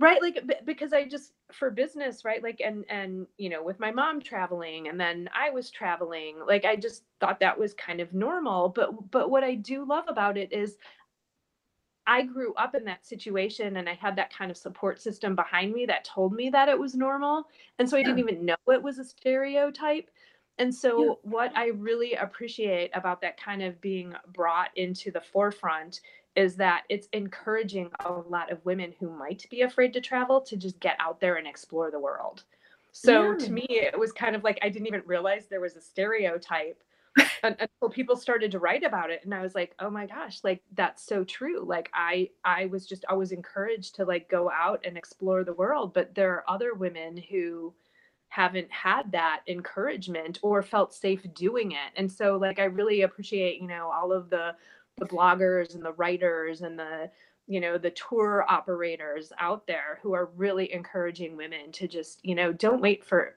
right 0.00 0.20
like 0.20 0.38
because 0.64 0.92
i 0.92 1.04
just 1.06 1.32
for 1.52 1.70
business 1.70 2.24
right 2.24 2.42
like 2.42 2.60
and 2.64 2.84
and 2.88 3.26
you 3.38 3.48
know 3.48 3.62
with 3.62 3.78
my 3.78 3.92
mom 3.92 4.20
traveling 4.20 4.88
and 4.88 4.98
then 4.98 5.28
i 5.32 5.50
was 5.50 5.70
traveling 5.70 6.36
like 6.46 6.64
i 6.64 6.74
just 6.74 7.04
thought 7.20 7.38
that 7.38 7.58
was 7.58 7.74
kind 7.74 8.00
of 8.00 8.12
normal 8.12 8.68
but 8.68 9.10
but 9.10 9.30
what 9.30 9.44
i 9.44 9.54
do 9.54 9.84
love 9.84 10.04
about 10.08 10.36
it 10.36 10.52
is 10.52 10.76
i 12.06 12.22
grew 12.22 12.54
up 12.54 12.74
in 12.74 12.84
that 12.84 13.06
situation 13.06 13.76
and 13.76 13.88
i 13.88 13.94
had 13.94 14.16
that 14.16 14.32
kind 14.36 14.50
of 14.50 14.56
support 14.56 15.00
system 15.00 15.34
behind 15.34 15.72
me 15.72 15.86
that 15.86 16.04
told 16.04 16.32
me 16.32 16.50
that 16.50 16.68
it 16.68 16.78
was 16.78 16.94
normal 16.94 17.44
and 17.78 17.88
so 17.88 17.96
i 17.96 18.00
yeah. 18.00 18.06
didn't 18.06 18.18
even 18.28 18.44
know 18.44 18.56
it 18.68 18.82
was 18.82 18.98
a 18.98 19.04
stereotype 19.04 20.10
and 20.58 20.72
so, 20.72 21.04
yeah. 21.04 21.12
what 21.22 21.52
I 21.56 21.68
really 21.68 22.14
appreciate 22.14 22.90
about 22.94 23.20
that 23.22 23.40
kind 23.40 23.62
of 23.62 23.80
being 23.80 24.14
brought 24.32 24.70
into 24.76 25.10
the 25.10 25.20
forefront 25.20 26.00
is 26.36 26.56
that 26.56 26.82
it's 26.88 27.08
encouraging 27.12 27.90
a 28.04 28.12
lot 28.12 28.50
of 28.50 28.64
women 28.64 28.92
who 28.98 29.08
might 29.10 29.46
be 29.50 29.62
afraid 29.62 29.92
to 29.92 30.00
travel 30.00 30.40
to 30.40 30.56
just 30.56 30.78
get 30.80 30.96
out 31.00 31.20
there 31.20 31.36
and 31.36 31.46
explore 31.46 31.90
the 31.90 31.98
world. 31.98 32.44
So 32.92 33.32
yeah. 33.32 33.38
to 33.38 33.52
me, 33.52 33.66
it 33.68 33.98
was 33.98 34.12
kind 34.12 34.36
of 34.36 34.44
like 34.44 34.58
I 34.62 34.68
didn't 34.68 34.86
even 34.86 35.02
realize 35.06 35.46
there 35.46 35.60
was 35.60 35.76
a 35.76 35.80
stereotype 35.80 36.82
until 37.42 37.90
people 37.90 38.16
started 38.16 38.50
to 38.52 38.58
write 38.58 38.82
about 38.82 39.10
it, 39.10 39.20
and 39.24 39.34
I 39.34 39.42
was 39.42 39.54
like, 39.54 39.74
oh 39.78 39.90
my 39.90 40.06
gosh, 40.06 40.40
like 40.42 40.62
that's 40.74 41.04
so 41.04 41.24
true. 41.24 41.64
Like 41.64 41.90
I, 41.94 42.30
I 42.44 42.66
was 42.66 42.86
just 42.86 43.04
I 43.08 43.14
was 43.14 43.32
encouraged 43.32 43.96
to 43.96 44.04
like 44.04 44.28
go 44.28 44.50
out 44.50 44.84
and 44.84 44.96
explore 44.96 45.44
the 45.44 45.52
world, 45.54 45.94
but 45.94 46.14
there 46.14 46.32
are 46.32 46.44
other 46.48 46.74
women 46.74 47.16
who 47.16 47.74
haven't 48.28 48.70
had 48.72 49.12
that 49.12 49.42
encouragement 49.46 50.40
or 50.42 50.60
felt 50.60 50.92
safe 50.92 51.24
doing 51.34 51.70
it 51.70 51.92
and 51.94 52.10
so 52.10 52.36
like 52.36 52.58
i 52.58 52.64
really 52.64 53.02
appreciate 53.02 53.60
you 53.60 53.68
know 53.68 53.88
all 53.94 54.10
of 54.10 54.28
the 54.28 54.52
the 54.96 55.06
bloggers 55.06 55.76
and 55.76 55.84
the 55.84 55.92
writers 55.92 56.62
and 56.62 56.76
the 56.76 57.08
you 57.46 57.60
know 57.60 57.78
the 57.78 57.90
tour 57.92 58.44
operators 58.48 59.32
out 59.38 59.66
there 59.68 60.00
who 60.02 60.14
are 60.14 60.30
really 60.36 60.72
encouraging 60.72 61.36
women 61.36 61.70
to 61.70 61.86
just 61.86 62.24
you 62.24 62.34
know 62.34 62.52
don't 62.52 62.80
wait 62.80 63.04
for 63.04 63.36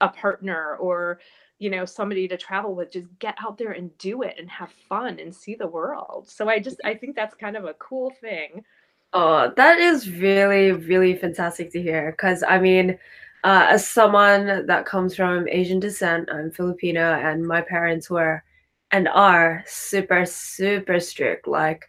a 0.00 0.08
partner 0.08 0.76
or 0.76 1.18
you 1.58 1.70
know 1.70 1.84
somebody 1.84 2.28
to 2.28 2.36
travel 2.36 2.74
with 2.74 2.92
just 2.92 3.08
get 3.18 3.34
out 3.42 3.56
there 3.56 3.72
and 3.72 3.96
do 3.98 4.22
it 4.22 4.36
and 4.38 4.48
have 4.50 4.70
fun 4.88 5.18
and 5.18 5.34
see 5.34 5.54
the 5.54 5.66
world. 5.66 6.28
So 6.28 6.48
i 6.48 6.58
just 6.58 6.80
i 6.84 6.94
think 6.94 7.16
that's 7.16 7.34
kind 7.34 7.56
of 7.56 7.64
a 7.64 7.74
cool 7.74 8.10
thing. 8.20 8.64
Oh 9.12 9.52
that 9.56 9.78
is 9.78 10.10
really 10.10 10.72
really 10.72 11.14
fantastic 11.16 11.72
to 11.72 11.82
hear. 11.82 12.10
Because 12.12 12.42
i 12.46 12.58
mean 12.58 12.98
uh, 13.44 13.66
as 13.70 13.86
someone 13.86 14.66
that 14.66 14.86
comes 14.86 15.14
from 15.14 15.46
asian 15.48 15.78
descent 15.78 16.28
i'm 16.32 16.50
filipino 16.50 17.12
and 17.14 17.46
my 17.46 17.60
parents 17.60 18.10
were 18.10 18.42
and 18.90 19.06
are 19.08 19.62
super 19.66 20.26
super 20.26 20.98
strict. 21.00 21.46
Like 21.46 21.84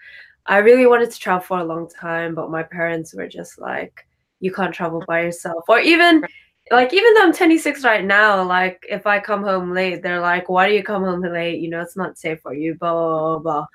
i 0.45 0.57
really 0.57 0.85
wanted 0.87 1.11
to 1.11 1.19
travel 1.19 1.41
for 1.41 1.59
a 1.59 1.65
long 1.65 1.89
time 1.89 2.35
but 2.35 2.51
my 2.51 2.63
parents 2.63 3.13
were 3.13 3.27
just 3.27 3.59
like 3.59 4.07
you 4.39 4.51
can't 4.51 4.73
travel 4.73 5.03
by 5.07 5.21
yourself. 5.21 5.63
Or 5.67 5.79
even 5.79 6.23
like 6.71 6.93
even 6.93 7.13
though 7.13 7.23
i'm 7.23 7.33
26 7.33 7.83
right 7.83 8.05
now 8.05 8.43
like 8.43 8.85
if 8.89 9.05
i 9.07 9.19
come 9.19 9.43
home 9.43 9.71
late 9.71 10.01
they're 10.01 10.21
like 10.21 10.49
why 10.49 10.67
do 10.67 10.73
you 10.73 10.83
come 10.83 11.03
home 11.03 11.21
late 11.21 11.59
you 11.59 11.69
know 11.69 11.81
it's 11.81 11.97
not 11.97 12.17
safe 12.17 12.39
for 12.41 12.53
you 12.53 12.75
blah 12.75 12.93
blah 12.93 13.37
blah, 13.37 13.39
blah. 13.39 13.65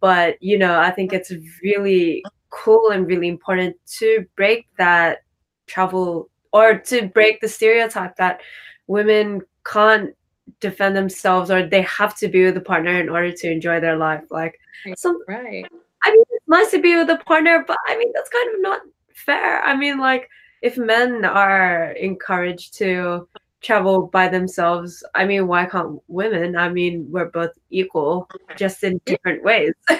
but 0.00 0.42
you 0.42 0.58
know 0.58 0.78
i 0.78 0.90
think 0.90 1.12
it's 1.12 1.32
really 1.62 2.22
cool 2.50 2.90
and 2.90 3.06
really 3.06 3.28
important 3.28 3.76
to 3.86 4.24
break 4.36 4.66
that 4.78 5.18
travel 5.66 6.28
or 6.52 6.78
to 6.78 7.08
break 7.08 7.40
the 7.40 7.48
stereotype 7.48 8.16
that 8.16 8.40
women 8.86 9.40
can't 9.64 10.14
defend 10.60 10.96
themselves 10.96 11.50
or 11.50 11.66
they 11.66 11.82
have 11.82 12.16
to 12.18 12.28
be 12.28 12.44
with 12.44 12.56
a 12.56 12.60
partner 12.60 13.00
in 13.00 13.08
order 13.08 13.32
to 13.32 13.50
enjoy 13.50 13.80
their 13.80 13.96
life. 13.96 14.22
Like 14.30 14.58
some 14.96 15.18
right. 15.26 15.66
I 16.04 16.12
mean 16.12 16.24
it's 16.30 16.48
nice 16.48 16.70
to 16.70 16.80
be 16.80 16.94
with 16.96 17.10
a 17.10 17.16
partner, 17.24 17.64
but 17.66 17.78
I 17.88 17.96
mean 17.96 18.12
that's 18.14 18.30
kind 18.30 18.54
of 18.54 18.60
not 18.60 18.80
fair. 19.14 19.62
I 19.62 19.76
mean 19.76 19.98
like 19.98 20.28
if 20.64 20.78
men 20.78 21.26
are 21.26 21.90
encouraged 21.90 22.72
to 22.78 23.28
travel 23.60 24.06
by 24.06 24.28
themselves, 24.28 25.04
I 25.14 25.26
mean 25.26 25.46
why 25.46 25.66
can't 25.66 26.00
women? 26.08 26.56
I 26.56 26.70
mean 26.70 27.06
we're 27.10 27.30
both 27.30 27.52
equal 27.68 28.30
just 28.56 28.82
in 28.82 28.98
different 29.04 29.44
ways. 29.44 29.74
so 29.88 29.98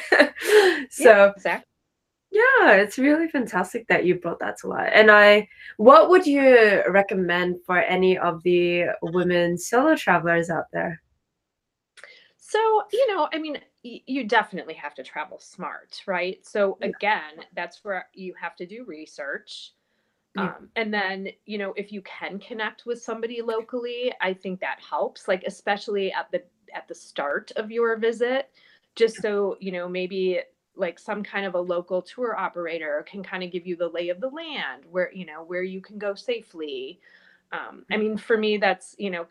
yeah, 0.98 1.32
exactly. 1.36 1.68
Yeah, 2.30 2.72
it's 2.72 2.98
really 2.98 3.28
fantastic 3.28 3.86
that 3.88 4.06
you 4.06 4.14
brought 4.16 4.40
that 4.40 4.58
to 4.60 4.68
light. 4.68 4.90
And 4.92 5.10
I, 5.10 5.46
what 5.76 6.08
would 6.08 6.26
you 6.26 6.82
recommend 6.88 7.58
for 7.64 7.78
any 7.78 8.18
of 8.18 8.42
the 8.42 8.86
women 9.02 9.56
solo 9.56 9.94
travelers 9.94 10.50
out 10.50 10.64
there? 10.72 11.00
So, 12.38 12.58
you 12.90 13.14
know, 13.14 13.28
I 13.32 13.38
mean, 13.38 13.58
you 13.82 14.24
definitely 14.24 14.74
have 14.74 14.94
to 14.94 15.04
travel 15.04 15.38
smart, 15.38 16.02
right? 16.06 16.44
So 16.44 16.76
again, 16.82 17.44
that's 17.54 17.84
where 17.84 18.06
you 18.14 18.34
have 18.40 18.56
to 18.56 18.66
do 18.66 18.84
research. 18.84 19.72
Yeah. 20.34 20.54
Um, 20.56 20.68
and 20.76 20.92
then, 20.92 21.28
you 21.46 21.58
know, 21.58 21.72
if 21.76 21.92
you 21.92 22.02
can 22.02 22.38
connect 22.38 22.86
with 22.86 23.02
somebody 23.02 23.40
locally, 23.40 24.12
I 24.20 24.34
think 24.34 24.60
that 24.60 24.80
helps, 24.80 25.28
like 25.28 25.44
especially 25.46 26.12
at 26.12 26.30
the 26.32 26.42
at 26.74 26.88
the 26.88 26.94
start 26.94 27.52
of 27.56 27.70
your 27.70 27.96
visit, 27.96 28.50
just 28.96 29.22
so, 29.22 29.56
you 29.60 29.70
know, 29.70 29.88
maybe 29.88 30.40
like 30.76 30.98
some 30.98 31.22
kind 31.22 31.46
of 31.46 31.54
a 31.54 31.60
local 31.60 32.02
tour 32.02 32.36
operator 32.36 33.04
can 33.08 33.22
kind 33.22 33.44
of 33.44 33.52
give 33.52 33.64
you 33.64 33.76
the 33.76 33.88
lay 33.88 34.08
of 34.08 34.20
the 34.20 34.28
land 34.28 34.84
where, 34.90 35.12
you 35.12 35.24
know, 35.24 35.44
where 35.44 35.62
you 35.62 35.80
can 35.80 35.98
go 35.98 36.14
safely. 36.14 36.98
Um, 37.52 37.84
I 37.92 37.96
mean, 37.96 38.16
for 38.16 38.36
me, 38.36 38.56
that's, 38.56 38.96
you 38.98 39.10
know, 39.10 39.28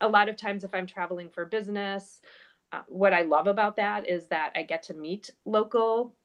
a 0.00 0.08
lot 0.08 0.28
of 0.28 0.36
times 0.36 0.64
if 0.64 0.74
I'm 0.74 0.86
traveling 0.88 1.30
for 1.30 1.44
business, 1.44 2.20
uh, 2.72 2.82
what 2.88 3.12
I 3.12 3.22
love 3.22 3.46
about 3.46 3.76
that 3.76 4.08
is 4.08 4.26
that 4.28 4.50
I 4.56 4.64
get 4.64 4.82
to 4.84 4.94
meet 4.94 5.30
local, 5.44 6.16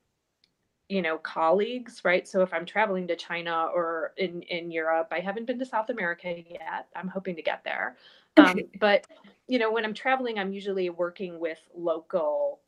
you 0.90 1.02
know, 1.02 1.18
colleagues, 1.18 2.02
right? 2.04 2.28
So 2.28 2.42
if 2.42 2.54
I'm 2.54 2.66
traveling 2.66 3.08
to 3.08 3.16
China 3.16 3.68
or 3.74 4.14
in 4.18 4.42
in 4.44 4.72
Europe, 4.72 5.10
I 5.12 5.20
haven't 5.20 5.46
been 5.46 5.60
to 5.60 5.66
South 5.66 5.90
America 5.90 6.34
yet. 6.50 6.88
I'm 6.96 7.08
hoping 7.08 7.36
to 7.36 7.42
get 7.42 7.64
there. 7.64 7.98
Um, 8.38 8.60
but 8.80 9.08
you 9.48 9.60
know, 9.60 9.72
when 9.72 9.84
I'm 9.84 9.94
traveling, 9.94 10.40
I'm 10.40 10.54
usually 10.54 10.90
working 10.90 11.40
with 11.40 11.60
local 11.76 12.62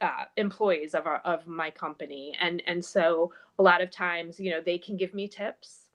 uh, 0.00 0.24
employees 0.36 0.94
of 0.94 1.06
our 1.06 1.18
of 1.18 1.46
my 1.46 1.70
company, 1.70 2.36
and 2.40 2.62
and 2.66 2.84
so 2.84 3.32
a 3.58 3.62
lot 3.62 3.82
of 3.82 3.90
times, 3.90 4.40
you 4.40 4.50
know, 4.50 4.60
they 4.60 4.78
can 4.78 4.96
give 4.96 5.12
me 5.14 5.28
tips. 5.28 5.86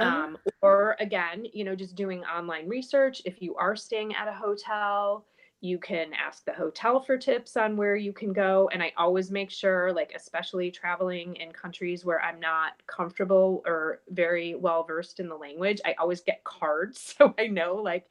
Oh. 0.00 0.04
Um, 0.04 0.38
or 0.60 0.96
again, 0.98 1.46
you 1.52 1.62
know, 1.62 1.76
just 1.76 1.94
doing 1.94 2.24
online 2.24 2.66
research. 2.68 3.22
If 3.24 3.40
you 3.40 3.54
are 3.54 3.76
staying 3.76 4.14
at 4.16 4.26
a 4.26 4.32
hotel, 4.32 5.24
you 5.60 5.78
can 5.78 6.12
ask 6.12 6.44
the 6.44 6.52
hotel 6.52 7.00
for 7.00 7.16
tips 7.16 7.56
on 7.56 7.76
where 7.76 7.96
you 7.96 8.12
can 8.12 8.32
go. 8.32 8.68
And 8.72 8.82
I 8.82 8.92
always 8.98 9.30
make 9.30 9.50
sure, 9.50 9.92
like, 9.92 10.12
especially 10.14 10.70
traveling 10.70 11.36
in 11.36 11.52
countries 11.52 12.04
where 12.04 12.20
I'm 12.22 12.38
not 12.38 12.72
comfortable 12.86 13.62
or 13.64 14.00
very 14.10 14.54
well 14.56 14.84
versed 14.84 15.20
in 15.20 15.28
the 15.28 15.36
language, 15.36 15.80
I 15.84 15.94
always 15.98 16.20
get 16.20 16.44
cards. 16.44 17.14
So 17.18 17.34
I 17.38 17.46
know, 17.46 17.76
like, 17.76 18.06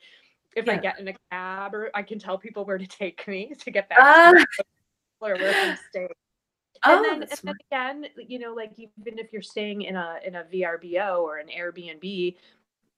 if 0.56 0.68
I 0.70 0.78
get 0.78 1.00
in 1.00 1.08
a 1.10 1.14
cab 1.32 1.74
or 1.76 1.92
I 1.94 2.04
can 2.04 2.20
tell 2.20 2.38
people 2.38 2.64
where 2.66 2.78
to 2.78 2.88
take 2.88 3.28
me 3.28 3.54
to 3.60 3.72
get 3.72 3.90
back 3.90 3.98
Ah. 4.02 4.34
to 4.34 4.64
or 5.20 5.36
where 5.36 5.56
I'm 5.56 5.78
staying. 5.90 6.10
Oh, 6.86 6.98
And 6.98 7.06
then, 7.06 7.30
and 7.30 7.40
then 7.44 7.56
again, 7.72 8.06
you 8.28 8.40
know, 8.40 8.54
like 8.54 8.72
even 8.78 9.18
if 9.18 9.32
you're 9.32 9.42
staying 9.42 9.84
in 9.84 9.96
a 9.96 10.20
in 10.26 10.36
a 10.36 10.44
VRBO 10.44 11.20
or 11.20 11.38
an 11.38 11.48
Airbnb, 11.48 12.36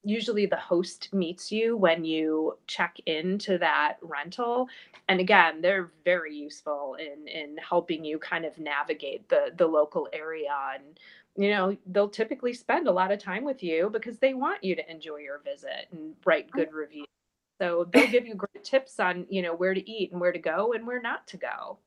usually 0.05 0.45
the 0.45 0.55
host 0.55 1.13
meets 1.13 1.51
you 1.51 1.75
when 1.75 2.05
you 2.05 2.57
check 2.67 2.97
into 3.05 3.57
that 3.57 3.97
rental. 4.01 4.69
And 5.09 5.19
again 5.19 5.61
they're 5.61 5.91
very 6.03 6.35
useful 6.35 6.95
in 6.99 7.27
in 7.27 7.57
helping 7.57 8.05
you 8.05 8.19
kind 8.19 8.45
of 8.45 8.57
navigate 8.59 9.27
the 9.29 9.51
the 9.57 9.67
local 9.67 10.07
area. 10.13 10.55
And 10.75 10.99
you 11.35 11.49
know 11.49 11.75
they'll 11.87 12.09
typically 12.09 12.53
spend 12.53 12.87
a 12.87 12.91
lot 12.91 13.11
of 13.11 13.19
time 13.19 13.43
with 13.43 13.63
you 13.63 13.89
because 13.91 14.19
they 14.19 14.33
want 14.33 14.63
you 14.63 14.75
to 14.75 14.91
enjoy 14.91 15.17
your 15.17 15.39
visit 15.39 15.87
and 15.91 16.13
write 16.25 16.51
good 16.51 16.71
reviews. 16.71 17.07
So 17.59 17.87
they'll 17.91 18.07
give 18.07 18.27
you 18.27 18.35
great 18.35 18.63
tips 18.63 18.99
on 18.99 19.25
you 19.29 19.41
know 19.41 19.55
where 19.55 19.73
to 19.73 19.91
eat 19.91 20.11
and 20.11 20.21
where 20.21 20.31
to 20.31 20.39
go 20.39 20.73
and 20.73 20.85
where 20.85 21.01
not 21.01 21.27
to 21.27 21.37
go. 21.37 21.79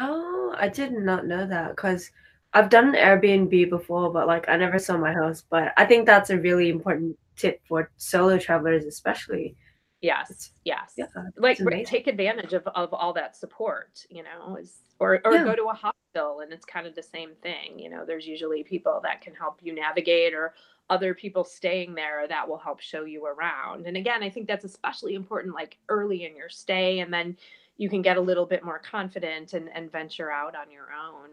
Oh, 0.00 0.54
I 0.58 0.68
did 0.68 0.92
not 0.92 1.26
know 1.26 1.46
that 1.46 1.70
because 1.70 2.10
I've 2.52 2.68
done 2.68 2.94
Airbnb 2.94 3.70
before, 3.70 4.12
but 4.12 4.26
like 4.26 4.48
I 4.48 4.56
never 4.56 4.78
saw 4.78 4.96
my 4.96 5.12
host. 5.12 5.46
But 5.50 5.72
I 5.76 5.84
think 5.84 6.06
that's 6.06 6.30
a 6.30 6.38
really 6.38 6.68
important 6.68 7.16
tip 7.36 7.60
for 7.68 7.90
solo 7.96 8.38
travelers, 8.38 8.84
especially. 8.84 9.56
yes 10.00 10.52
yes 10.64 10.92
Yeah, 10.96 11.06
like 11.38 11.58
it's 11.60 11.90
take 11.90 12.06
advantage 12.06 12.52
of, 12.52 12.66
of 12.68 12.92
all 12.92 13.12
that 13.14 13.34
support 13.36 14.04
you 14.10 14.22
know 14.22 14.56
is 14.56 14.72
or, 15.00 15.20
or 15.24 15.32
Yeah. 15.34 15.44
go 15.44 15.56
to 15.56 15.64
a 15.64 15.74
hospital 15.74 16.40
and 16.40 16.52
it's 16.52 16.64
kind 16.66 16.86
of 16.86 16.94
the 16.94 17.02
same 17.02 17.30
thing 17.42 17.78
you 17.78 17.88
know 17.88 18.04
there's 18.04 18.26
usually 18.26 18.62
people 18.62 19.00
that 19.02 19.20
can 19.22 19.34
help 19.34 19.60
you 19.62 19.74
navigate 19.74 20.34
or 20.34 20.54
other 20.90 21.14
people 21.14 21.42
staying 21.44 21.94
there 21.94 22.28
that 22.28 22.46
will 22.46 22.58
help 22.58 22.80
show 22.80 23.04
you 23.04 23.24
around 23.24 23.86
and 23.86 23.96
again 23.96 24.22
i 24.22 24.28
think 24.28 24.46
that's 24.46 24.64
especially 24.66 25.14
important 25.14 25.54
like 25.54 25.78
early 25.88 26.24
in 26.26 26.36
your 26.36 26.50
stay 26.50 26.98
and 27.00 27.10
then 27.12 27.34
you 27.78 27.88
can 27.88 28.02
get 28.02 28.16
a 28.18 28.20
little 28.20 28.46
bit 28.46 28.62
more 28.64 28.78
confident 28.78 29.54
and, 29.54 29.68
and 29.74 29.90
venture 29.90 30.30
out 30.30 30.54
on 30.54 30.70
your 30.70 30.88
own 30.92 31.30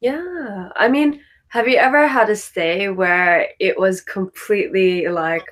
Yeah. 0.00 0.68
I 0.74 0.88
mean, 0.88 1.20
have 1.52 1.68
you 1.68 1.76
ever 1.76 2.06
had 2.08 2.30
a 2.30 2.36
stay 2.36 2.88
where 2.88 3.48
it 3.60 3.78
was 3.78 4.00
completely 4.00 5.06
like, 5.08 5.44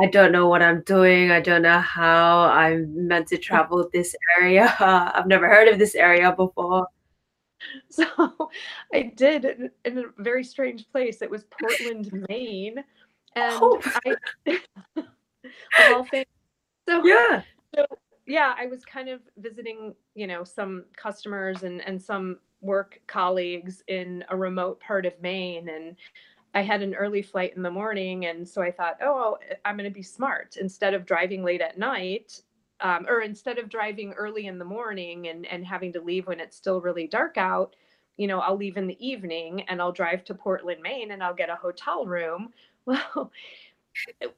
I 0.00 0.06
don't 0.06 0.30
know 0.30 0.46
what 0.48 0.62
I'm 0.62 0.82
doing. 0.82 1.32
I 1.32 1.40
don't 1.40 1.62
know 1.62 1.80
how 1.80 2.42
I'm 2.44 3.08
meant 3.08 3.26
to 3.28 3.36
travel 3.38 3.88
this 3.92 4.14
area. 4.40 4.74
I've 4.80 5.26
never 5.26 5.48
heard 5.48 5.66
of 5.68 5.78
this 5.78 5.96
area 5.96 6.32
before. 6.32 6.86
so 7.90 8.06
i 8.94 9.02
did 9.16 9.44
in, 9.44 9.70
in 9.84 9.98
a 9.98 10.04
very 10.22 10.42
strange 10.42 10.90
place 10.90 11.20
it 11.20 11.30
was 11.30 11.44
portland 11.44 12.10
maine 12.30 12.78
and 13.36 13.52
Oh. 13.60 13.78
i 14.06 14.16
all 15.92 16.04
things 16.04 16.24
so 16.88 17.04
Yeah. 17.04 17.42
So 17.74 17.86
yeah, 18.26 18.54
I 18.56 18.66
was 18.66 18.84
kind 18.84 19.08
of 19.08 19.20
visiting, 19.38 19.94
you 20.14 20.26
know, 20.26 20.44
some 20.44 20.84
customers 20.96 21.62
and 21.64 21.80
and 21.86 22.00
some 22.00 22.38
work 22.60 23.00
colleagues 23.06 23.82
in 23.88 24.24
a 24.28 24.36
remote 24.36 24.80
part 24.80 25.06
of 25.06 25.20
Maine 25.20 25.68
and 25.68 25.96
I 26.54 26.62
had 26.62 26.82
an 26.82 26.94
early 26.94 27.22
flight 27.22 27.54
in 27.56 27.62
the 27.62 27.70
morning 27.70 28.26
and 28.26 28.48
so 28.48 28.62
I 28.62 28.72
thought, 28.72 28.98
"Oh, 29.02 29.38
I'm 29.64 29.76
going 29.76 29.88
to 29.88 29.94
be 29.94 30.02
smart. 30.02 30.56
Instead 30.56 30.94
of 30.94 31.06
driving 31.06 31.44
late 31.44 31.60
at 31.60 31.78
night, 31.78 32.42
um, 32.80 33.06
or 33.08 33.20
instead 33.22 33.58
of 33.58 33.68
driving 33.68 34.12
early 34.14 34.46
in 34.46 34.58
the 34.58 34.64
morning 34.64 35.28
and 35.28 35.46
and 35.46 35.64
having 35.66 35.92
to 35.94 36.00
leave 36.00 36.26
when 36.26 36.40
it's 36.40 36.56
still 36.56 36.80
really 36.80 37.06
dark 37.06 37.38
out, 37.38 37.76
you 38.16 38.26
know, 38.26 38.40
I'll 38.40 38.56
leave 38.56 38.76
in 38.76 38.86
the 38.88 39.06
evening 39.06 39.62
and 39.68 39.80
I'll 39.80 39.92
drive 39.92 40.24
to 40.24 40.34
Portland, 40.34 40.82
Maine 40.82 41.12
and 41.12 41.22
I'll 41.22 41.34
get 41.34 41.50
a 41.50 41.56
hotel 41.56 42.06
room." 42.06 42.52
Well, 42.86 43.30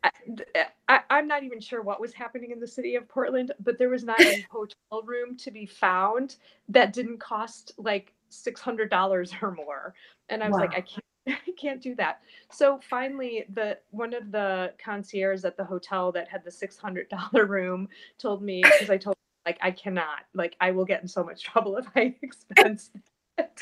I, 0.04 0.10
eh, 0.54 0.64
I, 0.88 1.00
I'm 1.10 1.28
not 1.28 1.42
even 1.42 1.60
sure 1.60 1.82
what 1.82 2.00
was 2.00 2.12
happening 2.12 2.50
in 2.50 2.60
the 2.60 2.66
city 2.66 2.96
of 2.96 3.08
Portland, 3.08 3.52
but 3.60 3.78
there 3.78 3.88
was 3.88 4.04
not 4.04 4.20
a 4.20 4.46
hotel 4.50 5.02
room 5.04 5.36
to 5.38 5.50
be 5.50 5.66
found 5.66 6.36
that 6.68 6.92
didn't 6.92 7.18
cost 7.18 7.72
like 7.78 8.12
six 8.28 8.60
hundred 8.60 8.90
dollars 8.90 9.32
or 9.42 9.52
more. 9.52 9.94
And 10.28 10.42
I 10.42 10.48
was 10.48 10.56
like, 10.56 10.74
I 10.74 10.80
can't, 10.80 11.04
I 11.48 11.52
can't 11.58 11.80
do 11.80 11.94
that. 11.96 12.20
So 12.50 12.80
finally, 12.88 13.44
the 13.52 13.78
one 13.90 14.14
of 14.14 14.32
the 14.32 14.72
concierges 14.82 15.44
at 15.44 15.56
the 15.56 15.64
hotel 15.64 16.12
that 16.12 16.28
had 16.28 16.44
the 16.44 16.50
six 16.50 16.76
hundred 16.76 17.08
dollar 17.08 17.46
room 17.46 17.88
told 18.18 18.42
me 18.42 18.62
because 18.62 18.90
I 18.90 18.96
told 18.96 19.14
him, 19.14 19.52
like 19.52 19.58
I 19.60 19.70
cannot, 19.70 20.20
like 20.34 20.56
I 20.60 20.70
will 20.70 20.84
get 20.84 21.02
in 21.02 21.08
so 21.08 21.22
much 21.22 21.42
trouble 21.44 21.76
if 21.76 21.86
I 21.94 22.14
expense 22.22 22.90
that. 23.36 23.60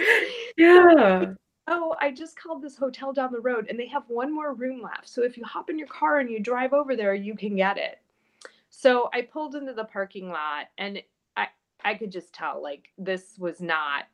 Yeah. 0.57 1.35
Oh, 1.71 1.95
I 2.01 2.11
just 2.11 2.39
called 2.39 2.63
this 2.63 2.77
hotel 2.77 3.13
down 3.13 3.33
the 3.33 3.41
road 3.41 3.67
and 3.71 3.79
they 3.79 3.87
have 3.87 4.03
one 4.09 4.35
more 4.35 4.53
room 4.53 4.83
left. 4.83 5.09
So 5.09 5.23
if 5.23 5.39
you 5.39 5.45
hop 5.45 5.71
in 5.71 5.79
your 5.79 5.89
car 5.89 6.19
and 6.19 6.29
you 6.29 6.41
drive 6.41 6.73
over 6.73 6.97
there, 6.97 7.15
you 7.15 7.37
can 7.37 7.57
get 7.57 7.79
it. 7.79 8.01
So 8.69 9.09
I 9.15 9.23
pulled 9.23 9.55
into 9.55 9.73
the 9.73 9.85
parking 9.85 10.29
lot 10.29 10.67
and 10.79 11.03
I 11.37 11.49
I 11.85 11.95
could 11.95 12.13
just 12.13 12.33
tell 12.33 12.63
like 12.63 12.91
this 12.99 13.37
was 13.39 13.61
not 13.61 14.05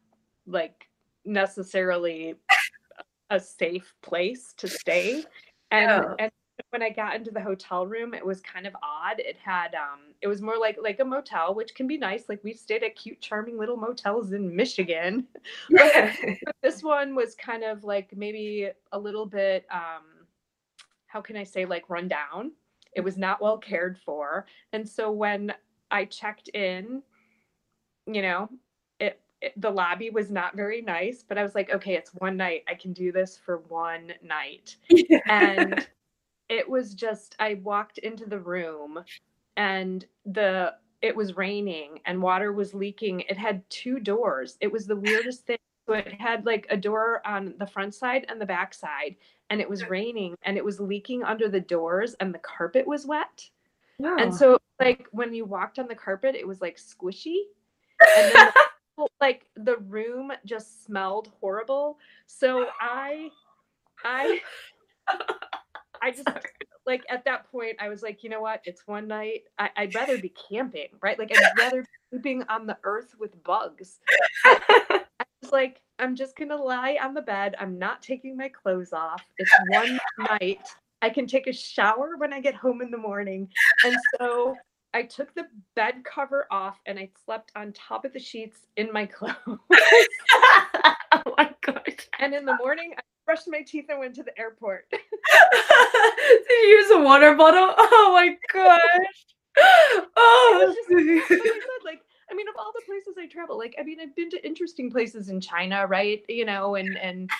like 0.46 0.88
necessarily 1.24 2.34
a 3.30 3.40
safe 3.40 3.94
place 4.02 4.54
to 4.58 4.68
stay. 4.68 5.24
And 5.70 5.90
Yeah. 5.90 6.14
and 6.18 6.32
when 6.70 6.82
I 6.82 6.90
got 6.90 7.14
into 7.14 7.30
the 7.30 7.40
hotel 7.40 7.86
room, 7.86 8.14
it 8.14 8.24
was 8.24 8.40
kind 8.40 8.66
of 8.66 8.74
odd. 8.82 9.18
It 9.18 9.36
had 9.36 9.74
um 9.74 10.14
it 10.22 10.28
was 10.28 10.42
more 10.42 10.58
like 10.58 10.78
like 10.82 11.00
a 11.00 11.04
motel, 11.04 11.54
which 11.54 11.74
can 11.74 11.86
be 11.86 11.96
nice. 11.98 12.28
Like 12.28 12.42
we've 12.42 12.58
stayed 12.58 12.82
at 12.82 12.96
cute, 12.96 13.20
charming 13.20 13.58
little 13.58 13.76
motels 13.76 14.32
in 14.32 14.54
Michigan 14.54 15.26
Yeah. 15.70 16.14
but 16.44 16.54
this 16.62 16.82
one 16.82 17.14
was 17.14 17.34
kind 17.34 17.64
of 17.64 17.84
like 17.84 18.16
maybe 18.16 18.70
a 18.92 18.98
little 18.98 19.26
bit 19.26 19.66
um 19.72 20.02
how 21.06 21.20
can 21.20 21.36
i 21.36 21.44
say 21.44 21.64
like 21.64 21.88
run 21.88 22.08
down 22.08 22.52
it 22.92 23.00
was 23.00 23.16
not 23.16 23.40
well 23.40 23.58
cared 23.58 23.98
for 24.04 24.46
and 24.72 24.88
so 24.88 25.10
when 25.10 25.52
i 25.90 26.04
checked 26.04 26.48
in 26.48 27.02
you 28.06 28.22
know 28.22 28.48
it, 29.00 29.20
it 29.40 29.52
the 29.60 29.70
lobby 29.70 30.10
was 30.10 30.30
not 30.30 30.56
very 30.56 30.82
nice 30.82 31.24
but 31.26 31.38
i 31.38 31.42
was 31.42 31.54
like 31.54 31.70
okay 31.70 31.94
it's 31.94 32.10
one 32.14 32.36
night 32.36 32.62
i 32.68 32.74
can 32.74 32.92
do 32.92 33.12
this 33.12 33.36
for 33.36 33.58
one 33.68 34.12
night 34.22 34.76
and 35.28 35.86
it 36.48 36.68
was 36.68 36.94
just 36.94 37.36
i 37.38 37.54
walked 37.62 37.98
into 37.98 38.26
the 38.26 38.38
room 38.38 38.98
and 39.56 40.06
the 40.24 40.72
it 41.02 41.14
was 41.14 41.36
raining 41.36 42.00
and 42.06 42.20
water 42.20 42.52
was 42.52 42.74
leaking. 42.74 43.20
It 43.20 43.36
had 43.36 43.68
two 43.70 44.00
doors. 44.00 44.56
It 44.60 44.72
was 44.72 44.86
the 44.86 44.96
weirdest 44.96 45.46
thing. 45.46 45.58
So 45.86 45.94
it 45.94 46.12
had 46.20 46.44
like 46.46 46.66
a 46.68 46.76
door 46.76 47.22
on 47.24 47.54
the 47.58 47.66
front 47.66 47.94
side 47.94 48.26
and 48.28 48.40
the 48.40 48.46
back 48.46 48.74
side 48.74 49.16
and 49.50 49.60
it 49.60 49.70
was 49.70 49.88
raining 49.88 50.34
and 50.42 50.56
it 50.56 50.64
was 50.64 50.80
leaking 50.80 51.22
under 51.22 51.48
the 51.48 51.60
doors 51.60 52.14
and 52.18 52.34
the 52.34 52.40
carpet 52.40 52.86
was 52.86 53.06
wet. 53.06 53.48
Wow. 53.98 54.16
and 54.18 54.34
so 54.34 54.58
like 54.78 55.06
when 55.12 55.32
you 55.32 55.46
walked 55.46 55.78
on 55.78 55.88
the 55.88 55.94
carpet 55.94 56.34
it 56.34 56.46
was 56.46 56.60
like 56.60 56.76
squishy. 56.76 57.42
And 58.18 58.34
then 58.34 58.52
the, 58.98 59.08
like 59.20 59.46
the 59.54 59.76
room 59.76 60.32
just 60.44 60.84
smelled 60.84 61.30
horrible. 61.40 61.98
So 62.26 62.66
i 62.80 63.28
i 64.04 64.40
i 66.02 66.10
just 66.10 66.28
like 66.86 67.04
at 67.10 67.24
that 67.24 67.50
point, 67.50 67.76
I 67.80 67.88
was 67.88 68.02
like, 68.02 68.22
you 68.22 68.30
know 68.30 68.40
what? 68.40 68.62
It's 68.64 68.82
one 68.86 69.08
night. 69.08 69.42
I, 69.58 69.70
would 69.80 69.94
rather 69.94 70.18
be 70.18 70.32
camping, 70.48 70.88
right? 71.02 71.18
Like 71.18 71.32
I'd 71.36 71.58
rather 71.58 71.82
be 71.82 71.88
sleeping 72.10 72.44
on 72.48 72.66
the 72.66 72.78
earth 72.84 73.14
with 73.18 73.42
bugs. 73.42 73.98
I 74.44 75.02
was 75.42 75.52
like, 75.52 75.80
I'm 75.98 76.14
just 76.14 76.36
gonna 76.36 76.56
lie 76.56 76.98
on 77.02 77.12
the 77.12 77.22
bed. 77.22 77.56
I'm 77.58 77.78
not 77.78 78.02
taking 78.02 78.36
my 78.36 78.48
clothes 78.48 78.92
off. 78.92 79.22
It's 79.38 79.50
one 79.68 79.98
night. 80.18 80.60
I 81.02 81.10
can 81.10 81.26
take 81.26 81.46
a 81.46 81.52
shower 81.52 82.16
when 82.16 82.32
I 82.32 82.40
get 82.40 82.54
home 82.54 82.80
in 82.80 82.90
the 82.90 82.98
morning. 82.98 83.48
And 83.84 83.96
so 84.18 84.54
I 84.94 85.02
took 85.02 85.34
the 85.34 85.44
bed 85.74 85.96
cover 86.04 86.46
off 86.50 86.78
and 86.86 86.98
I 86.98 87.10
slept 87.24 87.52
on 87.56 87.72
top 87.72 88.04
of 88.04 88.12
the 88.12 88.18
sheets 88.18 88.58
in 88.76 88.92
my 88.92 89.06
clothes. 89.06 89.34
oh 89.46 91.34
my 91.36 91.52
god. 91.62 91.82
And 92.18 92.32
in 92.32 92.44
the 92.44 92.56
morning 92.56 92.94
I 92.96 93.02
brushed 93.26 93.48
my 93.48 93.60
teeth 93.60 93.86
and 93.90 93.98
went 93.98 94.14
to 94.14 94.22
the 94.22 94.38
airport. 94.38 94.86
Did 94.90 95.00
you 96.48 96.68
use 96.68 96.90
a 96.92 97.00
water 97.00 97.34
bottle? 97.34 97.74
Oh 97.78 98.12
my 98.12 98.36
gosh. 98.52 98.80
Oh, 100.18 100.74
just, 100.76 100.90
like, 100.90 101.06
I 101.06 101.38
said, 101.38 101.84
like 101.84 102.00
I 102.30 102.34
mean, 102.34 102.46
of 102.48 102.54
all 102.58 102.72
the 102.74 102.82
places 102.86 103.14
I 103.18 103.26
travel, 103.26 103.56
like 103.56 103.74
I 103.78 103.82
mean, 103.82 103.98
I've 104.00 104.14
been 104.14 104.30
to 104.30 104.46
interesting 104.46 104.90
places 104.90 105.28
in 105.30 105.40
China, 105.40 105.86
right? 105.86 106.22
You 106.28 106.44
know, 106.44 106.74
and 106.74 106.96
and 106.98 107.30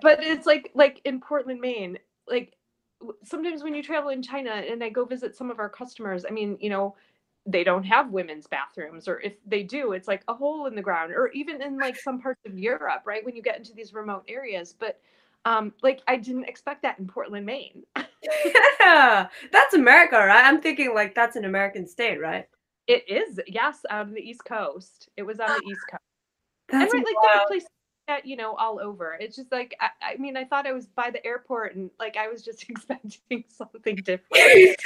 but 0.00 0.22
it's 0.22 0.46
like 0.46 0.70
like 0.74 1.00
in 1.04 1.20
Portland, 1.20 1.60
Maine, 1.60 1.98
like 2.26 2.54
sometimes 3.24 3.62
when 3.62 3.74
you 3.74 3.82
travel 3.82 4.10
in 4.10 4.22
China 4.22 4.50
and 4.50 4.82
I 4.82 4.88
go 4.88 5.04
visit 5.04 5.36
some 5.36 5.50
of 5.50 5.58
our 5.58 5.68
customers, 5.68 6.24
I 6.26 6.32
mean, 6.32 6.56
you 6.60 6.70
know, 6.70 6.94
they 7.46 7.64
don't 7.64 7.84
have 7.84 8.10
women's 8.10 8.46
bathrooms, 8.46 9.08
or 9.08 9.20
if 9.20 9.34
they 9.46 9.62
do, 9.62 9.92
it's 9.92 10.08
like 10.08 10.22
a 10.28 10.34
hole 10.34 10.66
in 10.66 10.74
the 10.74 10.82
ground, 10.82 11.12
or 11.12 11.28
even 11.28 11.60
in 11.60 11.78
like 11.78 11.96
some 11.96 12.20
parts 12.20 12.40
of 12.46 12.58
Europe, 12.58 13.02
right? 13.04 13.24
When 13.24 13.34
you 13.34 13.42
get 13.42 13.58
into 13.58 13.72
these 13.72 13.92
remote 13.92 14.24
areas. 14.28 14.74
But 14.78 15.00
um, 15.44 15.72
like 15.82 16.02
I 16.06 16.16
didn't 16.16 16.44
expect 16.44 16.82
that 16.82 16.98
in 16.98 17.06
Portland, 17.06 17.46
Maine. 17.46 17.82
yeah, 18.80 19.28
that's 19.50 19.74
America, 19.74 20.16
right? 20.16 20.44
I'm 20.44 20.60
thinking 20.60 20.94
like 20.94 21.14
that's 21.14 21.36
an 21.36 21.44
American 21.44 21.86
state, 21.86 22.20
right? 22.20 22.46
It 22.86 23.04
is, 23.08 23.40
yes, 23.46 23.80
on 23.90 24.12
the 24.12 24.20
East 24.20 24.44
Coast. 24.44 25.08
It 25.16 25.22
was 25.22 25.40
on 25.40 25.48
the 25.48 25.62
East 25.66 25.80
Coast. 25.90 26.02
That's 26.68 26.94
and 26.94 27.04
right, 27.04 27.04
like 27.04 27.14
there 27.22 27.42
are 27.42 27.46
places 27.46 27.68
that 28.08 28.24
you 28.24 28.36
know 28.36 28.54
all 28.54 28.80
over. 28.80 29.16
It's 29.20 29.36
just 29.36 29.52
like 29.52 29.76
I, 29.80 29.88
I, 30.14 30.16
mean, 30.16 30.36
I 30.36 30.44
thought 30.44 30.66
I 30.66 30.72
was 30.72 30.86
by 30.86 31.10
the 31.10 31.24
airport, 31.26 31.76
and 31.76 31.90
like 31.98 32.16
I 32.16 32.28
was 32.28 32.42
just 32.42 32.64
expecting 32.68 33.44
something 33.48 33.96
different. 33.96 34.26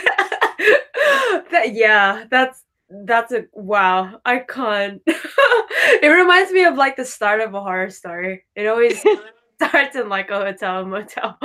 yeah, 1.73 2.25
that's 2.31 2.63
that's 2.89 3.33
a 3.33 3.47
wow. 3.53 4.21
I 4.25 4.39
can't. 4.39 5.03
it 5.07 6.09
reminds 6.09 6.53
me 6.53 6.65
of 6.65 6.77
like 6.77 6.97
the 6.97 7.05
start 7.05 7.41
of 7.41 7.55
a 7.55 7.61
horror 7.61 7.91
story. 7.91 8.45
It 8.55 8.67
always 8.67 9.03
starts 9.63 9.97
in 9.97 10.09
like 10.09 10.31
a 10.31 10.39
hotel 10.39 10.81
and 10.81 10.91
motel. 10.91 11.39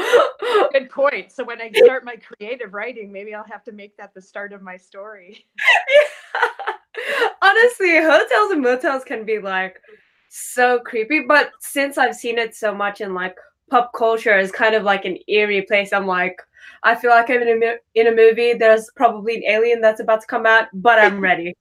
Good 0.72 0.89
point. 0.89 1.32
So 1.32 1.43
when 1.43 1.61
I 1.61 1.72
start 1.76 2.05
my 2.05 2.15
creative 2.15 2.74
writing, 2.74 3.11
maybe 3.11 3.34
I'll 3.34 3.45
have 3.49 3.63
to 3.65 3.72
make 3.72 3.97
that 3.97 4.13
the 4.13 4.22
start 4.22 4.53
of 4.53 4.61
my 4.61 4.78
story. 4.78 5.45
Yeah. 5.89 7.30
Honestly, 7.41 7.97
hotels 7.97 8.51
and 8.51 8.61
motels 8.61 9.03
can 9.03 9.26
be 9.26 9.39
like 9.39 9.82
so 10.30 10.80
creepy, 10.80 11.26
but 11.28 11.51
since 11.59 11.97
I've 11.97 12.15
seen 12.15 12.38
it 12.38 12.55
so 12.55 12.74
much 12.74 13.01
in 13.01 13.13
like 13.13 13.36
pop 13.72 13.91
culture, 13.93 14.38
is 14.38 14.51
kind 14.51 14.76
of 14.76 14.84
like 14.84 15.05
an 15.05 15.17
eerie 15.28 15.63
place. 15.63 15.91
I'm 15.91 16.05
like, 16.05 16.39
I 16.84 16.93
feel 16.93 17.09
like 17.09 17.30
I'm 17.30 17.41
in 17.41 17.63
a 17.63 17.76
in 17.95 18.07
a 18.07 18.15
movie. 18.15 18.53
There's 18.53 18.89
probably 18.95 19.38
an 19.38 19.43
alien 19.49 19.82
that's 19.82 19.99
about 19.99 20.22
to 20.22 20.28
come 20.28 20.45
out, 20.45 20.67
but 20.74 20.99
I'm 20.99 21.19
ready. 21.30 21.55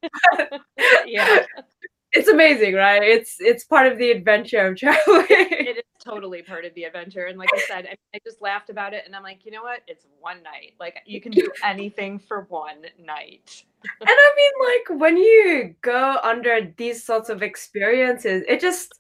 yeah 1.07 1.45
it's 2.13 2.29
amazing, 2.29 2.75
right? 2.75 3.03
It's 3.03 3.37
it's 3.39 3.65
part 3.65 3.91
of 3.91 3.99
the 3.99 4.11
adventure 4.11 4.67
of 4.67 4.77
traveling. 4.79 5.27
it 5.29 5.77
is 5.79 5.83
totally 6.03 6.43
part 6.43 6.65
of 6.65 6.75
the 6.75 6.85
adventure. 6.85 7.27
And 7.27 7.39
like 7.39 7.51
I 7.55 7.61
said, 7.69 7.87
I, 7.87 7.97
I, 8.15 8.19
just 8.25 8.41
laughed 8.43 8.71
about 8.71 8.95
it 8.95 9.05
and 9.07 9.15
I'm 9.15 9.23
like, 9.23 9.45
you 9.45 9.53
know 9.53 9.63
what? 9.63 9.83
It's 9.87 10.07
one 10.19 10.43
night. 10.43 10.75
Like 10.81 10.97
you 11.07 11.21
can 11.21 11.33
do 11.33 11.49
anything 11.65 12.19
for 12.19 12.47
one 12.49 12.83
night. 12.99 13.65
and 14.01 14.09
I 14.09 14.33
mean, 14.37 14.53
like 14.67 15.01
when 15.01 15.17
you 15.17 15.75
go 15.83 16.19
under 16.23 16.73
these 16.77 17.05
sorts 17.05 17.29
of 17.29 17.43
experiences, 17.43 18.43
it 18.49 18.61
just 18.61 18.99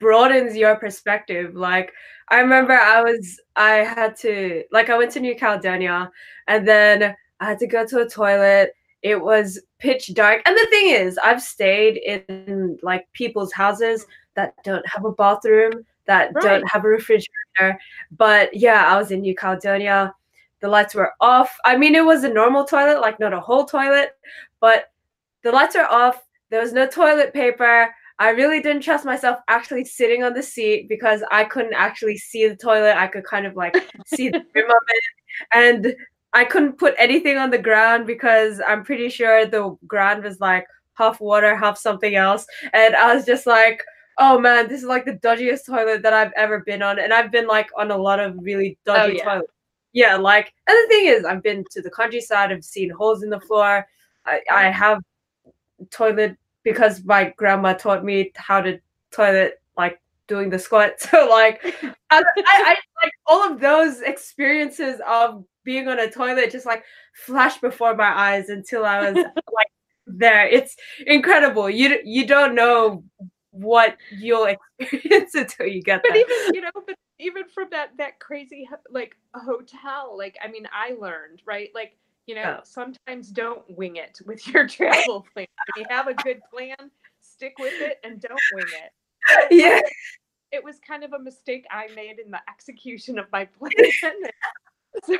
broadens 0.00 0.56
your 0.56 0.76
perspective. 0.76 1.54
Like 1.54 1.92
I 2.28 2.40
remember 2.40 2.74
I 2.74 3.02
was 3.02 3.40
I 3.56 3.76
had 3.76 4.16
to 4.18 4.64
like 4.70 4.90
I 4.90 4.98
went 4.98 5.12
to 5.12 5.20
New 5.20 5.36
Caledonia 5.36 6.10
and 6.48 6.66
then 6.66 7.14
I 7.40 7.44
had 7.44 7.58
to 7.60 7.66
go 7.66 7.86
to 7.86 8.00
a 8.00 8.08
toilet 8.08 8.72
it 9.06 9.22
was 9.22 9.60
pitch 9.78 10.12
dark. 10.14 10.42
And 10.46 10.56
the 10.56 10.66
thing 10.68 10.90
is, 10.90 11.16
I've 11.18 11.40
stayed 11.40 11.98
in 11.98 12.76
like 12.82 13.06
people's 13.12 13.52
houses 13.52 14.04
that 14.34 14.52
don't 14.64 14.84
have 14.88 15.04
a 15.04 15.12
bathroom, 15.12 15.84
that 16.06 16.32
right. 16.34 16.42
don't 16.42 16.68
have 16.68 16.84
a 16.84 16.88
refrigerator. 16.88 17.78
But 18.16 18.52
yeah, 18.52 18.84
I 18.84 18.98
was 18.98 19.12
in 19.12 19.20
New 19.20 19.36
Caledonia. 19.36 20.12
The 20.60 20.66
lights 20.66 20.94
were 20.94 21.12
off. 21.20 21.56
I 21.64 21.76
mean, 21.76 21.94
it 21.94 22.04
was 22.04 22.24
a 22.24 22.28
normal 22.28 22.64
toilet, 22.64 23.00
like 23.00 23.20
not 23.20 23.32
a 23.32 23.38
whole 23.38 23.64
toilet, 23.64 24.10
but 24.58 24.86
the 25.42 25.52
lights 25.52 25.76
are 25.76 25.88
off. 25.88 26.24
There 26.50 26.60
was 26.60 26.72
no 26.72 26.88
toilet 26.88 27.32
paper. 27.32 27.94
I 28.18 28.30
really 28.30 28.60
didn't 28.62 28.82
trust 28.82 29.04
myself 29.04 29.38
actually 29.48 29.84
sitting 29.84 30.22
on 30.22 30.32
the 30.32 30.42
seat 30.42 30.88
because 30.88 31.22
I 31.30 31.44
couldn't 31.44 31.74
actually 31.74 32.16
see 32.16 32.48
the 32.48 32.56
toilet. 32.56 32.96
I 32.96 33.08
could 33.08 33.24
kind 33.24 33.46
of 33.46 33.56
like 33.56 33.76
see 34.06 34.30
the 34.30 34.38
rim 34.54 34.70
of 34.70 34.76
it. 34.88 35.04
And 35.52 35.96
I 36.32 36.44
couldn't 36.44 36.78
put 36.78 36.94
anything 36.98 37.36
on 37.36 37.50
the 37.50 37.58
ground 37.58 38.06
because 38.06 38.60
I'm 38.66 38.84
pretty 38.84 39.10
sure 39.10 39.44
the 39.44 39.76
ground 39.86 40.24
was 40.24 40.40
like 40.40 40.66
half 40.94 41.20
water, 41.20 41.56
half 41.56 41.76
something 41.78 42.14
else. 42.14 42.46
And 42.72 42.96
I 42.96 43.14
was 43.14 43.26
just 43.26 43.46
like, 43.46 43.82
oh 44.18 44.38
man, 44.38 44.68
this 44.68 44.80
is 44.80 44.88
like 44.88 45.04
the 45.04 45.18
dodgiest 45.18 45.66
toilet 45.66 46.02
that 46.02 46.14
I've 46.14 46.32
ever 46.36 46.60
been 46.60 46.82
on. 46.82 46.98
And 46.98 47.12
I've 47.12 47.30
been 47.30 47.46
like 47.46 47.68
on 47.76 47.90
a 47.90 47.96
lot 47.96 48.18
of 48.18 48.34
really 48.40 48.78
dodgy 48.86 49.00
oh, 49.00 49.16
yeah. 49.16 49.24
toilets. 49.24 49.52
Yeah, 49.92 50.16
like, 50.16 50.52
and 50.66 50.76
the 50.76 50.88
thing 50.88 51.06
is, 51.06 51.24
I've 51.24 51.42
been 51.42 51.64
to 51.70 51.80
the 51.80 51.90
countryside, 51.90 52.52
I've 52.52 52.64
seen 52.64 52.90
holes 52.90 53.22
in 53.22 53.30
the 53.30 53.40
floor. 53.40 53.86
I, 54.26 54.40
I 54.50 54.64
mm. 54.64 54.72
have 54.72 55.00
toilet 55.90 56.36
because 56.66 57.04
my 57.04 57.32
grandma 57.36 57.72
taught 57.74 58.04
me 58.04 58.32
how 58.34 58.60
to 58.60 58.80
toilet 59.12 59.62
like 59.76 60.00
doing 60.26 60.50
the 60.50 60.58
squat. 60.58 60.94
So 60.98 61.28
like 61.30 61.62
I, 62.10 62.22
I, 62.36 62.76
like 63.02 63.12
all 63.24 63.52
of 63.52 63.60
those 63.60 64.00
experiences 64.00 65.00
of 65.08 65.44
being 65.62 65.86
on 65.86 66.00
a 66.00 66.10
toilet 66.10 66.50
just 66.50 66.66
like 66.66 66.82
flashed 67.14 67.60
before 67.60 67.94
my 67.94 68.08
eyes 68.08 68.48
until 68.48 68.84
I 68.84 69.10
was 69.10 69.14
like 69.54 69.72
there. 70.08 70.46
It's 70.48 70.76
incredible. 71.06 71.70
You 71.70 72.00
you 72.04 72.26
don't 72.26 72.56
know 72.56 73.04
what 73.50 73.96
you'll 74.10 74.48
experience 74.78 75.36
until 75.36 75.66
you 75.66 75.82
get 75.82 76.02
but 76.02 76.12
there. 76.12 76.20
even 76.20 76.54
you 76.54 76.60
know 76.60 76.70
but 76.74 76.96
even 77.18 77.44
from 77.48 77.68
that 77.70 77.90
that 77.96 78.18
crazy 78.20 78.68
like 78.90 79.16
hotel 79.34 80.14
like 80.18 80.36
i 80.44 80.46
mean 80.46 80.68
i 80.74 80.94
learned 81.00 81.40
right 81.46 81.70
like 81.74 81.96
you 82.26 82.34
know 82.34 82.40
yeah. 82.40 82.60
sometimes 82.62 83.30
don't 83.30 83.62
wing 83.68 83.96
it 83.96 84.18
with 84.26 84.46
your 84.48 84.66
travel 84.68 85.26
plan 85.32 85.46
if 85.68 85.76
you 85.76 85.84
have 85.88 86.06
a 86.08 86.14
good 86.14 86.40
plan 86.52 86.76
stick 87.20 87.54
with 87.58 87.74
it 87.80 87.98
and 88.04 88.20
don't 88.20 88.40
wing 88.54 88.66
it 88.84 89.48
yeah 89.50 89.80
it 90.52 90.62
was 90.62 90.78
kind 90.86 91.04
of 91.04 91.12
a 91.12 91.18
mistake 91.18 91.64
i 91.70 91.88
made 91.94 92.18
in 92.18 92.30
the 92.30 92.40
execution 92.48 93.18
of 93.18 93.26
my 93.32 93.44
plan 93.58 93.72
so 95.04 95.16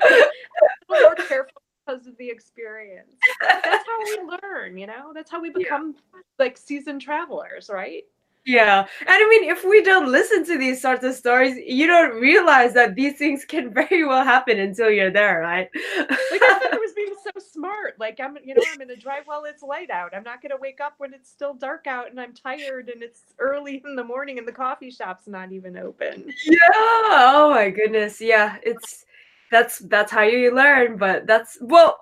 more 0.89 1.15
careful 1.15 1.63
because 1.87 2.07
of 2.07 2.17
the 2.19 2.29
experience. 2.29 3.17
That's 3.41 3.87
how 3.87 3.99
we 4.05 4.37
learn, 4.43 4.77
you 4.77 4.87
know? 4.87 5.13
That's 5.15 5.31
how 5.31 5.41
we 5.41 5.51
become 5.51 5.95
yeah. 6.15 6.21
like 6.39 6.57
seasoned 6.59 7.01
travelers, 7.01 7.71
right? 7.73 8.05
Yeah. 8.47 8.87
And 9.01 9.09
I 9.09 9.29
mean, 9.29 9.51
if 9.51 9.65
we 9.65 9.83
don't 9.83 10.11
listen 10.11 10.45
to 10.47 10.57
these 10.57 10.81
sorts 10.81 11.03
of 11.05 11.15
stories, 11.15 11.57
you 11.67 11.89
don't 11.89 12.21
realize 12.21 12.73
that 12.75 12.95
these 12.95 13.19
things 13.19 13.45
can 13.45 13.75
very 13.75 14.05
well 14.05 14.25
happen 14.25 14.61
until 14.61 14.89
you're 14.89 15.11
there, 15.11 15.41
right? 15.41 15.69
like 15.99 16.43
I 16.43 16.59
thought 16.61 16.75
I 16.75 16.79
was 16.79 16.93
being 16.95 17.15
so 17.25 17.41
smart. 17.41 17.95
Like 17.99 18.21
I'm, 18.21 18.39
you 18.45 18.55
know, 18.55 18.63
I'm 18.71 18.79
gonna 18.79 18.97
drive 18.97 19.25
while 19.27 19.45
it's 19.45 19.65
light 19.65 19.91
out. 19.91 20.15
I'm 20.15 20.23
not 20.23 20.41
gonna 20.43 20.57
wake 20.61 20.81
up 20.81 20.95
when 20.99 21.13
it's 21.13 21.29
still 21.29 21.55
dark 21.55 21.89
out 21.89 22.09
and 22.09 22.21
I'm 22.21 22.33
tired 22.33 22.89
and 22.89 23.03
it's 23.03 23.35
early 23.41 23.83
in 23.85 23.97
the 23.97 24.05
morning 24.05 24.39
and 24.39 24.47
the 24.47 24.53
coffee 24.53 24.91
shop's 24.91 25.27
not 25.27 25.51
even 25.51 25.77
open. 25.77 26.33
Yeah. 26.45 26.59
Oh 26.73 27.51
my 27.53 27.71
goodness. 27.71 28.21
Yeah. 28.21 28.59
It's 28.63 29.05
that's 29.51 29.79
that's 29.79 30.11
how 30.11 30.23
you 30.23 30.53
learn 30.53 30.97
but 30.97 31.25
that's 31.25 31.57
well 31.61 31.99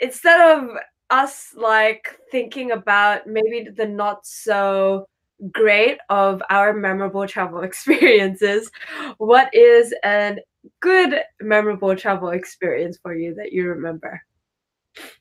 instead 0.00 0.58
of 0.58 0.68
us 1.08 1.54
like 1.56 2.18
thinking 2.30 2.72
about 2.72 3.26
maybe 3.26 3.68
the 3.74 3.86
not 3.86 4.26
so 4.26 5.06
great 5.50 5.98
of 6.08 6.42
our 6.50 6.72
memorable 6.72 7.26
travel 7.26 7.60
experiences. 7.62 8.70
What 9.18 9.54
is 9.54 9.94
a 10.04 10.36
good 10.80 11.22
memorable 11.40 11.96
travel 11.96 12.30
experience 12.30 12.98
for 13.02 13.14
you 13.14 13.34
that 13.34 13.52
you 13.52 13.68
remember? 13.68 14.22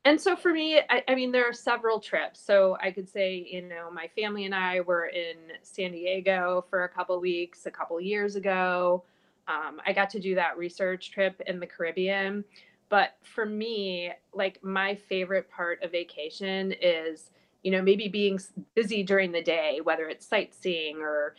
And 0.04 0.20
so 0.20 0.36
for 0.36 0.52
me 0.52 0.80
I, 0.90 1.02
I, 1.08 1.16
mean 1.16 1.32
there 1.32 1.48
are 1.48 1.54
several 1.54 2.00
trips. 2.00 2.42
So 2.46 2.78
i 2.82 2.92
could 2.92 3.08
say 3.08 3.48
you 3.50 3.62
know 3.62 3.90
my 3.90 4.10
family 4.10 4.44
and 4.44 4.54
i 4.54 4.82
were 4.82 5.06
in 5.06 5.38
san 5.64 5.94
diego 5.94 6.66
for 6.70 6.84
a 6.84 6.90
couple 6.90 7.18
weeks 7.22 7.66
a 7.66 7.72
couple 7.72 8.00
years 8.02 8.36
ago. 8.36 9.04
Um, 9.48 9.82
I 9.86 9.94
got 9.94 10.10
to 10.12 10.20
do 10.20 10.36
that 10.36 10.58
research 10.58 11.12
trip 11.12 11.42
in 11.48 11.60
the 11.60 11.68
Caribbean. 11.68 12.44
But 12.90 13.16
for 13.24 13.46
me, 13.46 14.12
like 14.34 14.62
my 14.64 14.96
favorite 14.96 15.50
part 15.50 15.82
of 15.82 15.92
vacation 15.92 16.74
is, 16.82 17.32
you 17.64 17.72
know, 17.72 17.82
maybe 17.82 18.08
being 18.08 18.40
busy 18.76 19.04
during 19.04 19.32
the 19.32 19.42
day, 19.42 19.80
whether 19.84 20.08
it's 20.08 20.26
sightseeing 20.26 20.98
or 20.98 21.36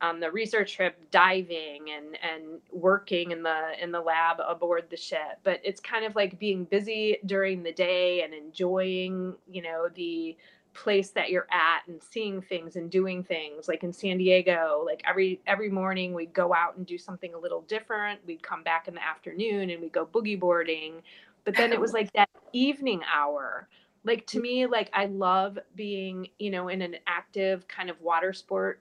on 0.00 0.20
the 0.20 0.30
research 0.30 0.76
trip 0.76 0.98
diving 1.10 1.86
and 1.90 2.18
and 2.22 2.60
working 2.72 3.30
in 3.30 3.42
the 3.42 3.72
in 3.80 3.90
the 3.90 4.00
lab 4.00 4.38
aboard 4.46 4.84
the 4.90 4.96
ship. 4.96 5.38
But 5.42 5.60
it's 5.64 5.80
kind 5.80 6.04
of 6.04 6.14
like 6.14 6.38
being 6.38 6.64
busy 6.64 7.18
during 7.26 7.62
the 7.62 7.72
day 7.72 8.22
and 8.22 8.34
enjoying 8.34 9.34
you 9.50 9.62
know 9.62 9.88
the 9.94 10.36
place 10.74 11.10
that 11.10 11.30
you're 11.30 11.46
at 11.52 11.82
and 11.86 12.02
seeing 12.02 12.42
things 12.42 12.76
and 12.76 12.90
doing 12.90 13.22
things. 13.22 13.68
Like 13.68 13.82
in 13.82 13.92
San 13.92 14.18
Diego 14.18 14.82
like 14.84 15.02
every 15.08 15.40
every 15.46 15.70
morning 15.70 16.12
we'd 16.12 16.34
go 16.34 16.52
out 16.54 16.76
and 16.76 16.86
do 16.86 16.98
something 16.98 17.32
a 17.34 17.38
little 17.38 17.62
different. 17.62 18.20
We'd 18.26 18.42
come 18.42 18.62
back 18.62 18.88
in 18.88 18.94
the 18.94 19.04
afternoon 19.04 19.70
and 19.70 19.80
we'd 19.80 19.92
go 19.92 20.06
boogie 20.06 20.38
boarding. 20.38 21.02
But 21.44 21.56
then 21.56 21.72
it 21.72 21.80
was 21.80 21.92
like 21.98 22.12
that 22.12 22.28
evening 22.52 23.02
hour 23.12 23.68
like 24.04 24.26
to 24.28 24.40
me 24.40 24.66
like 24.66 24.90
I 24.92 25.06
love 25.06 25.58
being 25.74 26.28
you 26.38 26.50
know 26.50 26.68
in 26.68 26.82
an 26.82 26.96
active 27.06 27.66
kind 27.68 27.90
of 27.90 28.00
water 28.00 28.32
sport 28.32 28.80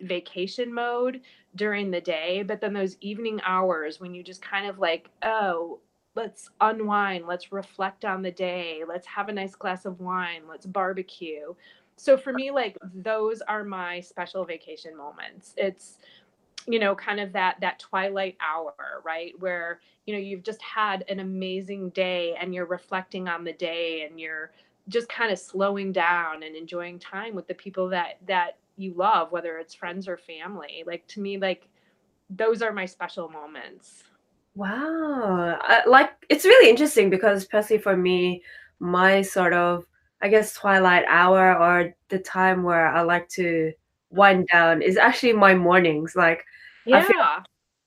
vacation 0.00 0.74
mode 0.74 1.20
during 1.54 1.90
the 1.90 2.00
day 2.00 2.42
but 2.42 2.60
then 2.60 2.72
those 2.72 2.96
evening 3.00 3.40
hours 3.44 4.00
when 4.00 4.12
you 4.14 4.22
just 4.22 4.42
kind 4.42 4.66
of 4.66 4.78
like 4.78 5.08
oh 5.22 5.78
let's 6.16 6.50
unwind 6.60 7.26
let's 7.26 7.52
reflect 7.52 8.04
on 8.04 8.22
the 8.22 8.30
day 8.30 8.82
let's 8.86 9.06
have 9.06 9.28
a 9.28 9.32
nice 9.32 9.54
glass 9.54 9.84
of 9.84 10.00
wine 10.00 10.42
let's 10.48 10.66
barbecue. 10.66 11.54
So 11.96 12.16
for 12.16 12.32
me 12.32 12.50
like 12.50 12.76
those 12.92 13.40
are 13.42 13.64
my 13.64 14.00
special 14.00 14.44
vacation 14.44 14.96
moments. 14.96 15.54
It's 15.56 15.98
you 16.66 16.78
know 16.78 16.94
kind 16.94 17.20
of 17.20 17.32
that 17.32 17.60
that 17.60 17.78
twilight 17.78 18.36
hour 18.40 18.74
right 19.04 19.32
where 19.38 19.80
you 20.06 20.14
know 20.14 20.20
you've 20.20 20.42
just 20.42 20.60
had 20.62 21.04
an 21.08 21.20
amazing 21.20 21.90
day 21.90 22.34
and 22.40 22.54
you're 22.54 22.66
reflecting 22.66 23.28
on 23.28 23.44
the 23.44 23.52
day 23.52 24.06
and 24.08 24.18
you're 24.18 24.50
just 24.88 25.08
kind 25.08 25.32
of 25.32 25.38
slowing 25.38 25.92
down 25.92 26.42
and 26.42 26.54
enjoying 26.56 26.98
time 26.98 27.34
with 27.34 27.46
the 27.46 27.54
people 27.54 27.88
that 27.88 28.18
that 28.26 28.58
you 28.76 28.92
love 28.94 29.32
whether 29.32 29.58
it's 29.58 29.74
friends 29.74 30.08
or 30.08 30.16
family 30.16 30.82
like 30.86 31.06
to 31.06 31.20
me 31.20 31.38
like 31.38 31.68
those 32.30 32.60
are 32.60 32.72
my 32.72 32.84
special 32.84 33.28
moments 33.28 34.04
Wow. 34.54 35.58
Uh, 35.68 35.80
like 35.86 36.10
it's 36.28 36.44
really 36.44 36.70
interesting 36.70 37.10
because 37.10 37.38
especially 37.38 37.78
for 37.78 37.96
me, 37.96 38.42
my 38.78 39.22
sort 39.22 39.52
of 39.52 39.84
I 40.22 40.28
guess 40.28 40.54
twilight 40.54 41.04
hour 41.08 41.54
or 41.58 41.94
the 42.08 42.18
time 42.18 42.62
where 42.62 42.86
I 42.86 43.02
like 43.02 43.28
to 43.30 43.72
wind 44.10 44.48
down 44.50 44.80
is 44.80 44.96
actually 44.96 45.32
my 45.32 45.54
mornings. 45.54 46.14
Like 46.14 46.44
I 46.92 47.02
feel 47.02 47.16
yeah 47.16 47.42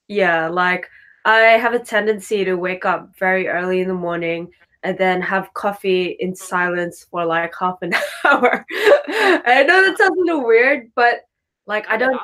yeah, 0.10 0.48
like 0.48 0.90
I 1.26 1.40
have 1.58 1.74
a 1.74 1.80
tendency 1.80 2.46
to 2.46 2.56
wake 2.56 2.86
up 2.86 3.18
very 3.18 3.48
early 3.48 3.82
in 3.82 3.88
the 3.88 3.94
morning 3.94 4.52
and 4.84 4.98
then 4.98 5.22
have 5.22 5.54
coffee 5.54 6.18
in 6.20 6.36
silence 6.36 7.06
for 7.10 7.26
like 7.26 7.54
half 7.60 7.78
an 7.82 7.94
hour. 8.26 8.66
I 8.70 9.64
know 9.68 9.86
that 9.86 9.98
sounds 9.98 10.18
a 10.18 10.22
little 10.22 10.46
weird, 10.46 10.92
but 10.96 11.22
like 11.66 11.88
I 11.90 11.98
don't 11.98 12.20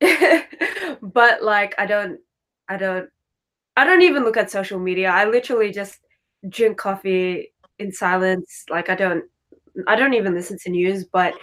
but 1.02 1.42
like 1.42 1.74
I 1.78 1.86
don't 1.86 2.18
I 2.68 2.76
don't 2.76 3.08
I 3.76 3.84
don't 3.84 4.02
even 4.02 4.24
look 4.24 4.36
at 4.36 4.50
social 4.50 4.78
media. 4.78 5.10
I 5.10 5.24
literally 5.24 5.72
just 5.72 5.98
drink 6.48 6.78
coffee 6.78 7.52
in 7.78 7.92
silence. 7.92 8.64
Like 8.70 8.88
I 8.88 8.94
don't 8.94 9.24
I 9.86 9.96
don't 9.96 10.14
even 10.14 10.34
listen 10.34 10.58
to 10.60 10.70
news, 10.70 11.04
but 11.04 11.34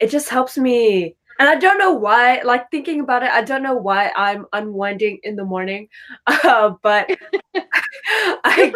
it 0.00 0.10
just 0.10 0.28
helps 0.28 0.56
me. 0.58 1.16
And 1.38 1.48
I 1.48 1.56
don't 1.56 1.78
know 1.78 1.92
why, 1.92 2.40
like 2.42 2.70
thinking 2.70 3.00
about 3.00 3.24
it, 3.24 3.30
I 3.30 3.42
don't 3.42 3.62
know 3.62 3.74
why 3.74 4.12
I'm 4.16 4.46
unwinding 4.52 5.18
in 5.22 5.36
the 5.36 5.44
morning. 5.44 5.88
Uh, 6.26 6.74
but 6.82 7.10
I 8.44 8.72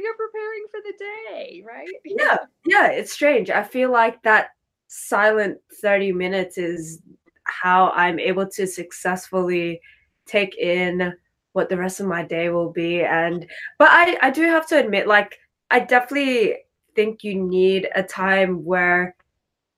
you're 0.00 0.16
preparing 0.16 0.64
for 0.70 0.80
the 0.84 0.94
day 0.98 1.62
right 1.66 1.88
yeah, 2.04 2.36
yeah 2.66 2.88
it's 2.88 3.12
strange. 3.12 3.50
I 3.50 3.62
feel 3.62 3.90
like 3.90 4.22
that 4.22 4.48
silent 4.88 5.58
30 5.80 6.12
minutes 6.12 6.58
is 6.58 7.00
how 7.44 7.90
I'm 7.90 8.18
able 8.18 8.48
to 8.48 8.66
successfully 8.66 9.80
take 10.26 10.56
in 10.56 11.12
what 11.52 11.68
the 11.68 11.76
rest 11.76 12.00
of 12.00 12.06
my 12.06 12.24
day 12.24 12.48
will 12.48 12.70
be. 12.70 13.02
And 13.02 13.46
but 13.78 13.88
I 13.90 14.16
I 14.22 14.30
do 14.30 14.42
have 14.42 14.66
to 14.68 14.78
admit, 14.78 15.06
like 15.06 15.38
I 15.70 15.80
definitely 15.80 16.56
think 16.94 17.24
you 17.24 17.42
need 17.42 17.88
a 17.94 18.02
time 18.02 18.64
where 18.64 19.16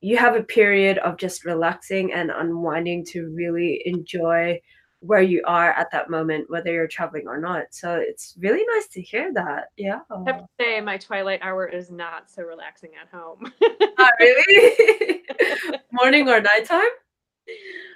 you 0.01 0.17
have 0.17 0.37
a 0.37 0.43
period 0.43 0.99
of 0.99 1.17
just 1.17 1.45
relaxing 1.45 2.13
and 2.13 2.31
unwinding 2.31 3.05
to 3.07 3.33
really 3.35 3.83
enjoy 3.87 4.61
where 5.07 5.23
you 5.23 5.43
are 5.47 5.73
at 5.73 5.91
that 5.93 6.11
moment, 6.11 6.51
whether 6.51 6.73
you're 6.73 6.87
traveling 6.87 7.27
or 7.27 7.39
not. 7.39 7.67
So 7.71 7.97
it's 7.97 8.35
really 8.39 8.65
nice 8.75 8.89
to 8.89 9.03
hear 9.03 9.33
that. 9.35 9.71
Yeah. 9.77 10.01
I 10.11 10.31
have 10.31 10.41
to 10.41 10.49
say 10.61 10.81
my 10.81 10.99
twilight 10.99 11.41
hour 11.43 11.67
is 11.67 11.91
not 11.91 12.31
so 12.31 12.43
relaxing 12.43 12.91
at 13.01 13.09
home 13.09 13.53
Not 13.99 14.13
really. 14.21 15.23
Morning 15.93 16.29
or 16.29 16.41
nighttime? 16.41 16.83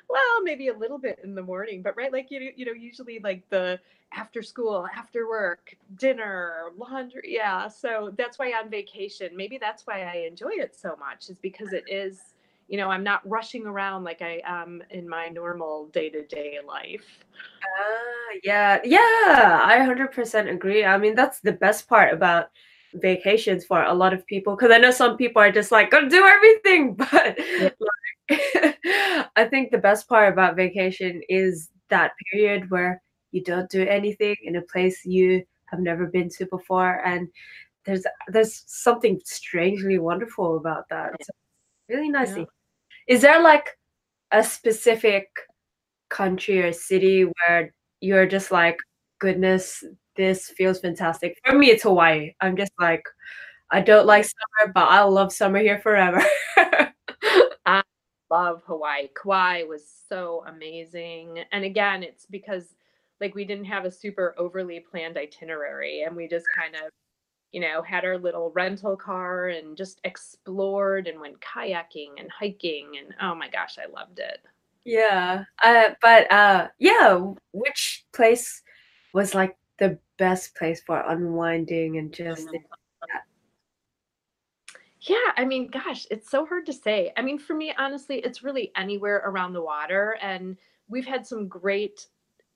Well, 0.09 0.43
maybe 0.43 0.69
a 0.69 0.77
little 0.77 0.99
bit 0.99 1.21
in 1.23 1.35
the 1.35 1.43
morning, 1.43 1.83
but 1.83 1.97
right, 1.97 2.13
like 2.13 2.31
you 2.31 2.51
you 2.57 2.65
know, 2.65 2.73
usually 2.73 3.21
like 3.21 3.49
the 3.49 3.79
after 4.13 4.43
school, 4.43 4.87
after 4.97 5.29
work, 5.29 5.77
dinner, 5.97 6.73
laundry. 6.77 7.23
Yeah. 7.27 7.69
So 7.69 8.13
that's 8.17 8.39
why 8.39 8.53
on 8.53 8.71
vacation, 8.71 9.37
maybe 9.37 9.57
that's 9.59 9.87
why 9.87 10.03
I 10.03 10.27
enjoy 10.29 10.51
it 10.53 10.75
so 10.75 10.97
much, 10.99 11.29
is 11.29 11.39
because 11.39 11.73
it 11.73 11.85
is, 11.87 12.35
you 12.71 12.77
know, 12.79 12.89
I'm 12.89 13.03
not 13.03 13.29
rushing 13.29 13.67
around 13.67 14.05
like 14.05 14.23
I 14.23 14.41
am 14.47 14.83
in 14.91 15.09
my 15.09 15.29
normal 15.29 15.89
day-to-day 15.89 16.59
life. 16.67 17.25
Ah, 17.63 18.37
yeah, 18.45 18.79
yeah, 18.85 19.61
I 19.65 19.77
100% 19.79 20.49
agree. 20.49 20.85
I 20.85 20.97
mean, 20.97 21.15
that's 21.17 21.41
the 21.41 21.53
best 21.53 21.89
part 21.89 22.15
about 22.15 22.51
vacations 22.95 23.65
for 23.65 23.83
a 23.83 23.93
lot 23.95 24.13
of 24.15 24.25
people 24.27 24.57
because 24.57 24.71
I 24.73 24.79
know 24.79 24.91
some 24.93 25.17
people 25.17 25.43
are 25.43 25.53
just 25.53 25.73
like, 25.73 25.91
gonna 25.91 26.09
do 26.09 26.25
everything, 26.25 26.95
but 27.13 27.39
Yeah. 27.59 27.69
like, 28.31 28.79
I 29.37 29.47
think 29.51 29.71
the 29.73 29.79
best 29.79 30.09
part 30.09 30.33
about 30.33 30.57
vacation 30.57 31.23
is 31.29 31.71
that 31.89 32.13
period 32.33 32.71
where 32.71 33.03
you 33.33 33.43
don't 33.43 33.69
do 33.71 33.83
anything 33.87 34.37
in 34.45 34.57
a 34.57 34.63
place 34.63 35.05
you 35.05 35.45
have 35.67 35.81
never 35.81 36.07
been 36.07 36.29
to 36.31 36.47
before, 36.47 37.05
and 37.05 37.29
there's 37.85 38.05
there's 38.29 38.63
something 38.67 39.21
strangely 39.25 39.99
wonderful 39.99 40.57
about 40.57 40.89
that. 40.91 41.13
So 41.25 41.33
really 41.89 42.09
nice. 42.11 42.37
Yeah. 42.37 42.45
Is 43.11 43.23
there 43.23 43.43
like 43.43 43.77
a 44.31 44.45
specific 44.45 45.27
country 46.11 46.63
or 46.63 46.73
city 46.73 47.25
where 47.25 47.75
you're 48.01 48.27
just 48.27 48.53
like, 48.53 48.79
goodness, 49.19 49.83
this 50.15 50.51
feels 50.51 50.79
fantastic. 50.79 51.37
For 51.45 51.59
me, 51.59 51.71
it's 51.71 51.83
Hawaii. 51.83 52.35
I'm 52.41 52.57
just 52.57 52.71
like, 52.79 53.03
I 53.73 53.81
don't 53.81 54.07
like 54.07 54.23
summer, 54.23 54.73
but 54.73 54.85
I 54.85 55.03
love 55.03 55.33
summer 55.33 55.59
here 55.59 55.81
forever. 55.81 56.23
I 57.67 57.83
love 58.31 58.63
Hawaii. 58.69 59.09
Kauai 59.21 59.65
was 59.65 59.83
so 60.09 60.45
amazing. 60.47 61.43
And 61.51 61.65
again, 61.65 62.05
it's 62.05 62.27
because 62.27 62.77
like 63.21 63.35
we 63.35 63.45
didn't 63.45 63.65
have 63.65 63.87
a 63.87 63.91
super 63.91 64.37
overly 64.39 64.79
planned 64.89 65.19
itinerary 65.19 66.03
and 66.03 66.15
we 66.15 66.29
just 66.29 66.47
kind 66.57 66.77
of, 66.77 66.93
you 67.53 67.61
know, 67.61 67.83
had 67.83 68.05
our 68.05 68.19
little 68.19 68.51
rental 68.53 68.97
car 68.97 69.49
and 69.49 69.77
just 69.77 70.01
explored 70.05 71.07
and 71.07 71.21
went 71.21 71.41
kayaking 71.41 72.11
and 72.19 72.31
hiking 72.31 72.93
and 72.99 73.15
oh 73.21 73.35
my 73.35 73.49
gosh, 73.49 73.77
I 73.79 73.91
loved 73.91 74.19
it. 74.19 74.39
Yeah. 74.85 75.45
Uh, 75.63 75.91
but 76.01 76.31
uh, 76.33 76.69
yeah, 76.79 77.21
which 77.53 78.07
place 78.13 78.63
was 79.13 79.35
like 79.35 79.57
the 79.79 79.99
best 80.19 80.55
place 80.55 80.83
for 80.87 81.01
unwinding 81.01 81.99
and 81.99 82.13
just 82.13 82.49
Yeah, 85.03 85.17
I 85.37 85.47
mean, 85.47 85.69
gosh, 85.69 86.07
it's 86.11 86.31
so 86.31 86.45
hard 86.45 86.67
to 86.67 86.75
say. 86.75 87.11
I 87.17 87.23
mean, 87.23 87.39
for 87.39 87.55
me, 87.55 87.73
honestly, 87.79 88.19
it's 88.19 88.43
really 88.43 88.71
anywhere 88.77 89.23
around 89.25 89.55
the 89.55 89.63
water. 89.63 90.19
And 90.21 90.59
we've 90.89 91.07
had 91.07 91.27
some 91.27 91.49
great. 91.49 92.07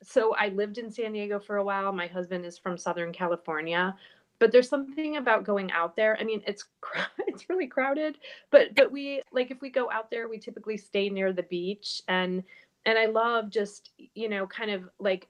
So 0.03 0.35
I 0.35 0.49
lived 0.49 0.77
in 0.77 0.91
San 0.91 1.13
Diego 1.13 1.41
for 1.41 1.57
a 1.57 1.65
while. 1.65 1.91
My 1.93 2.07
husband 2.07 2.45
is 2.45 2.59
from 2.59 2.77
Southern 2.77 3.13
California, 3.13 3.97
but 4.39 4.53
there's 4.53 4.69
something 4.69 5.17
about 5.17 5.45
going 5.45 5.71
out 5.73 5.97
there. 5.97 6.17
I 6.21 6.25
mean, 6.25 6.43
it's 6.47 6.65
it's 7.27 7.49
really 7.49 7.67
crowded, 7.67 8.19
but 8.51 8.75
but 8.75 8.91
we 8.91 9.23
like 9.33 9.51
if 9.51 9.61
we 9.61 9.71
go 9.71 9.91
out 9.91 10.11
there, 10.11 10.29
we 10.29 10.39
typically 10.39 10.77
stay 10.77 11.09
near 11.09 11.33
the 11.33 11.45
beach 11.45 12.03
and 12.09 12.43
and 12.87 12.99
I 12.99 13.07
love 13.07 13.51
just, 13.51 13.91
you 14.15 14.29
know, 14.29 14.47
kind 14.47 14.71
of 14.71 14.89
like 14.99 15.29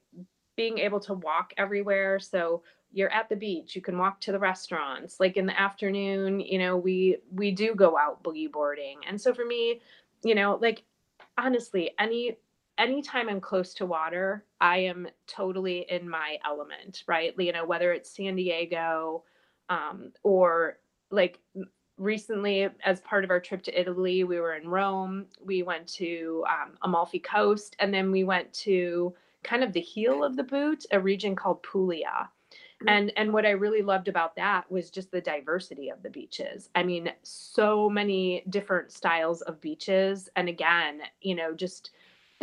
being 0.57 0.79
able 0.79 1.01
to 1.01 1.15
walk 1.15 1.53
everywhere. 1.57 2.19
So 2.19 2.63
you're 2.93 3.13
at 3.13 3.29
the 3.29 3.37
beach, 3.37 3.75
you 3.75 3.83
can 3.83 3.99
walk 3.99 4.21
to 4.23 4.33
the 4.33 4.39
restaurants. 4.39 5.19
Like 5.19 5.37
in 5.37 5.47
the 5.47 5.61
afternoon, 5.61 6.41
you 6.41 6.59
know, 6.59 6.77
we 6.77 7.19
we 7.33 7.51
do 7.51 7.75
go 7.75 7.99
out 7.99 8.23
boogie 8.23 8.51
boarding. 8.51 9.01
And 9.07 9.21
so 9.21 9.35
for 9.35 9.45
me, 9.45 9.81
you 10.23 10.35
know, 10.35 10.59
like 10.61 10.85
honestly, 11.37 11.91
any 11.99 12.37
anytime 12.79 13.29
I'm 13.29 13.41
close 13.41 13.75
to 13.75 13.87
water, 13.87 14.45
I 14.61 14.79
am 14.79 15.09
totally 15.27 15.87
in 15.89 16.09
my 16.09 16.39
element, 16.45 17.05
right? 17.07 17.35
You 17.39 17.53
know, 17.53 17.65
whether 17.65 17.93
it's 17.93 18.15
San 18.15 18.37
Diego, 18.37 19.25
um, 19.69 20.13
or 20.23 20.79
like 21.11 21.39
recently 21.97 22.69
as 22.85 23.01
part 23.01 23.25
of 23.25 23.31
our 23.31 23.41
trip 23.41 23.63
to 23.63 23.81
Italy, 23.81 24.25
we 24.25 24.41
were 24.41 24.55
in 24.55 24.69
Rome. 24.69 25.27
We 25.45 25.63
went 25.63 25.87
to 25.95 26.45
um, 26.49 26.75
Amalfi 26.83 27.21
Coast, 27.21 27.77
and 27.79 27.93
then 27.93 28.11
we 28.11 28.25
went 28.25 28.53
to 28.55 29.15
kind 29.43 29.63
of 29.63 29.73
the 29.73 29.81
heel 29.81 30.25
of 30.25 30.37
the 30.37 30.43
boot, 30.43 30.85
a 30.91 30.99
region 30.99 31.37
called 31.37 31.63
Puglia. 31.63 32.31
And 32.87 33.13
and 33.17 33.33
what 33.33 33.47
I 33.47 33.51
really 33.51 33.83
loved 33.83 34.09
about 34.09 34.37
that 34.37 34.71
was 34.71 34.91
just 34.91 35.11
the 35.11 35.21
diversity 35.21 35.89
of 35.89 36.03
the 36.03 36.11
beaches. 36.11 36.69
I 36.75 36.83
mean, 36.83 37.11
so 37.23 37.89
many 37.89 38.45
different 38.51 38.93
styles 38.93 39.41
of 39.43 39.61
beaches. 39.61 40.29
And 40.37 40.49
again, 40.49 41.01
you 41.23 41.35
know, 41.35 41.55
just 41.55 41.93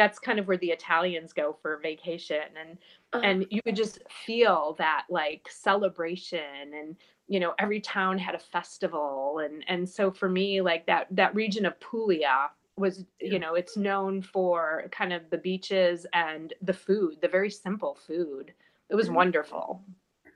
that's 0.01 0.19
kind 0.19 0.39
of 0.39 0.47
where 0.47 0.57
the 0.57 0.71
Italians 0.71 1.33
go 1.33 1.55
for 1.61 1.77
vacation 1.77 2.43
and 2.59 2.77
Uh, 3.13 3.19
and 3.23 3.45
you 3.49 3.61
could 3.61 3.75
just 3.75 3.99
feel 4.25 4.75
that 4.79 5.05
like 5.09 5.47
celebration 5.49 6.73
and 6.79 6.95
you 7.27 7.39
know 7.39 7.53
every 7.59 7.79
town 7.81 8.17
had 8.17 8.35
a 8.35 8.39
festival 8.39 9.39
and 9.45 9.63
and 9.67 9.87
so 9.87 10.11
for 10.11 10.29
me 10.29 10.61
like 10.61 10.85
that 10.87 11.07
that 11.11 11.35
region 11.35 11.65
of 11.65 11.79
Puglia 11.79 12.49
was 12.77 13.05
you 13.19 13.39
know 13.39 13.55
it's 13.55 13.77
known 13.77 14.21
for 14.21 14.85
kind 14.91 15.13
of 15.13 15.29
the 15.29 15.37
beaches 15.37 16.05
and 16.13 16.53
the 16.61 16.73
food 16.73 17.17
the 17.21 17.27
very 17.27 17.49
simple 17.49 17.95
food 18.07 18.53
it 18.89 18.95
was 18.95 19.09
Mhm. 19.09 19.15
wonderful 19.15 19.83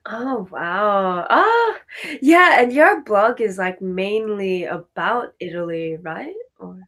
Oh 0.08 0.48
wow. 0.52 1.28
Oh, 1.30 1.78
yeah, 2.22 2.62
and 2.62 2.74
your 2.74 3.02
blog 3.04 3.40
is 3.42 3.58
like 3.60 3.82
mainly 3.82 4.66
about 4.66 5.34
Italy, 5.40 5.98
right? 5.98 6.36
Or 6.60 6.88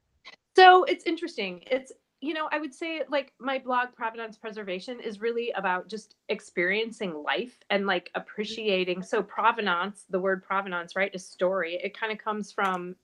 So 0.56 0.84
it's 0.86 1.06
interesting. 1.06 1.64
It's, 1.70 1.92
you 2.20 2.34
know, 2.34 2.50
I 2.52 2.60
would 2.60 2.74
say 2.74 3.04
like 3.10 3.34
my 3.40 3.60
blog, 3.60 3.94
Provenance 3.94 4.38
Preservation, 4.38 5.00
is 5.00 5.22
really 5.22 5.52
about 5.52 5.88
just 5.88 6.16
experiencing 6.30 7.14
life 7.24 7.60
and 7.70 7.86
like 7.86 8.10
appreciating. 8.16 9.04
So, 9.04 9.22
provenance, 9.22 10.06
the 10.10 10.20
word 10.20 10.44
provenance, 10.44 10.96
right, 10.96 11.14
is 11.14 11.26
story. 11.26 11.76
It 11.84 11.98
kind 11.98 12.12
of 12.12 12.18
comes 12.18 12.52
from, 12.52 12.96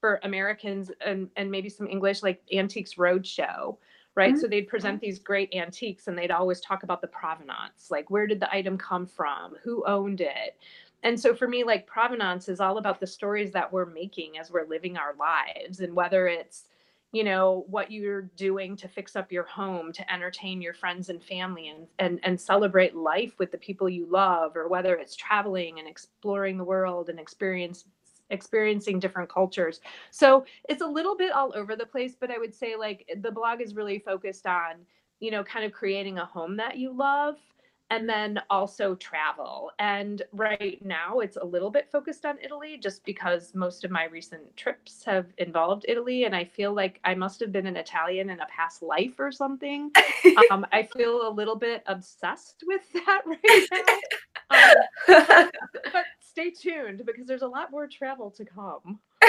for 0.00 0.20
Americans 0.22 0.90
and, 1.04 1.30
and 1.36 1.50
maybe 1.50 1.70
some 1.70 1.86
English, 1.88 2.22
like 2.22 2.42
Antiques 2.52 2.94
Roadshow, 2.94 3.78
right? 4.14 4.34
Mhm. 4.34 4.38
So 4.38 4.46
they'd 4.46 4.68
present 4.68 5.00
these 5.00 5.18
great 5.18 5.52
antiques 5.54 6.06
and 6.06 6.16
they'd 6.18 6.30
always 6.30 6.60
talk 6.60 6.82
about 6.82 7.00
the 7.00 7.08
provenance, 7.08 7.90
like 7.90 8.10
where 8.10 8.26
did 8.26 8.40
the 8.40 8.52
item 8.54 8.76
come 8.76 9.06
from? 9.06 9.56
Who 9.62 9.84
owned 9.86 10.20
it? 10.20 10.56
And 11.02 11.18
so 11.18 11.34
for 11.34 11.48
me, 11.48 11.64
like 11.64 11.86
provenance 11.86 12.48
is 12.48 12.60
all 12.60 12.78
about 12.78 13.00
the 13.00 13.06
stories 13.06 13.52
that 13.52 13.72
we're 13.72 13.86
making 13.86 14.38
as 14.38 14.50
we're 14.50 14.66
living 14.66 14.96
our 14.96 15.14
lives 15.14 15.80
and 15.80 15.94
whether 15.94 16.26
it's 16.28 16.64
you 17.12 17.24
know 17.24 17.64
what 17.68 17.90
you're 17.90 18.22
doing 18.36 18.76
to 18.76 18.88
fix 18.88 19.16
up 19.16 19.32
your 19.32 19.44
home 19.44 19.92
to 19.92 20.12
entertain 20.12 20.60
your 20.60 20.74
friends 20.74 21.08
and 21.08 21.22
family 21.22 21.68
and 21.68 21.86
and 21.98 22.20
and 22.22 22.40
celebrate 22.40 22.94
life 22.94 23.32
with 23.38 23.50
the 23.50 23.58
people 23.58 23.88
you 23.88 24.06
love 24.06 24.56
or 24.56 24.68
whether 24.68 24.94
it's 24.94 25.16
traveling 25.16 25.78
and 25.78 25.88
exploring 25.88 26.58
the 26.58 26.64
world 26.64 27.08
and 27.08 27.18
experience 27.18 27.84
experiencing 28.30 28.98
different 28.98 29.30
cultures. 29.30 29.80
So 30.10 30.44
it's 30.68 30.82
a 30.82 30.86
little 30.86 31.16
bit 31.16 31.32
all 31.32 31.50
over 31.56 31.74
the 31.76 31.86
place 31.86 32.14
but 32.18 32.30
i 32.30 32.38
would 32.38 32.54
say 32.54 32.76
like 32.76 33.08
the 33.22 33.30
blog 33.30 33.60
is 33.60 33.74
really 33.74 33.98
focused 33.98 34.46
on 34.46 34.76
you 35.20 35.30
know 35.30 35.42
kind 35.44 35.64
of 35.64 35.72
creating 35.72 36.18
a 36.18 36.24
home 36.24 36.56
that 36.56 36.76
you 36.76 36.92
love 36.92 37.36
and 37.90 38.08
then 38.08 38.40
also 38.50 38.94
travel. 38.96 39.70
And 39.78 40.22
right 40.32 40.84
now 40.84 41.20
it's 41.20 41.36
a 41.36 41.44
little 41.44 41.70
bit 41.70 41.90
focused 41.90 42.26
on 42.26 42.36
Italy 42.42 42.78
just 42.78 43.04
because 43.04 43.54
most 43.54 43.84
of 43.84 43.90
my 43.90 44.04
recent 44.04 44.56
trips 44.56 45.02
have 45.04 45.26
involved 45.38 45.86
Italy. 45.88 46.24
And 46.24 46.36
I 46.36 46.44
feel 46.44 46.74
like 46.74 47.00
I 47.04 47.14
must 47.14 47.40
have 47.40 47.52
been 47.52 47.66
an 47.66 47.76
Italian 47.76 48.30
in 48.30 48.40
a 48.40 48.46
past 48.46 48.82
life 48.82 49.18
or 49.18 49.32
something. 49.32 49.90
Um, 50.50 50.66
I 50.72 50.82
feel 50.82 51.28
a 51.28 51.30
little 51.30 51.56
bit 51.56 51.82
obsessed 51.86 52.62
with 52.66 52.82
that 52.92 53.22
right 53.24 53.68
now. 53.72 53.94
Um, 54.50 55.50
but 55.92 56.04
stay 56.20 56.50
tuned 56.50 57.02
because 57.06 57.26
there's 57.26 57.42
a 57.42 57.48
lot 57.48 57.70
more 57.70 57.86
travel 57.86 58.30
to 58.32 58.44
come. 58.44 59.00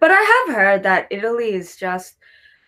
but 0.00 0.10
I 0.10 0.44
have 0.46 0.56
heard 0.56 0.82
that 0.82 1.06
Italy 1.10 1.54
is 1.54 1.76
just 1.76 2.16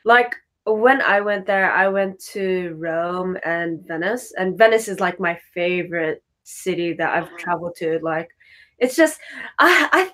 like 0.04 0.36
when 0.74 1.00
I 1.02 1.20
went 1.20 1.46
there, 1.46 1.70
I 1.72 1.88
went 1.88 2.18
to 2.32 2.74
Rome 2.78 3.36
and 3.44 3.86
Venice, 3.86 4.32
and 4.38 4.56
Venice 4.58 4.88
is 4.88 5.00
like 5.00 5.20
my 5.20 5.38
favorite 5.54 6.22
city 6.44 6.92
that 6.94 7.14
I've 7.14 7.30
Oh. 7.32 7.36
traveled 7.36 7.76
to. 7.76 7.98
Like, 8.02 8.28
it's 8.78 8.96
just 8.96 9.20
I 9.58 9.88
I 9.92 10.12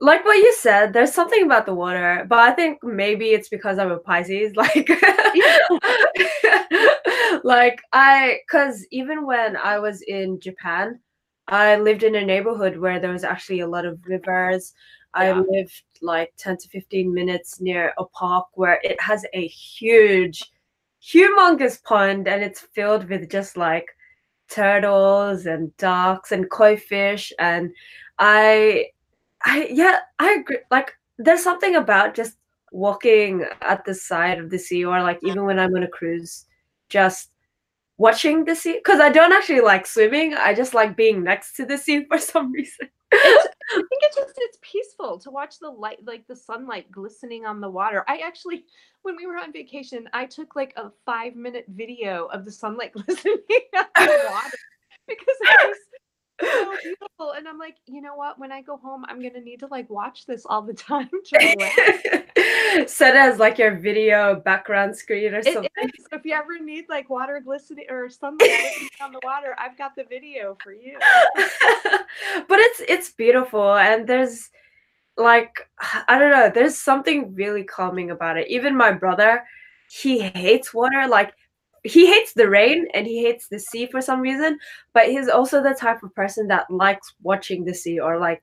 like 0.00 0.24
what 0.24 0.36
you 0.38 0.52
said. 0.54 0.92
There's 0.92 1.12
something 1.14 1.42
about 1.44 1.66
the 1.66 1.74
water, 1.74 2.26
but 2.28 2.38
I 2.40 2.52
think 2.52 2.82
maybe 2.84 3.30
it's 3.30 3.48
because 3.48 3.78
I'm 3.78 3.90
a 3.92 3.98
Pisces. 3.98 4.52
Like, 4.56 4.88
like 7.44 7.80
I, 7.92 8.38
cause 8.50 8.84
even 8.90 9.26
when 9.26 9.56
I 9.56 9.78
was 9.78 10.02
in 10.02 10.40
Japan, 10.40 11.00
I 11.48 11.76
lived 11.76 12.02
in 12.02 12.14
a 12.16 12.24
neighborhood 12.24 12.76
where 12.78 12.98
there 13.00 13.12
was 13.12 13.24
actually 13.24 13.60
a 13.60 13.68
lot 13.68 13.84
of 13.86 13.98
rivers. 14.06 14.74
I 15.16 15.32
lived 15.32 15.82
like 16.02 16.32
10 16.36 16.58
to 16.58 16.68
15 16.68 17.12
minutes 17.12 17.60
near 17.60 17.94
a 17.98 18.04
park 18.04 18.46
where 18.52 18.80
it 18.84 19.00
has 19.00 19.24
a 19.32 19.46
huge, 19.46 20.42
humongous 21.02 21.82
pond 21.82 22.28
and 22.28 22.42
it's 22.42 22.60
filled 22.60 23.08
with 23.08 23.30
just 23.30 23.56
like 23.56 23.88
turtles 24.50 25.46
and 25.46 25.74
ducks 25.78 26.32
and 26.32 26.50
koi 26.50 26.76
fish. 26.76 27.32
And 27.38 27.72
I, 28.18 28.88
I, 29.44 29.68
yeah, 29.70 30.00
I 30.18 30.34
agree. 30.34 30.58
Like, 30.70 30.92
there's 31.18 31.42
something 31.42 31.76
about 31.76 32.14
just 32.14 32.36
walking 32.70 33.46
at 33.62 33.86
the 33.86 33.94
side 33.94 34.38
of 34.38 34.50
the 34.50 34.58
sea 34.58 34.84
or 34.84 35.02
like 35.02 35.18
even 35.22 35.44
when 35.44 35.58
I'm 35.58 35.74
on 35.74 35.82
a 35.82 35.88
cruise, 35.88 36.44
just 36.90 37.30
watching 37.98 38.44
the 38.44 38.54
sea. 38.54 38.80
Cause 38.84 39.00
I 39.00 39.08
don't 39.08 39.32
actually 39.32 39.60
like 39.60 39.86
swimming. 39.86 40.34
I 40.34 40.54
just 40.54 40.74
like 40.74 40.96
being 40.96 41.22
next 41.22 41.54
to 41.56 41.66
the 41.66 41.78
sea 41.78 42.04
for 42.04 42.18
some 42.18 42.52
reason. 42.58 42.88
I 43.12 43.42
think 43.74 44.02
it's 44.02 44.16
just 44.16 44.34
it's 44.36 44.58
peaceful 44.62 45.18
to 45.20 45.30
watch 45.30 45.58
the 45.60 45.70
light, 45.70 45.98
like 46.04 46.26
the 46.26 46.36
sunlight 46.36 46.90
glistening 46.90 47.46
on 47.46 47.60
the 47.60 47.70
water. 47.70 48.04
I 48.08 48.18
actually, 48.18 48.64
when 49.02 49.16
we 49.16 49.26
were 49.26 49.36
on 49.36 49.52
vacation, 49.52 50.08
I 50.12 50.26
took 50.26 50.56
like 50.56 50.72
a 50.76 50.90
five 51.04 51.36
minute 51.36 51.66
video 51.68 52.26
of 52.26 52.44
the 52.44 52.52
sunlight 52.52 52.92
glistening 52.94 53.36
on 53.74 54.06
the 54.06 54.28
water 54.30 54.58
because 55.06 55.36
it 55.40 55.68
was 55.68 55.76
so 56.40 56.74
beautiful. 56.82 57.32
And 57.36 57.48
I'm 57.48 57.58
like, 57.58 57.76
you 57.86 58.00
know 58.00 58.14
what? 58.14 58.38
When 58.38 58.52
I 58.52 58.62
go 58.62 58.76
home, 58.76 59.04
I'm 59.08 59.22
gonna 59.22 59.40
need 59.40 59.60
to 59.60 59.66
like 59.66 59.88
watch 59.90 60.26
this 60.26 60.44
all 60.46 60.62
the 60.62 60.74
time. 60.74 61.08
Set 62.86 63.16
as 63.16 63.38
like 63.38 63.58
your 63.58 63.76
video 63.76 64.36
background 64.44 64.96
screen 64.96 65.34
or 65.34 65.38
It 65.38 65.44
something. 65.52 65.70
is. 65.82 66.06
If 66.12 66.24
you 66.24 66.34
ever 66.34 66.58
need 66.58 66.86
like 66.88 67.08
water 67.08 67.40
glistening 67.44 67.86
or 67.88 68.08
sunlight 68.10 68.38
glistening 68.38 68.88
on 69.00 69.12
the 69.12 69.20
water, 69.24 69.56
I've 69.58 69.78
got 69.78 69.96
the 69.96 70.04
video 70.04 70.56
for 70.62 70.72
you. 70.72 70.98
but 71.34 72.58
it's 72.58 72.82
it's 72.88 73.10
beautiful 73.12 73.74
and 73.74 74.06
there's 74.06 74.50
like 75.16 75.68
I 76.08 76.18
don't 76.18 76.30
know, 76.30 76.50
there's 76.54 76.76
something 76.76 77.34
really 77.34 77.64
calming 77.64 78.10
about 78.10 78.36
it. 78.36 78.48
Even 78.48 78.76
my 78.76 78.92
brother, 78.92 79.44
he 79.90 80.18
hates 80.20 80.74
water. 80.74 81.06
Like 81.08 81.32
he 81.86 82.06
hates 82.06 82.32
the 82.32 82.48
rain 82.48 82.86
and 82.94 83.06
he 83.06 83.22
hates 83.22 83.48
the 83.48 83.58
sea 83.58 83.86
for 83.86 84.00
some 84.00 84.20
reason, 84.20 84.58
but 84.92 85.06
he's 85.06 85.28
also 85.28 85.62
the 85.62 85.74
type 85.74 86.02
of 86.02 86.14
person 86.14 86.48
that 86.48 86.70
likes 86.70 87.14
watching 87.22 87.64
the 87.64 87.74
sea 87.74 87.98
or 88.00 88.18
like 88.18 88.42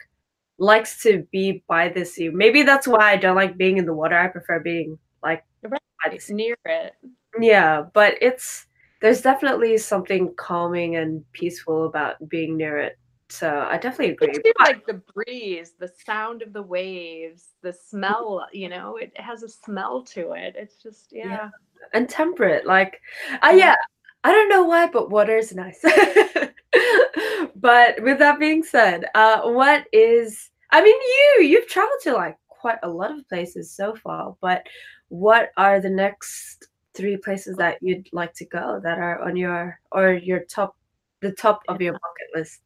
likes 0.58 1.02
to 1.04 1.28
be 1.32 1.64
by 1.68 1.90
the 1.90 2.06
sea. 2.06 2.30
Maybe 2.30 2.64
that's 2.64 2.88
why 2.88 3.12
I 3.12 3.18
don't 3.18 3.36
like 3.36 3.58
being 3.58 3.78
in 3.78 3.86
the 3.86 3.94
water. 3.94 4.18
I 4.18 4.28
prefer 4.28 4.60
being 4.60 4.98
like 5.24 5.44
the 5.62 6.34
near 6.34 6.58
it. 6.66 6.94
Yeah, 7.40 7.86
but 7.94 8.16
it's 8.22 8.68
there's 9.02 9.22
definitely 9.22 9.78
something 9.78 10.34
calming 10.36 10.96
and 10.96 11.30
peaceful 11.34 11.86
about 11.86 12.30
being 12.30 12.56
near 12.56 12.78
it. 12.78 12.98
So 13.30 13.68
I 13.68 13.78
definitely 13.78 14.14
agree. 14.14 14.30
It's 14.32 14.60
like 14.60 14.86
the 14.86 15.02
breeze, 15.14 15.74
the 15.80 15.92
sound 16.06 16.44
of 16.44 16.54
the 16.54 16.62
waves, 16.62 17.48
the 17.64 17.74
smell, 17.74 18.46
you 18.54 18.70
know, 18.70 18.98
it 18.98 19.12
has 19.20 19.42
a 19.42 19.50
smell 19.50 20.04
to 20.14 20.34
it. 20.34 20.56
It's 20.56 20.76
just, 20.76 21.12
yeah. 21.12 21.26
Yeah. 21.26 21.50
And 21.94 22.10
temperate. 22.10 22.66
Like, 22.66 23.02
uh, 23.42 23.54
yeah, 23.56 23.76
I 24.24 24.32
don't 24.32 24.50
know 24.50 24.64
why, 24.64 24.88
but 24.88 25.10
water 25.10 25.38
is 25.38 25.54
nice. 25.54 25.82
but 27.56 28.02
with 28.02 28.20
that 28.20 28.40
being 28.40 28.64
said, 28.64 29.06
uh, 29.16 29.42
what 29.44 29.86
is? 29.92 30.50
I 30.72 30.82
mean, 30.82 30.96
you 30.96 31.46
you've 31.46 31.68
traveled 31.68 32.00
to 32.04 32.14
like 32.14 32.38
quite 32.48 32.80
a 32.84 32.90
lot 32.90 33.12
of 33.12 33.28
places 33.28 33.72
so 33.72 33.96
far, 33.96 34.36
but 34.42 34.66
what 35.10 35.52
are 35.58 35.80
the 35.80 35.90
next 35.90 36.68
three 36.94 37.18
places 37.18 37.58
that 37.58 37.78
you'd 37.82 38.08
like 38.14 38.34
to 38.36 38.46
go 38.46 38.80
that 38.84 38.98
are 38.98 39.22
on 39.22 39.36
your 39.36 39.80
or 39.92 40.14
your 40.14 40.44
top, 40.46 40.76
the 41.22 41.32
top 41.32 41.62
of 41.68 41.82
your 41.82 41.94
bucket 41.94 42.36
list? 42.36 42.62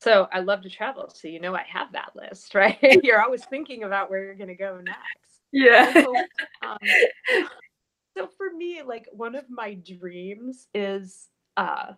So 0.00 0.28
I 0.32 0.40
love 0.40 0.62
to 0.62 0.70
travel. 0.70 1.10
So, 1.12 1.28
you 1.28 1.40
know, 1.40 1.54
I 1.54 1.64
have 1.70 1.92
that 1.92 2.12
list, 2.14 2.54
right? 2.54 2.78
you're 3.02 3.22
always 3.22 3.44
thinking 3.44 3.84
about 3.84 4.10
where 4.10 4.24
you're 4.24 4.34
going 4.34 4.48
to 4.48 4.54
go 4.54 4.80
next. 4.82 5.40
Yeah. 5.52 5.92
So, 5.92 6.14
um, 6.62 6.78
so 8.16 8.26
for 8.26 8.52
me, 8.52 8.82
like 8.82 9.06
one 9.12 9.34
of 9.34 9.48
my 9.50 9.74
dreams 9.74 10.68
is 10.74 11.28
uh, 11.56 11.92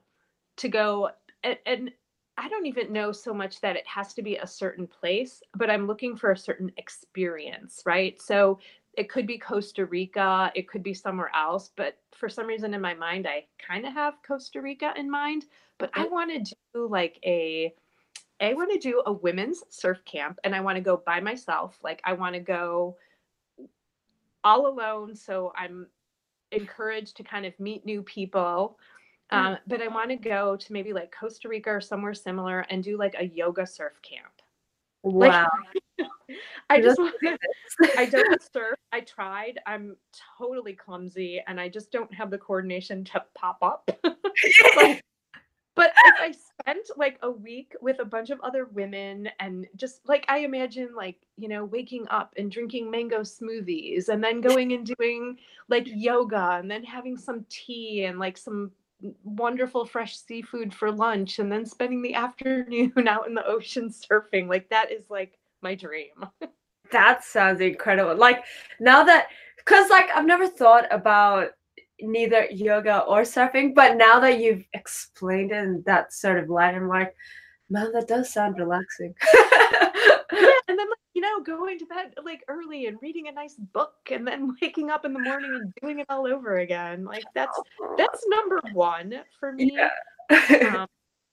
to 0.57 0.69
go 0.69 1.11
and, 1.43 1.59
and 1.67 1.91
I 2.39 2.49
don't 2.49 2.67
even 2.67 2.93
know 2.93 3.13
so 3.13 3.35
much 3.35 3.61
that 3.61 3.77
it 3.77 3.87
has 3.87 4.15
to 4.15 4.23
be 4.23 4.37
a 4.37 4.47
certain 4.47 4.87
place, 4.87 5.43
but 5.55 5.69
I'm 5.69 5.87
looking 5.87 6.17
for 6.17 6.33
a 6.33 6.37
certain 6.37 6.73
experience, 6.79 7.83
right? 7.85 8.21
So 8.21 8.59
it 8.95 9.11
could 9.11 9.27
be 9.27 9.39
Costa 9.39 9.85
Rica, 9.85 10.51
it 10.55 10.69
could 10.69 10.83
be 10.83 10.95
somewhere 10.95 11.31
else, 11.35 11.71
but 11.77 11.99
for 12.13 12.29
some 12.29 12.47
reason 12.47 12.73
in 12.75 12.81
my 12.81 12.95
mind, 12.95 13.27
I 13.27 13.45
kind 13.67 13.87
of 13.87 13.93
have 13.93 14.23
Costa 14.27 14.61
Rica 14.61 14.93
in 14.97 15.11
mind. 15.11 15.47
But 15.79 15.91
I 15.95 16.07
want 16.07 16.47
to 16.47 16.55
do 16.75 16.89
like 16.89 17.19
a, 17.25 17.75
I 18.41 18.55
want 18.55 18.73
to 18.73 18.79
do 18.79 19.03
a 19.07 19.13
women's 19.13 19.63
surf 19.69 20.05
camp, 20.05 20.39
and 20.45 20.55
I 20.55 20.61
want 20.61 20.77
to 20.77 20.83
go 20.83 21.03
by 21.05 21.21
myself. 21.21 21.79
Like 21.83 22.01
I 22.05 22.13
want 22.13 22.35
to 22.35 22.41
go 22.41 22.97
all 24.45 24.67
alone, 24.69 25.15
so 25.17 25.53
I'm 25.57 25.87
encouraged 26.53 27.17
to 27.17 27.23
kind 27.23 27.47
of 27.47 27.59
meet 27.59 27.85
new 27.85 28.03
people. 28.03 28.79
Um, 29.31 29.57
but 29.67 29.81
I 29.81 29.89
want 29.89 30.11
to 30.11 30.17
go 30.17 30.57
to 30.57 30.73
maybe 30.73 30.93
like 30.93 31.11
Costa 31.19 31.49
Rica 31.49 31.71
or 31.71 31.81
somewhere 31.81 32.13
similar 32.13 32.67
and 32.69 32.85
do 32.85 32.99
like 32.99 33.15
a 33.19 33.25
yoga 33.25 33.67
surf 33.67 33.95
camp. 34.03 34.43
Wow. 35.03 35.49
I 36.71 36.81
just 36.81 37.01
I 37.97 38.07
don't 38.07 38.43
surf. 38.53 38.77
I 38.93 39.01
tried. 39.01 39.59
I'm 39.67 39.97
totally 40.39 40.75
clumsy 40.75 41.43
and 41.47 41.59
I 41.59 41.69
just 41.69 41.91
don't 41.91 42.13
have 42.15 42.31
the 42.31 42.39
coordination 42.39 43.05
to 43.05 43.25
pop 43.35 43.59
up. 43.63 43.89
but, 44.03 45.01
but 45.75 45.93
if 46.07 46.15
I 46.21 46.33
spent 46.33 46.87
like 46.97 47.19
a 47.23 47.31
week 47.31 47.75
with 47.81 47.99
a 48.01 48.05
bunch 48.05 48.31
of 48.31 48.41
other 48.41 48.67
women 48.67 49.29
and 49.41 49.67
just 49.77 50.01
like 50.07 50.25
I 50.29 50.39
imagine 50.39 50.91
like, 50.95 51.17
you 51.37 51.49
know, 51.49 51.65
waking 51.65 52.07
up 52.09 52.35
and 52.37 52.51
drinking 52.51 52.91
mango 52.91 53.21
smoothies 53.21 54.09
and 54.09 54.23
then 54.23 54.41
going 54.41 54.73
and 54.73 54.87
doing 54.99 55.39
like 55.69 55.87
yoga 55.87 56.59
and 56.61 56.71
then 56.71 56.85
having 56.85 57.17
some 57.17 57.47
tea 57.49 58.05
and 58.05 58.19
like 58.19 58.37
some 58.37 58.71
wonderful 59.25 59.85
fresh 59.85 60.17
seafood 60.17 60.73
for 60.73 60.93
lunch 60.93 61.39
and 61.39 61.51
then 61.51 61.67
spending 61.67 62.03
the 62.03 62.15
afternoon 62.27 63.09
out 63.09 63.27
in 63.27 63.35
the 63.35 63.47
ocean 63.47 63.89
surfing. 63.89 64.49
Like 64.49 64.69
that 64.71 64.93
is 64.93 65.09
like 65.11 65.39
my 65.63 65.75
dream. 65.75 66.27
that 66.93 67.25
sounds 67.25 67.61
incredible. 67.61 68.17
Like 68.17 68.45
now 68.79 69.05
that 69.05 69.29
cuz 69.65 69.89
like 69.89 70.11
I've 70.15 70.27
never 70.27 70.49
thought 70.49 70.85
about 70.91 71.53
neither 72.03 72.47
yoga 72.51 73.01
or 73.01 73.23
surfing, 73.23 73.75
but 73.75 73.97
now 73.97 74.21
that 74.21 74.41
you've 74.41 74.65
explained 74.73 75.53
it 75.53 75.65
in 75.65 75.83
that 75.87 76.13
sort 76.13 76.39
of 76.39 76.51
light, 76.51 76.75
I'm 76.75 76.89
like, 76.89 77.15
man, 77.71 77.93
that 77.93 78.09
does 78.09 78.33
sound 78.33 78.59
relaxing. 78.59 79.15
yeah, 79.35 79.89
and 80.69 80.79
then 80.79 80.89
like, 80.89 80.99
you 81.15 81.23
know, 81.23 81.41
going 81.43 81.79
to 81.79 81.87
bed 81.87 82.15
like 82.25 82.45
early 82.49 82.87
and 82.87 82.99
reading 83.03 83.29
a 83.29 83.33
nice 83.33 83.55
book 83.55 83.95
and 84.11 84.27
then 84.27 84.55
waking 84.63 84.91
up 84.91 85.05
in 85.05 85.13
the 85.13 85.21
morning 85.21 85.51
and 85.61 85.73
doing 85.81 85.99
it 85.99 86.07
all 86.09 86.27
over 86.27 86.59
again. 86.59 87.05
Like 87.05 87.25
that's 87.35 87.59
that's 87.97 88.25
number 88.29 88.61
one 88.73 89.15
for 89.39 89.53
me. 89.53 89.77
Yeah. 90.31 90.81
um, 90.83 90.87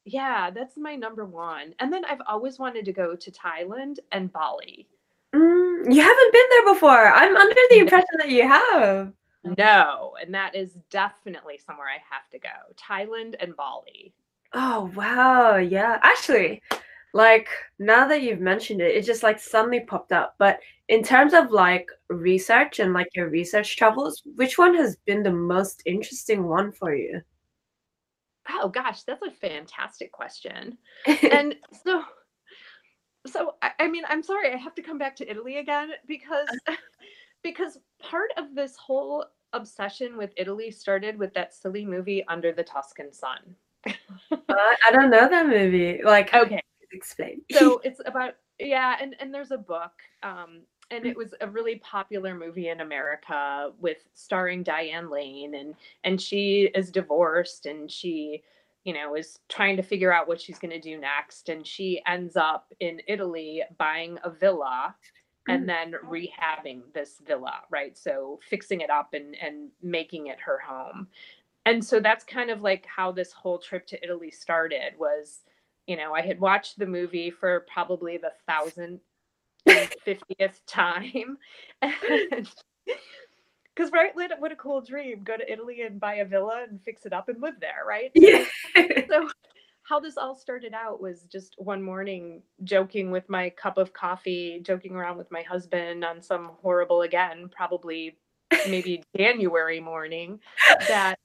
yeah, 0.05 0.49
that's 0.49 0.77
my 0.77 0.95
number 0.95 1.25
one. 1.25 1.75
And 1.79 1.91
then 1.91 2.03
I've 2.05 2.21
always 2.27 2.57
wanted 2.57 2.85
to 2.85 2.93
go 2.93 3.15
to 3.15 3.31
Thailand 3.31 3.97
and 4.11 4.31
Bali. 4.31 4.87
Mm, 5.35 5.93
you 5.93 6.01
haven't 6.01 6.33
been 6.33 6.45
there 6.49 6.73
before. 6.73 7.07
I'm 7.13 7.35
under 7.35 7.61
the 7.69 7.79
impression 7.79 8.17
that 8.17 8.29
you 8.29 8.47
have. 8.47 9.13
Oh. 9.45 9.53
No, 9.57 10.15
and 10.21 10.33
that 10.33 10.55
is 10.55 10.77
definitely 10.89 11.59
somewhere 11.65 11.87
I 11.87 12.01
have 12.13 12.29
to 12.31 12.39
go. 12.39 12.49
Thailand 12.75 13.35
and 13.39 13.55
Bali. 13.55 14.13
Oh, 14.53 14.91
wow. 14.95 15.57
Yeah. 15.57 15.99
Actually, 16.03 16.61
like 17.13 17.47
now 17.79 18.07
that 18.07 18.21
you've 18.21 18.41
mentioned 18.41 18.81
it, 18.81 18.95
it 18.95 19.05
just 19.05 19.23
like 19.23 19.39
suddenly 19.39 19.81
popped 19.81 20.11
up. 20.11 20.35
But 20.37 20.59
in 20.89 21.03
terms 21.03 21.33
of 21.33 21.51
like 21.51 21.87
research 22.09 22.79
and 22.79 22.93
like 22.93 23.09
your 23.15 23.29
research 23.29 23.77
travels, 23.77 24.21
which 24.35 24.57
one 24.57 24.75
has 24.75 24.97
been 25.05 25.23
the 25.23 25.31
most 25.31 25.81
interesting 25.85 26.45
one 26.47 26.71
for 26.71 26.93
you? 26.93 27.21
Oh 28.49 28.69
gosh, 28.69 29.03
that's 29.03 29.21
a 29.21 29.31
fantastic 29.31 30.11
question. 30.11 30.77
and 31.31 31.55
so 31.83 32.03
so 33.27 33.55
I, 33.61 33.71
I 33.79 33.87
mean, 33.87 34.03
I'm 34.07 34.23
sorry, 34.23 34.51
I 34.51 34.57
have 34.57 34.75
to 34.75 34.81
come 34.81 34.97
back 34.97 35.15
to 35.17 35.29
Italy 35.29 35.57
again 35.57 35.91
because 36.07 36.47
uh. 36.67 36.75
Because 37.43 37.77
part 38.01 38.31
of 38.37 38.55
this 38.55 38.75
whole 38.75 39.25
obsession 39.53 40.17
with 40.17 40.31
Italy 40.37 40.71
started 40.71 41.17
with 41.17 41.33
that 41.33 41.53
silly 41.53 41.85
movie 41.85 42.23
Under 42.27 42.51
the 42.51 42.63
Tuscan 42.63 43.11
Sun. 43.11 43.39
uh, 43.87 43.93
I 44.31 44.91
don't 44.91 45.09
know 45.09 45.29
that 45.29 45.47
movie. 45.47 46.01
Like, 46.03 46.33
okay, 46.33 46.61
explain. 46.91 47.41
so 47.51 47.79
it's 47.83 48.01
about 48.05 48.33
yeah, 48.59 48.97
and 49.01 49.15
and 49.19 49.33
there's 49.33 49.51
a 49.51 49.57
book, 49.57 49.93
um, 50.21 50.61
and 50.91 51.05
it 51.05 51.15
was 51.15 51.33
a 51.39 51.47
really 51.47 51.77
popular 51.77 52.35
movie 52.35 52.69
in 52.69 52.81
America 52.81 53.71
with 53.79 53.99
starring 54.13 54.63
Diane 54.63 55.09
Lane, 55.09 55.55
and 55.55 55.75
and 56.03 56.21
she 56.21 56.69
is 56.75 56.91
divorced, 56.91 57.65
and 57.65 57.89
she 57.89 58.43
you 58.83 58.93
know 58.93 59.15
is 59.15 59.39
trying 59.49 59.77
to 59.77 59.83
figure 59.83 60.13
out 60.13 60.27
what 60.27 60.41
she's 60.41 60.59
going 60.59 60.71
to 60.71 60.79
do 60.79 60.97
next 60.97 61.49
and 61.49 61.67
she 61.67 62.01
ends 62.07 62.37
up 62.37 62.73
in 62.79 63.01
italy 63.07 63.61
buying 63.77 64.17
a 64.23 64.29
villa 64.29 64.95
and 65.49 65.63
mm. 65.63 65.67
then 65.67 65.93
rehabbing 66.05 66.81
this 66.93 67.21
villa 67.25 67.61
right? 67.69 67.97
So 67.97 68.39
fixing 68.49 68.81
it 68.81 68.89
up 68.89 69.13
and 69.13 69.35
and 69.41 69.69
making 69.81 70.27
it 70.27 70.39
her 70.39 70.59
home. 70.59 71.07
And 71.65 71.83
so 71.83 71.99
that's 71.99 72.23
kind 72.23 72.49
of 72.49 72.61
like 72.61 72.85
how 72.85 73.11
this 73.11 73.31
whole 73.31 73.59
trip 73.59 73.85
to 73.87 74.03
italy 74.03 74.31
started 74.31 74.93
was 74.97 75.41
you 75.87 75.97
know 75.97 76.13
i 76.13 76.21
had 76.21 76.39
watched 76.39 76.79
the 76.79 76.85
movie 76.85 77.29
for 77.29 77.65
probably 77.71 78.17
the 78.17 78.31
thousand 78.47 78.99
fiftieth 80.05 80.65
time 80.65 81.37
because 83.75 83.91
right 83.91 84.15
what 84.15 84.51
a 84.51 84.55
cool 84.55 84.81
dream 84.81 85.21
go 85.23 85.37
to 85.37 85.51
italy 85.51 85.81
and 85.81 85.99
buy 85.99 86.15
a 86.15 86.25
villa 86.25 86.65
and 86.69 86.81
fix 86.81 87.05
it 87.05 87.13
up 87.13 87.29
and 87.29 87.41
live 87.41 87.59
there 87.59 87.83
right? 87.87 88.11
Yeah. 88.15 88.45
So 89.09 89.29
how 89.89 89.99
this 89.99 90.17
all 90.17 90.35
started 90.35 90.75
out 90.75 91.01
was 91.01 91.23
just 91.23 91.55
one 91.57 91.81
morning 91.81 92.43
joking 92.63 93.09
with 93.09 93.27
my 93.27 93.49
cup 93.49 93.79
of 93.79 93.91
coffee, 93.91 94.59
joking 94.61 94.95
around 94.95 95.17
with 95.17 95.31
my 95.31 95.41
husband 95.41 96.05
on 96.05 96.21
some 96.21 96.51
horrible, 96.61 97.01
again, 97.01 97.49
probably 97.49 98.15
maybe 98.69 99.01
January 99.17 99.79
morning, 99.79 100.39
that, 100.87 101.17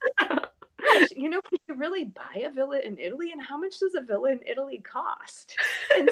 you 1.14 1.28
know, 1.28 1.42
can 1.42 1.58
you 1.68 1.74
really 1.74 2.04
buy 2.04 2.40
a 2.40 2.50
villa 2.50 2.80
in 2.80 2.96
Italy? 2.98 3.32
And 3.32 3.42
how 3.42 3.58
much 3.58 3.78
does 3.80 3.94
a 3.94 4.00
villa 4.00 4.32
in 4.32 4.40
Italy 4.46 4.82
cost? 4.82 5.54
And 5.94 6.10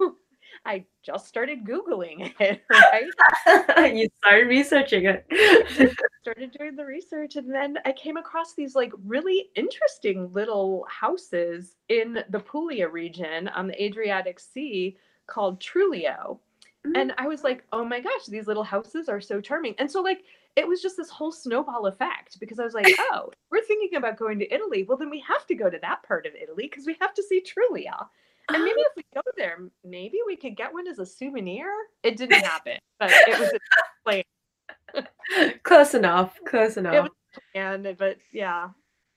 so 0.00 0.16
I 0.64 0.86
just 1.02 1.26
started 1.26 1.62
Googling 1.62 2.32
it, 2.40 2.62
right? 3.76 3.94
you 3.94 4.08
started 4.24 4.48
researching 4.48 5.04
it. 5.04 5.26
Started 6.22 6.52
doing 6.56 6.76
the 6.76 6.84
research, 6.84 7.34
and 7.34 7.52
then 7.52 7.78
I 7.84 7.90
came 7.90 8.16
across 8.16 8.54
these 8.54 8.76
like 8.76 8.92
really 9.04 9.50
interesting 9.56 10.32
little 10.32 10.86
houses 10.88 11.74
in 11.88 12.22
the 12.30 12.38
Puglia 12.38 12.88
region 12.88 13.48
on 13.48 13.66
the 13.66 13.82
Adriatic 13.82 14.38
Sea 14.38 14.96
called 15.26 15.60
Trulli. 15.60 16.04
Mm-hmm. 16.04 16.92
And 16.94 17.12
I 17.18 17.26
was 17.26 17.42
like, 17.42 17.64
oh 17.72 17.84
my 17.84 17.98
gosh, 17.98 18.26
these 18.28 18.46
little 18.46 18.62
houses 18.62 19.08
are 19.08 19.20
so 19.20 19.40
charming. 19.40 19.74
And 19.78 19.90
so, 19.90 20.00
like, 20.00 20.22
it 20.54 20.68
was 20.68 20.80
just 20.80 20.96
this 20.96 21.10
whole 21.10 21.32
snowball 21.32 21.86
effect 21.86 22.38
because 22.38 22.60
I 22.60 22.64
was 22.64 22.74
like, 22.74 22.86
oh, 23.12 23.32
we're 23.50 23.64
thinking 23.64 23.96
about 23.96 24.16
going 24.16 24.38
to 24.38 24.54
Italy. 24.54 24.84
Well, 24.84 24.98
then 24.98 25.10
we 25.10 25.24
have 25.26 25.44
to 25.48 25.56
go 25.56 25.70
to 25.70 25.78
that 25.82 26.04
part 26.04 26.26
of 26.26 26.34
Italy 26.40 26.68
because 26.70 26.86
we 26.86 26.96
have 27.00 27.14
to 27.14 27.22
see 27.24 27.42
Trulli. 27.42 27.86
And 28.48 28.62
maybe 28.62 28.80
if 28.80 28.96
we 28.96 29.04
go 29.14 29.22
there, 29.36 29.58
maybe 29.84 30.18
we 30.26 30.36
could 30.36 30.56
get 30.56 30.72
one 30.72 30.86
as 30.86 30.98
a 30.98 31.06
souvenir. 31.06 31.68
It 32.02 32.16
didn't 32.16 32.44
happen, 32.44 32.78
but 33.00 33.10
it 33.10 33.40
was 33.40 33.52
like 34.06 34.26
close 35.62 35.94
enough. 35.94 36.38
Close 36.46 36.76
enough. 36.76 36.94
It 36.94 37.02
was 37.02 37.10
planned, 37.52 37.96
but 37.98 38.16
yeah. 38.32 38.68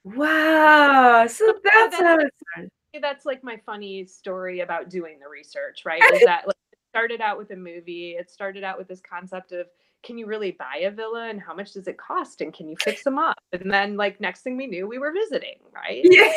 Wow. 0.03 1.25
So 1.27 1.53
that's, 1.63 1.97
that's, 1.97 2.69
that's 3.01 3.25
like 3.25 3.43
my 3.43 3.59
funny 3.65 4.05
story 4.05 4.61
about 4.61 4.89
doing 4.89 5.19
the 5.19 5.27
research, 5.27 5.83
right? 5.85 6.01
Is 6.13 6.21
that 6.25 6.47
like 6.47 6.55
it 6.71 6.79
started 6.89 7.21
out 7.21 7.37
with 7.37 7.51
a 7.51 7.55
movie. 7.55 8.15
It 8.17 8.29
started 8.29 8.63
out 8.63 8.77
with 8.77 8.87
this 8.87 9.01
concept 9.01 9.51
of 9.51 9.67
can 10.03 10.17
you 10.17 10.27
really 10.27 10.51
buy 10.51 10.81
a 10.83 10.91
villa 10.91 11.29
and 11.29 11.41
how 11.41 11.55
much 11.55 11.73
does 11.73 11.87
it 11.87 11.97
cost 11.97 12.41
and 12.41 12.53
can 12.53 12.67
you 12.67 12.75
fix 12.79 13.03
them 13.03 13.17
up? 13.17 13.35
And 13.53 13.71
then 13.71 13.97
like 13.97 14.21
next 14.21 14.41
thing 14.41 14.55
we 14.55 14.67
knew 14.67 14.87
we 14.87 14.99
were 14.99 15.11
visiting, 15.11 15.57
right? 15.73 16.05
Yeah. 16.11 16.31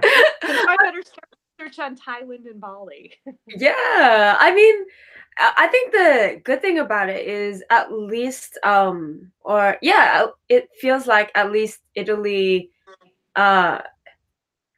So, 0.00 0.46
I 0.46 0.76
better 0.82 1.02
start 1.02 1.28
research 1.58 1.78
on 1.78 1.96
Thailand 1.96 2.46
and 2.46 2.60
Bali. 2.60 3.12
yeah, 3.48 4.36
I 4.38 4.54
mean, 4.54 4.84
I 5.38 5.66
think 5.68 5.92
the 5.92 6.40
good 6.44 6.60
thing 6.60 6.78
about 6.78 7.08
it 7.08 7.26
is 7.26 7.62
at 7.70 7.92
least, 7.92 8.58
um, 8.64 9.30
or 9.40 9.76
yeah, 9.82 10.26
it 10.48 10.68
feels 10.80 11.06
like 11.06 11.30
at 11.34 11.52
least 11.52 11.80
Italy. 11.94 12.70
Uh, 13.36 13.80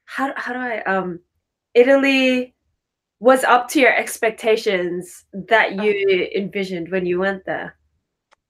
how 0.05 0.33
how 0.37 0.53
do 0.53 0.59
I 0.59 0.83
um, 0.83 1.21
Italy 1.75 2.55
was 3.21 3.45
up 3.45 3.69
to 3.69 3.81
your 3.81 3.95
expectations 3.95 5.25
that 5.33 5.75
you 5.75 5.91
uh-huh. 5.93 6.27
envisioned 6.35 6.91
when 6.91 7.05
you 7.05 7.21
went 7.21 7.45
there. 7.45 7.77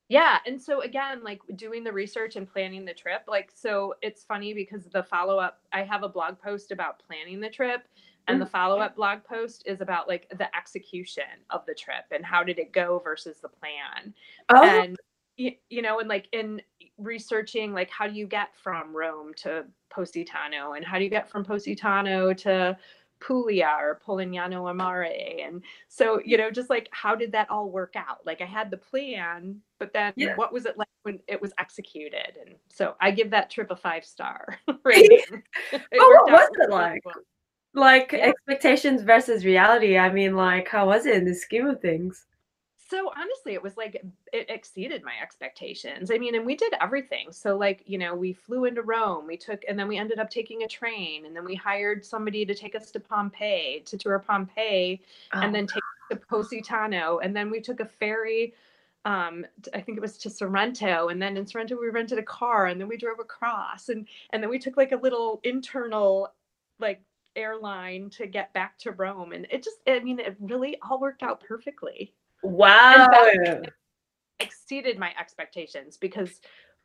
Yeah. 0.09 0.39
And 0.47 0.61
so 0.61 0.81
again, 0.83 1.22
like 1.22 1.41
doing 1.57 1.85
the 1.85 1.93
research 1.93 2.37
and 2.37 2.51
planning 2.51 2.85
the 2.85 2.95
trip, 2.95 3.22
like 3.28 3.53
so 3.55 3.95
it's 4.01 4.24
funny 4.24 4.55
because 4.55 4.85
the 4.87 5.03
follow 5.03 5.39
up, 5.39 5.61
I 5.72 5.83
have 5.83 6.03
a 6.03 6.09
blog 6.09 6.39
post 6.41 6.72
about 6.72 7.03
planning 7.07 7.41
the 7.41 7.51
trip 7.51 7.83
and 8.31 8.41
the 8.41 8.45
mm-hmm. 8.45 8.53
follow-up 8.53 8.97
blog 8.97 9.24
post 9.24 9.62
is 9.66 9.81
about 9.81 10.09
like 10.09 10.28
the 10.37 10.55
execution 10.57 11.24
of 11.51 11.64
the 11.66 11.74
trip 11.74 12.05
and 12.11 12.24
how 12.24 12.43
did 12.43 12.59
it 12.59 12.72
go 12.72 13.01
versus 13.03 13.39
the 13.41 13.49
plan 13.49 14.14
oh. 14.51 14.62
and 14.62 14.97
you, 15.37 15.53
you 15.68 15.83
know 15.83 16.01
and 16.01 16.09
like 16.09 16.28
in 16.33 16.61
researching 16.99 17.72
like 17.72 17.91
how 17.91 18.07
do 18.07 18.14
you 18.14 18.26
get 18.26 18.49
from 18.62 18.95
rome 18.95 19.33
to 19.35 19.64
positano 19.91 20.72
and 20.72 20.85
how 20.85 20.99
do 20.99 21.05
you 21.05 21.11
get 21.11 21.31
from 21.31 21.45
positano 21.45 22.33
to 22.33 22.76
Puglia 23.20 23.76
or 23.78 24.01
Polignano 24.05 24.70
a 24.70 24.74
Mare. 24.74 25.47
And 25.47 25.62
so, 25.89 26.20
you 26.24 26.37
know, 26.37 26.51
just 26.51 26.70
like 26.70 26.89
how 26.91 27.14
did 27.14 27.33
that 27.33 27.51
all 27.51 27.70
work 27.70 27.95
out? 27.97 28.24
Like 28.26 28.41
I 28.41 28.47
had 28.47 28.70
the 28.70 28.76
plan, 28.76 29.61
but 29.78 29.93
then 29.93 30.12
yeah. 30.16 30.35
what 30.37 30.53
was 30.53 30.66
it 30.66 30.76
like 30.76 30.89
when 31.03 31.20
it 31.28 31.41
was 31.41 31.53
executed? 31.59 32.33
And 32.45 32.57
so 32.68 32.97
I 33.01 33.11
give 33.11 33.31
that 33.31 33.51
trip 33.51 33.70
a 33.70 33.76
five 33.76 34.05
star 34.05 34.59
rating. 34.85 35.43
oh, 35.72 36.22
what 36.24 36.33
was 36.33 36.51
it 36.61 36.70
like? 36.70 37.05
Well 37.05 37.14
like 37.75 38.12
yeah. 38.12 38.27
expectations 38.27 39.03
versus 39.03 39.45
reality. 39.45 39.99
I 39.99 40.12
mean, 40.12 40.37
like, 40.37 40.68
how 40.68 40.87
was 40.87 41.07
it 41.07 41.16
in 41.16 41.25
the 41.25 41.35
scheme 41.35 41.66
of 41.66 41.81
things? 41.81 42.27
So 42.91 43.12
honestly, 43.16 43.55
it 43.55 43.62
was 43.62 43.77
like 43.77 44.03
it 44.33 44.51
exceeded 44.51 45.05
my 45.05 45.12
expectations. 45.23 46.11
I 46.11 46.18
mean, 46.18 46.35
and 46.35 46.45
we 46.45 46.57
did 46.57 46.75
everything. 46.81 47.31
So 47.31 47.57
like, 47.57 47.85
you 47.87 47.99
know, 47.99 48.16
we 48.16 48.33
flew 48.33 48.64
into 48.64 48.83
Rome, 48.83 49.29
we 49.29 49.37
took 49.37 49.62
and 49.68 49.79
then 49.79 49.87
we 49.87 49.97
ended 49.97 50.18
up 50.18 50.29
taking 50.29 50.64
a 50.64 50.68
train 50.68 51.25
and 51.25 51.37
then 51.37 51.45
we 51.45 51.55
hired 51.55 52.05
somebody 52.05 52.45
to 52.45 52.53
take 52.53 52.75
us 52.75 52.91
to 52.91 52.99
Pompeii, 52.99 53.85
to 53.87 53.97
tour 53.97 54.18
Pompeii 54.18 55.01
oh. 55.33 55.41
and 55.41 55.55
then 55.55 55.68
take 55.68 55.85
to 56.11 56.16
Positano, 56.16 57.18
and 57.18 57.35
then 57.35 57.51
we 57.51 57.61
took 57.61 57.81
a 57.81 57.87
ferry. 57.87 58.55
Um, 59.05 59.47
I 59.73 59.81
think 59.81 59.97
it 59.97 60.03
was 60.03 60.18
to 60.18 60.29
Sorrento, 60.29 61.09
and 61.09 61.23
then 61.23 61.37
in 61.37 61.47
Sorrento 61.47 61.79
we 61.81 61.89
rented 61.89 62.18
a 62.18 62.23
car, 62.23 62.66
and 62.66 62.81
then 62.81 62.89
we 62.89 62.97
drove 62.97 63.21
across, 63.21 63.89
and 63.89 64.07
and 64.31 64.43
then 64.43 64.51
we 64.51 64.59
took 64.59 64.77
like 64.77 64.93
a 64.93 64.97
little 64.97 65.41
internal 65.45 66.33
like 66.81 67.01
airline 67.37 68.11
to 68.11 68.26
get 68.26 68.53
back 68.53 68.78
to 68.78 68.93
Rome, 68.93 69.33
and 69.33 69.47
it 69.51 69.62
just 69.62 69.78
I 69.87 70.01
mean 70.01 70.18
it 70.18 70.37
really 70.41 70.76
all 70.83 71.01
worked 71.01 71.22
out 71.22 71.41
perfectly. 71.41 72.12
Wow. 72.43 73.09
exceeded 74.41 74.99
my 74.99 75.12
expectations 75.20 75.99
because 75.99 76.41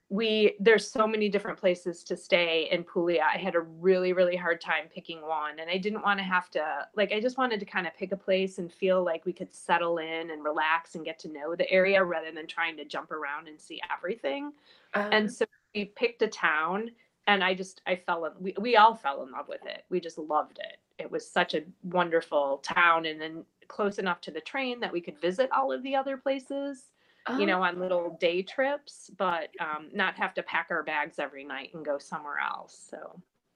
we 0.09 0.55
there's 0.59 0.89
so 0.89 1.07
many 1.07 1.29
different 1.29 1.57
places 1.57 2.03
to 2.03 2.15
stay 2.15 2.67
in 2.71 2.83
Puglia. 2.83 3.23
I 3.23 3.37
had 3.37 3.55
a 3.55 3.61
really 3.61 4.13
really 4.13 4.35
hard 4.35 4.61
time 4.61 4.85
picking 4.93 5.21
one 5.21 5.59
and 5.59 5.69
I 5.69 5.77
didn't 5.77 6.03
want 6.03 6.19
to 6.19 6.23
have 6.23 6.51
to 6.51 6.87
like 6.95 7.11
I 7.11 7.19
just 7.19 7.37
wanted 7.37 7.59
to 7.59 7.65
kind 7.65 7.87
of 7.87 7.95
pick 7.95 8.11
a 8.11 8.17
place 8.17 8.59
and 8.59 8.71
feel 8.71 9.03
like 9.03 9.25
we 9.25 9.33
could 9.33 9.53
settle 9.53 9.97
in 9.97 10.29
and 10.29 10.43
relax 10.43 10.93
and 10.93 11.03
get 11.03 11.17
to 11.19 11.31
know 11.31 11.55
the 11.55 11.69
area 11.71 12.03
rather 12.03 12.31
than 12.31 12.45
trying 12.45 12.77
to 12.77 12.85
jump 12.85 13.11
around 13.11 13.47
and 13.47 13.59
see 13.59 13.81
everything. 13.95 14.51
Uh, 14.93 15.09
and 15.11 15.31
so 15.31 15.45
we 15.73 15.85
picked 15.85 16.21
a 16.21 16.27
town 16.27 16.91
and 17.27 17.43
I 17.43 17.53
just 17.53 17.81
I 17.87 17.95
fell 17.95 18.25
in 18.25 18.31
we, 18.39 18.55
we 18.59 18.75
all 18.77 18.95
fell 18.95 19.23
in 19.23 19.31
love 19.31 19.47
with 19.47 19.65
it. 19.65 19.85
We 19.89 19.99
just 19.99 20.17
loved 20.17 20.59
it. 20.59 20.77
It 21.01 21.11
was 21.11 21.29
such 21.29 21.53
a 21.53 21.63
wonderful 21.83 22.59
town 22.59 23.05
and 23.05 23.19
then 23.19 23.43
close 23.67 23.97
enough 23.97 24.21
to 24.21 24.31
the 24.31 24.41
train 24.41 24.79
that 24.79 24.93
we 24.93 25.01
could 25.01 25.19
visit 25.19 25.49
all 25.51 25.71
of 25.71 25.83
the 25.83 25.95
other 25.95 26.17
places 26.17 26.85
oh. 27.27 27.37
you 27.37 27.45
know, 27.45 27.61
on 27.61 27.79
little 27.79 28.17
day 28.19 28.41
trips, 28.41 29.09
but 29.17 29.49
um, 29.59 29.89
not 29.93 30.15
have 30.15 30.33
to 30.35 30.43
pack 30.43 30.67
our 30.69 30.83
bags 30.83 31.19
every 31.19 31.43
night 31.43 31.71
and 31.73 31.85
go 31.85 31.97
somewhere 31.97 32.37
else. 32.39 32.87
So 32.89 32.97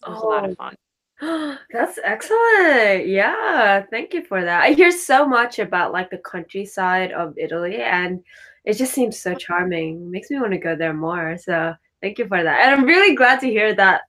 it 0.06 0.10
was 0.10 0.22
oh. 0.22 0.28
a 0.28 0.30
lot 0.30 0.46
of 0.46 0.52
oh. 0.52 0.56
fun. 0.56 0.76
That's 1.72 2.00
excellent. 2.04 3.08
Yeah, 3.08 3.84
thank 3.90 4.14
you 4.14 4.24
for 4.24 4.44
that. 4.44 4.64
I 4.64 4.72
hear 4.72 4.92
so 4.92 5.28
much 5.28 5.60
about 5.60 5.92
like 5.92 6.10
the 6.10 6.18
countryside 6.20 7.12
of 7.12 7.38
Italy 7.38 7.82
and 7.82 8.24
it 8.66 8.74
just 8.74 8.94
seems 8.94 9.20
so 9.20 9.34
charming. 9.36 10.10
Makes 10.10 10.30
me 10.30 10.40
want 10.40 10.54
to 10.54 10.58
go 10.58 10.76
there 10.76 10.94
more. 10.94 11.38
So, 11.38 11.74
thank 12.02 12.18
you 12.18 12.28
for 12.28 12.44
that. 12.44 12.62
And 12.62 12.72
I'm 12.72 12.86
really 12.86 13.16
glad 13.16 13.40
to 13.42 13.48
hear 13.48 13.74
that 13.76 14.02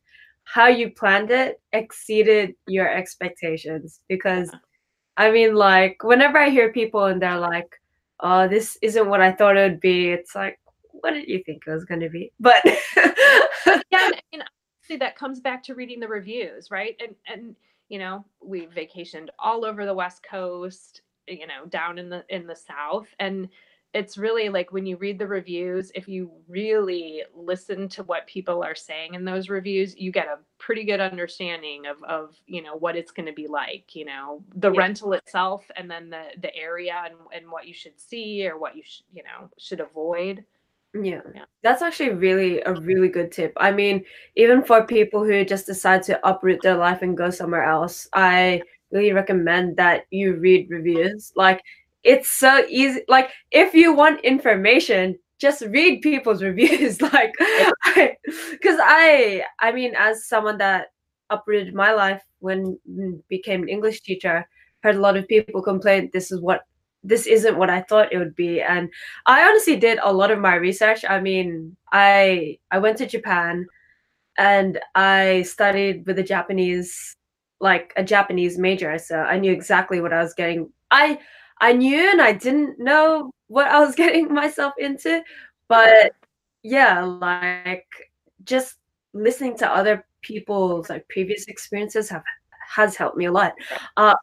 how 0.44 0.66
you 0.66 0.90
planned 0.90 1.30
it 1.30 1.60
exceeded 1.72 2.54
your 2.66 2.88
expectations 2.88 4.00
because 4.08 4.50
I 5.16 5.30
mean 5.30 5.54
like 5.54 6.02
whenever 6.02 6.38
I 6.38 6.50
hear 6.50 6.72
people 6.72 7.04
and 7.04 7.22
they're 7.22 7.38
like 7.38 7.80
oh, 8.22 8.48
this 8.48 8.78
isn't 8.82 9.08
what 9.08 9.20
I 9.20 9.32
thought 9.32 9.56
it 9.56 9.70
would 9.70 9.80
be. 9.80 10.10
It's 10.10 10.34
like, 10.34 10.58
what 10.92 11.12
did 11.12 11.28
you 11.28 11.42
think 11.44 11.62
it 11.66 11.70
was 11.70 11.84
going 11.84 12.00
to 12.00 12.10
be? 12.10 12.32
But 12.40 12.60
yeah, 12.64 13.82
I 13.92 14.20
mean, 14.32 14.42
see, 14.82 14.96
that 14.96 15.16
comes 15.16 15.40
back 15.40 15.62
to 15.64 15.74
reading 15.74 16.00
the 16.00 16.08
reviews, 16.08 16.70
right? 16.70 16.96
And 17.00 17.14
and 17.26 17.56
you 17.88 17.98
know, 17.98 18.24
we 18.42 18.66
vacationed 18.66 19.28
all 19.38 19.64
over 19.64 19.84
the 19.84 19.94
West 19.94 20.22
Coast, 20.22 21.02
you 21.26 21.46
know, 21.46 21.66
down 21.68 21.98
in 21.98 22.08
the 22.08 22.24
in 22.28 22.46
the 22.46 22.56
South, 22.56 23.08
and 23.18 23.48
it's 23.92 24.16
really 24.16 24.48
like 24.48 24.72
when 24.72 24.86
you 24.86 24.96
read 24.96 25.18
the 25.18 25.26
reviews 25.26 25.90
if 25.94 26.06
you 26.06 26.30
really 26.48 27.22
listen 27.34 27.88
to 27.88 28.04
what 28.04 28.26
people 28.26 28.62
are 28.62 28.74
saying 28.74 29.14
in 29.14 29.24
those 29.24 29.48
reviews 29.48 29.96
you 29.96 30.12
get 30.12 30.26
a 30.26 30.38
pretty 30.58 30.84
good 30.84 31.00
understanding 31.00 31.86
of 31.86 32.02
of 32.04 32.36
you 32.46 32.62
know 32.62 32.76
what 32.76 32.96
it's 32.96 33.10
going 33.10 33.26
to 33.26 33.32
be 33.32 33.48
like 33.48 33.94
you 33.94 34.04
know 34.04 34.42
the 34.56 34.70
yeah. 34.72 34.78
rental 34.78 35.12
itself 35.12 35.64
and 35.76 35.90
then 35.90 36.08
the 36.08 36.24
the 36.40 36.54
area 36.54 37.02
and, 37.04 37.14
and 37.34 37.50
what 37.50 37.66
you 37.66 37.74
should 37.74 37.98
see 37.98 38.46
or 38.46 38.58
what 38.58 38.76
you 38.76 38.82
should 38.84 39.04
you 39.12 39.22
know 39.22 39.48
should 39.58 39.80
avoid 39.80 40.44
yeah. 40.94 41.20
yeah 41.34 41.44
that's 41.62 41.82
actually 41.82 42.10
really 42.10 42.60
a 42.62 42.74
really 42.74 43.08
good 43.08 43.32
tip 43.32 43.52
i 43.56 43.72
mean 43.72 44.04
even 44.36 44.62
for 44.62 44.86
people 44.86 45.24
who 45.24 45.44
just 45.44 45.66
decide 45.66 46.02
to 46.02 46.28
uproot 46.28 46.60
their 46.62 46.76
life 46.76 47.02
and 47.02 47.16
go 47.16 47.30
somewhere 47.30 47.64
else 47.64 48.08
i 48.12 48.60
really 48.92 49.12
recommend 49.12 49.76
that 49.76 50.06
you 50.10 50.34
read 50.36 50.68
reviews 50.68 51.32
like 51.36 51.62
it's 52.04 52.28
so 52.28 52.64
easy. 52.68 53.02
Like 53.08 53.30
if 53.50 53.74
you 53.74 53.92
want 53.92 54.24
information, 54.24 55.18
just 55.38 55.62
read 55.62 56.02
people's 56.02 56.42
reviews. 56.50 57.00
like, 57.00 57.34
because 57.94 58.78
I, 58.80 59.44
I 59.60 59.72
mean, 59.72 59.94
as 59.96 60.26
someone 60.26 60.58
that 60.58 60.88
uprooted 61.30 61.74
my 61.74 61.92
life 61.92 62.22
when 62.40 62.78
mm, 62.88 63.22
became 63.28 63.62
an 63.62 63.68
English 63.68 64.02
teacher, 64.02 64.46
heard 64.82 64.96
a 64.96 65.00
lot 65.00 65.16
of 65.16 65.28
people 65.28 65.62
complain 65.62 66.10
this 66.12 66.32
is 66.32 66.40
what 66.40 66.62
this 67.02 67.26
isn't 67.26 67.56
what 67.56 67.70
I 67.70 67.80
thought 67.80 68.12
it 68.12 68.18
would 68.18 68.36
be. 68.36 68.60
And 68.60 68.90
I 69.26 69.42
honestly 69.48 69.76
did 69.76 69.98
a 70.02 70.12
lot 70.12 70.30
of 70.30 70.38
my 70.38 70.54
research. 70.54 71.04
I 71.08 71.20
mean, 71.20 71.76
I 71.92 72.58
I 72.70 72.78
went 72.78 72.98
to 72.98 73.06
Japan 73.06 73.66
and 74.38 74.78
I 74.94 75.42
studied 75.42 76.06
with 76.06 76.18
a 76.18 76.22
Japanese 76.22 77.16
like 77.60 77.92
a 77.96 78.04
Japanese 78.04 78.58
major. 78.58 78.98
So 78.98 79.16
I 79.18 79.38
knew 79.38 79.52
exactly 79.52 80.00
what 80.00 80.12
I 80.12 80.22
was 80.22 80.34
getting. 80.34 80.70
I 80.90 81.18
I 81.60 81.72
knew 81.72 82.10
and 82.10 82.20
I 82.22 82.32
didn't 82.32 82.78
know 82.78 83.32
what 83.48 83.66
I 83.66 83.80
was 83.80 83.94
getting 84.02 84.32
myself 84.32 84.74
into. 84.78 85.22
But 85.68 86.12
yeah, 86.62 87.02
like 87.02 87.88
just 88.44 88.76
listening 89.12 89.56
to 89.58 89.68
other 89.68 90.06
people's 90.22 90.88
like 90.88 91.08
previous 91.08 91.46
experiences 91.46 92.08
have 92.08 92.22
has 92.68 92.96
helped 92.96 93.16
me 93.16 93.26
a 93.26 93.32
lot. 93.32 93.54
Uh, 93.96 94.14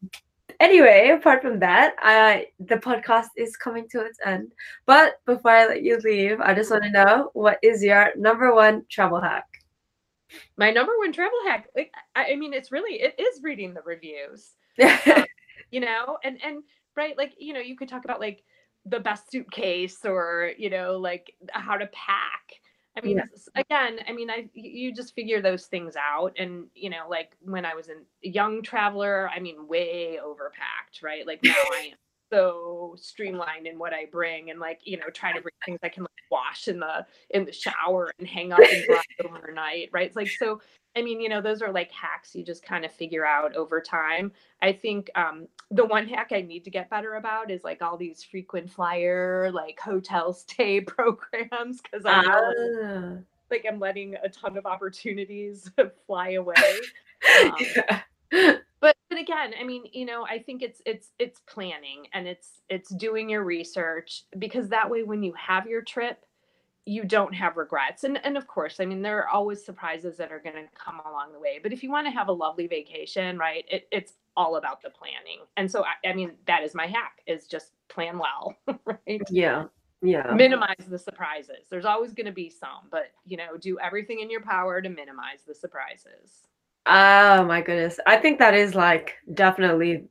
anyway, 0.60 1.10
apart 1.10 1.42
from 1.42 1.60
that, 1.60 1.96
I 2.00 2.48
the 2.60 2.78
podcast 2.78 3.28
is 3.36 3.56
coming 3.58 3.88
to 3.90 4.02
its 4.02 4.20
end. 4.26 4.54
But 4.86 5.20
before 5.26 5.52
I 5.52 5.68
let 5.68 5.84
you 5.84 5.98
leave, 6.04 6.40
I 6.42 6.54
just 6.54 6.72
want 6.72 6.84
to 6.84 6.92
know 6.92 7.30
what 7.34 7.60
is 7.62 7.84
your 7.84 8.12
number 8.16 8.54
one 8.54 8.86
travel 8.90 9.22
hack? 9.22 9.46
My 10.58 10.72
number 10.72 10.92
one 10.98 11.14
travel 11.14 11.40
hack, 11.48 11.68
like 11.76 11.92
I, 12.16 12.34
I 12.34 12.36
mean, 12.36 12.54
it's 12.54 12.72
really 12.72 13.02
it 13.02 13.16
is 13.20 13.42
reading 13.44 13.74
the 13.74 13.82
reviews. 13.82 14.54
um, 14.82 15.26
you 15.72 15.80
know, 15.80 16.18
and 16.24 16.40
and 16.44 16.64
right? 16.98 17.18
Like, 17.18 17.34
you 17.38 17.54
know, 17.54 17.60
you 17.60 17.78
could 17.78 17.88
talk 17.88 18.04
about 18.04 18.20
like 18.20 18.44
the 18.86 19.00
best 19.00 19.32
suitcase 19.32 20.00
or, 20.04 20.52
you 20.58 20.70
know, 20.70 20.98
like 20.98 21.34
how 21.52 21.78
to 21.78 21.88
pack. 21.88 22.60
I 22.98 23.06
mean, 23.06 23.18
yeah. 23.18 23.62
again, 23.62 24.00
I 24.08 24.12
mean, 24.12 24.32
I 24.32 24.50
you 24.54 24.92
just 24.92 25.14
figure 25.14 25.40
those 25.40 25.68
things 25.68 25.96
out, 25.96 26.34
and 26.40 26.66
you 26.74 26.90
know, 26.90 27.06
like 27.08 27.38
when 27.42 27.64
I 27.64 27.76
was 27.76 27.90
a 27.90 28.28
young 28.28 28.64
traveler, 28.64 29.30
I 29.30 29.40
mean, 29.40 29.68
way 29.68 30.18
overpacked, 30.24 31.04
right? 31.04 31.26
Like 31.28 31.44
now 31.44 31.54
I 31.54 31.92
am 31.92 31.98
so 32.32 32.96
streamlined 32.98 33.68
in 33.68 33.78
what 33.78 33.94
I 33.94 34.06
bring, 34.06 34.50
and 34.50 34.60
like 34.60 34.82
you 34.84 34.98
know, 34.98 35.10
try 35.14 35.34
to 35.34 35.42
bring 35.42 35.54
things 35.66 35.80
I 35.84 35.90
can 35.90 36.04
like 36.04 36.10
wash 36.32 36.68
in 36.68 36.80
the 36.80 37.06
in 37.30 37.46
the 37.46 37.52
shower 37.52 38.12
and 38.20 38.28
hang 38.28 38.52
up 38.52 38.60
and 38.60 38.86
dry 38.86 39.02
overnight, 39.26 39.90
right? 39.92 40.08
It's 40.08 40.16
like 40.16 40.30
so. 40.30 40.62
I 40.96 41.04
mean, 41.04 41.22
you 41.22 41.30
know, 41.30 41.42
those 41.42 41.62
are 41.62 41.72
like 41.72 41.92
hacks 41.92 42.34
you 42.34 42.44
just 42.44 42.64
kind 42.64 42.84
of 42.84 42.92
figure 42.92 43.26
out 43.26 43.56
over 43.56 43.80
time. 43.80 44.32
I 44.64 44.72
think 44.74 45.12
um, 45.14 45.48
the 45.70 45.86
one 45.86 46.08
hack 46.08 46.32
I 46.32 46.42
need 46.42 46.64
to 46.64 46.72
get 46.72 46.90
better 46.90 47.16
about 47.16 47.52
is 47.52 47.64
like 47.64 47.84
all 47.84 47.98
these 47.98 48.24
frequent 48.24 48.72
flyer, 48.72 49.52
like 49.52 49.80
hotel 49.80 50.34
stay 50.34 50.82
programs, 50.82 51.82
because 51.82 52.04
I 52.06 52.22
know 52.22 52.84
uh. 52.84 53.22
like 53.52 53.66
I'm 53.70 53.80
letting 53.80 54.16
a 54.16 54.30
ton 54.30 54.58
of 54.58 54.66
opportunities 54.66 55.70
fly 56.08 56.32
away. 56.32 56.56
Um, 57.44 57.56
yeah. 58.32 58.58
But 59.18 59.24
again, 59.24 59.54
I 59.60 59.64
mean, 59.64 59.86
you 59.94 60.06
know, 60.06 60.28
I 60.28 60.38
think 60.38 60.62
it's 60.62 60.80
it's 60.86 61.10
it's 61.18 61.40
planning 61.48 62.06
and 62.14 62.28
it's 62.28 62.62
it's 62.70 62.94
doing 62.94 63.30
your 63.32 63.44
research 63.44 64.26
because 64.38 64.70
that 64.70 64.92
way 64.92 65.02
when 65.02 65.24
you 65.24 65.34
have 65.34 65.66
your 65.66 65.82
trip, 65.82 66.24
you 66.86 67.04
don't 67.04 67.34
have 67.34 67.58
regrets. 67.58 68.04
And 68.04 68.24
and 68.24 68.38
of 68.38 68.46
course, 68.46 68.80
I 68.80 68.86
mean, 68.86 69.02
there 69.02 69.18
are 69.18 69.28
always 69.28 69.66
surprises 69.66 70.18
that 70.18 70.32
are 70.32 70.40
going 70.40 70.56
to 70.56 70.68
come 70.78 71.00
along 71.00 71.34
the 71.34 71.40
way. 71.40 71.60
But 71.62 71.74
if 71.74 71.82
you 71.82 71.90
want 71.90 72.06
to 72.06 72.12
have 72.12 72.28
a 72.28 72.32
lovely 72.32 72.68
vacation, 72.68 73.40
right, 73.40 73.66
it, 73.72 73.88
it's 73.92 74.14
all 74.36 74.58
about 74.58 74.84
the 74.84 74.92
planning. 74.92 75.40
And 75.56 75.72
so, 75.72 75.84
I, 75.84 76.10
I 76.10 76.14
mean, 76.14 76.34
that 76.46 76.62
is 76.62 76.76
my 76.76 76.86
hack: 76.86 77.24
is 77.26 77.48
just 77.48 77.72
plan 77.88 78.20
well, 78.20 78.56
right? 78.86 79.22
Yeah, 79.32 79.64
yeah. 80.04 80.32
Minimize 80.36 80.86
the 80.88 81.00
surprises. 81.00 81.66
There's 81.72 81.86
always 81.86 82.14
going 82.14 82.28
to 82.28 82.32
be 82.32 82.52
some, 82.52 82.86
but 82.92 83.14
you 83.26 83.38
know, 83.38 83.58
do 83.58 83.80
everything 83.80 84.20
in 84.20 84.30
your 84.30 84.42
power 84.42 84.80
to 84.80 84.90
minimize 84.90 85.42
the 85.48 85.56
surprises. 85.56 86.44
Oh 86.88 87.44
my 87.44 87.62
goodness, 87.62 88.00
I 88.08 88.18
think 88.18 88.40
that 88.40 88.54
is 88.54 88.74
like 88.74 89.16
definitely 89.34 90.06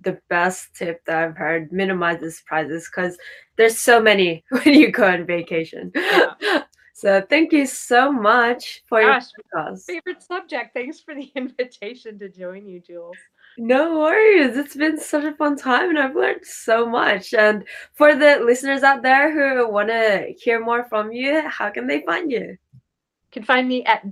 the 0.00 0.18
best 0.28 0.74
tip 0.74 1.04
that 1.04 1.16
I've 1.16 1.36
heard. 1.36 1.72
Minimize 1.72 2.20
the 2.20 2.30
surprises 2.30 2.88
because 2.90 3.18
there's 3.56 3.78
so 3.78 4.00
many 4.00 4.44
when 4.50 4.74
you 4.74 4.90
go 4.90 5.06
on 5.06 5.26
vacation. 5.26 5.92
Yeah. 5.94 6.62
so 6.94 7.20
thank 7.28 7.52
you 7.52 7.66
so 7.66 8.10
much 8.12 8.82
for 8.86 9.02
Gosh, 9.02 9.24
your 9.36 9.66
podcast. 9.66 9.84
Favorite 9.84 10.22
subject. 10.22 10.72
Thanks 10.74 11.00
for 11.00 11.14
the 11.14 11.30
invitation 11.36 12.18
to 12.20 12.28
join 12.28 12.66
you, 12.66 12.80
Jules. 12.80 13.16
No 13.56 14.00
worries. 14.00 14.56
It's 14.56 14.74
been 14.74 14.98
such 14.98 15.24
a 15.24 15.34
fun 15.34 15.56
time 15.56 15.90
and 15.90 15.98
I've 15.98 16.16
learned 16.16 16.44
so 16.44 16.86
much. 16.86 17.34
And 17.34 17.64
for 17.92 18.14
the 18.14 18.40
listeners 18.44 18.82
out 18.82 19.02
there 19.02 19.32
who 19.32 19.70
want 19.70 19.88
to 19.88 20.34
hear 20.38 20.64
more 20.64 20.84
from 20.84 21.12
you, 21.12 21.48
how 21.48 21.70
can 21.70 21.86
they 21.86 22.00
find 22.00 22.32
you? 22.32 22.56
You 22.72 23.30
can 23.30 23.44
find 23.44 23.68
me 23.68 23.84
at 23.84 24.08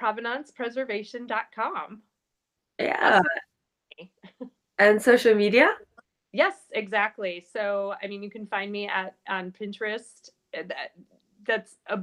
www.provenancepreservation.com. 0.00 2.02
Yeah. 2.78 3.20
and 4.78 5.00
social 5.00 5.34
media? 5.34 5.74
Yes, 6.32 6.54
exactly. 6.72 7.44
So, 7.52 7.94
I 8.02 8.08
mean, 8.08 8.22
you 8.22 8.30
can 8.30 8.46
find 8.46 8.72
me 8.72 8.88
at 8.88 9.14
on 9.28 9.52
Pinterest. 9.52 10.30
Uh, 10.56 10.62
that, 10.68 10.92
that's 11.46 11.76
a 11.86 12.00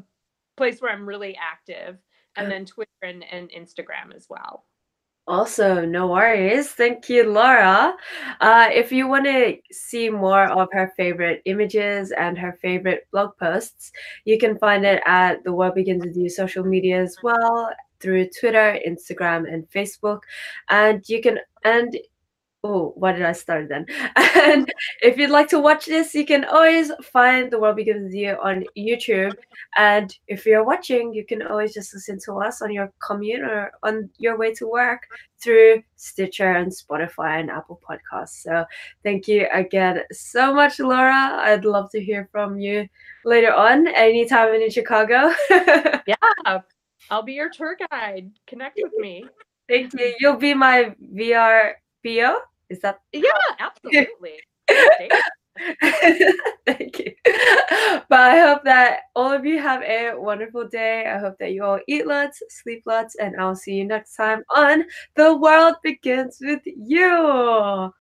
place 0.56 0.82
where 0.82 0.92
I'm 0.92 1.08
really 1.08 1.36
active, 1.36 1.98
and 2.38 2.50
then 2.50 2.66
Twitter 2.66 2.90
and, 3.04 3.26
and 3.30 3.50
Instagram 3.50 4.16
as 4.16 4.28
well. 4.30 4.66
Also, 5.28 5.86
no 5.86 6.08
worries. 6.08 6.72
Thank 6.72 7.08
you, 7.08 7.24
Laura. 7.30 7.96
Uh, 8.42 8.68
if 8.72 8.92
you 8.92 9.08
want 9.08 9.26
to 9.26 9.56
see 9.72 10.10
more 10.10 10.52
of 10.52 10.68
her 10.74 10.92
favorite 10.98 11.42
images 11.46 12.12
and 12.12 12.38
her 12.38 12.58
favorite 12.62 13.08
blog 13.12 13.38
posts, 13.38 13.92
you 14.26 14.38
can 14.38 14.58
find 14.58 14.84
it 14.86 15.02
at 15.06 15.44
The 15.44 15.54
World 15.54 15.76
Begins 15.76 16.04
With 16.06 16.18
You 16.18 16.28
social 16.28 16.64
media 16.66 17.02
as 17.02 17.16
well 17.24 17.70
through 18.00 18.30
Twitter, 18.40 18.80
Instagram, 18.86 19.52
and 19.52 19.70
Facebook. 19.70 20.22
And 20.70 21.08
you 21.08 21.22
can, 21.22 21.38
and 21.64 21.96
Oh, 22.64 22.94
why 22.96 23.12
did 23.12 23.24
I 23.24 23.32
start 23.32 23.70
then? 23.70 23.88
And 24.36 24.72
if 25.02 25.18
you'd 25.18 25.32
like 25.32 25.50
to 25.50 25.60
watch 25.60 25.86
this, 25.86 26.14
you 26.14 26.26
can 26.26 26.46
always 26.46 26.92
find 27.12 27.50
The 27.50 27.60
World 27.60 27.76
Begins 27.76 28.04
With 28.04 28.14
You 28.14 28.38
on 28.42 28.66
YouTube. 28.78 29.34
And 29.78 30.16
if 30.28 30.46
you're 30.46 30.64
watching, 30.64 31.14
you 31.14 31.26
can 31.26 31.42
always 31.42 31.74
just 31.74 31.94
listen 31.94 32.20
to 32.26 32.34
us 32.34 32.62
on 32.62 32.72
your 32.72 32.92
commute 33.06 33.42
or 33.42 33.72
on 33.82 34.10
your 34.18 34.38
way 34.38 34.54
to 34.56 34.68
work 34.68 35.08
through 35.42 35.82
Stitcher 35.96 36.52
and 36.52 36.72
Spotify 36.72 37.40
and 37.40 37.50
Apple 37.50 37.80
Podcasts. 37.88 38.44
So 38.44 38.66
thank 39.04 39.28
you 39.28 39.48
again 39.52 40.02
so 40.12 40.54
much, 40.54 40.80
Laura. 40.80 41.40
I'd 41.42 41.66
love 41.66 41.90
to 41.92 42.04
hear 42.04 42.30
from 42.32 42.60
you 42.60 42.88
later 43.26 43.54
on, 43.54 43.88
anytime 43.88 44.54
in 44.54 44.70
Chicago. 44.70 45.34
yeah, 45.50 46.60
I'll 47.10 47.24
be 47.24 47.34
your 47.34 47.50
tour 47.50 47.76
guide. 47.90 48.32
Connect 48.48 48.80
with 48.82 48.94
me. 48.98 49.26
Thank 49.68 49.94
you. 49.94 50.14
You'll 50.20 50.38
be 50.38 50.54
my 50.54 50.96
VR 51.16 51.74
VO. 52.04 52.36
Is 52.72 52.80
that? 52.80 53.02
Yeah, 53.12 53.32
absolutely. 53.60 54.40
Thank 56.66 57.00
you. 57.00 57.14
But 58.08 58.20
I 58.20 58.40
hope 58.40 58.64
that 58.64 59.02
all 59.14 59.30
of 59.32 59.46
you 59.46 59.60
have 59.60 59.82
a 59.84 60.14
wonderful 60.16 60.68
day. 60.70 61.06
I 61.06 61.18
hope 61.18 61.36
that 61.40 61.52
you 61.52 61.66
all 61.66 61.80
eat 61.90 62.08
lots, 62.08 62.42
sleep 62.50 62.84
lots, 62.86 63.16
and 63.16 63.36
I'll 63.40 63.56
see 63.58 63.74
you 63.76 63.86
next 63.86 64.16
time 64.16 64.44
on 64.56 64.86
The 65.16 65.36
World 65.36 65.76
Begins 65.84 66.38
With 66.40 66.62
You. 66.66 67.92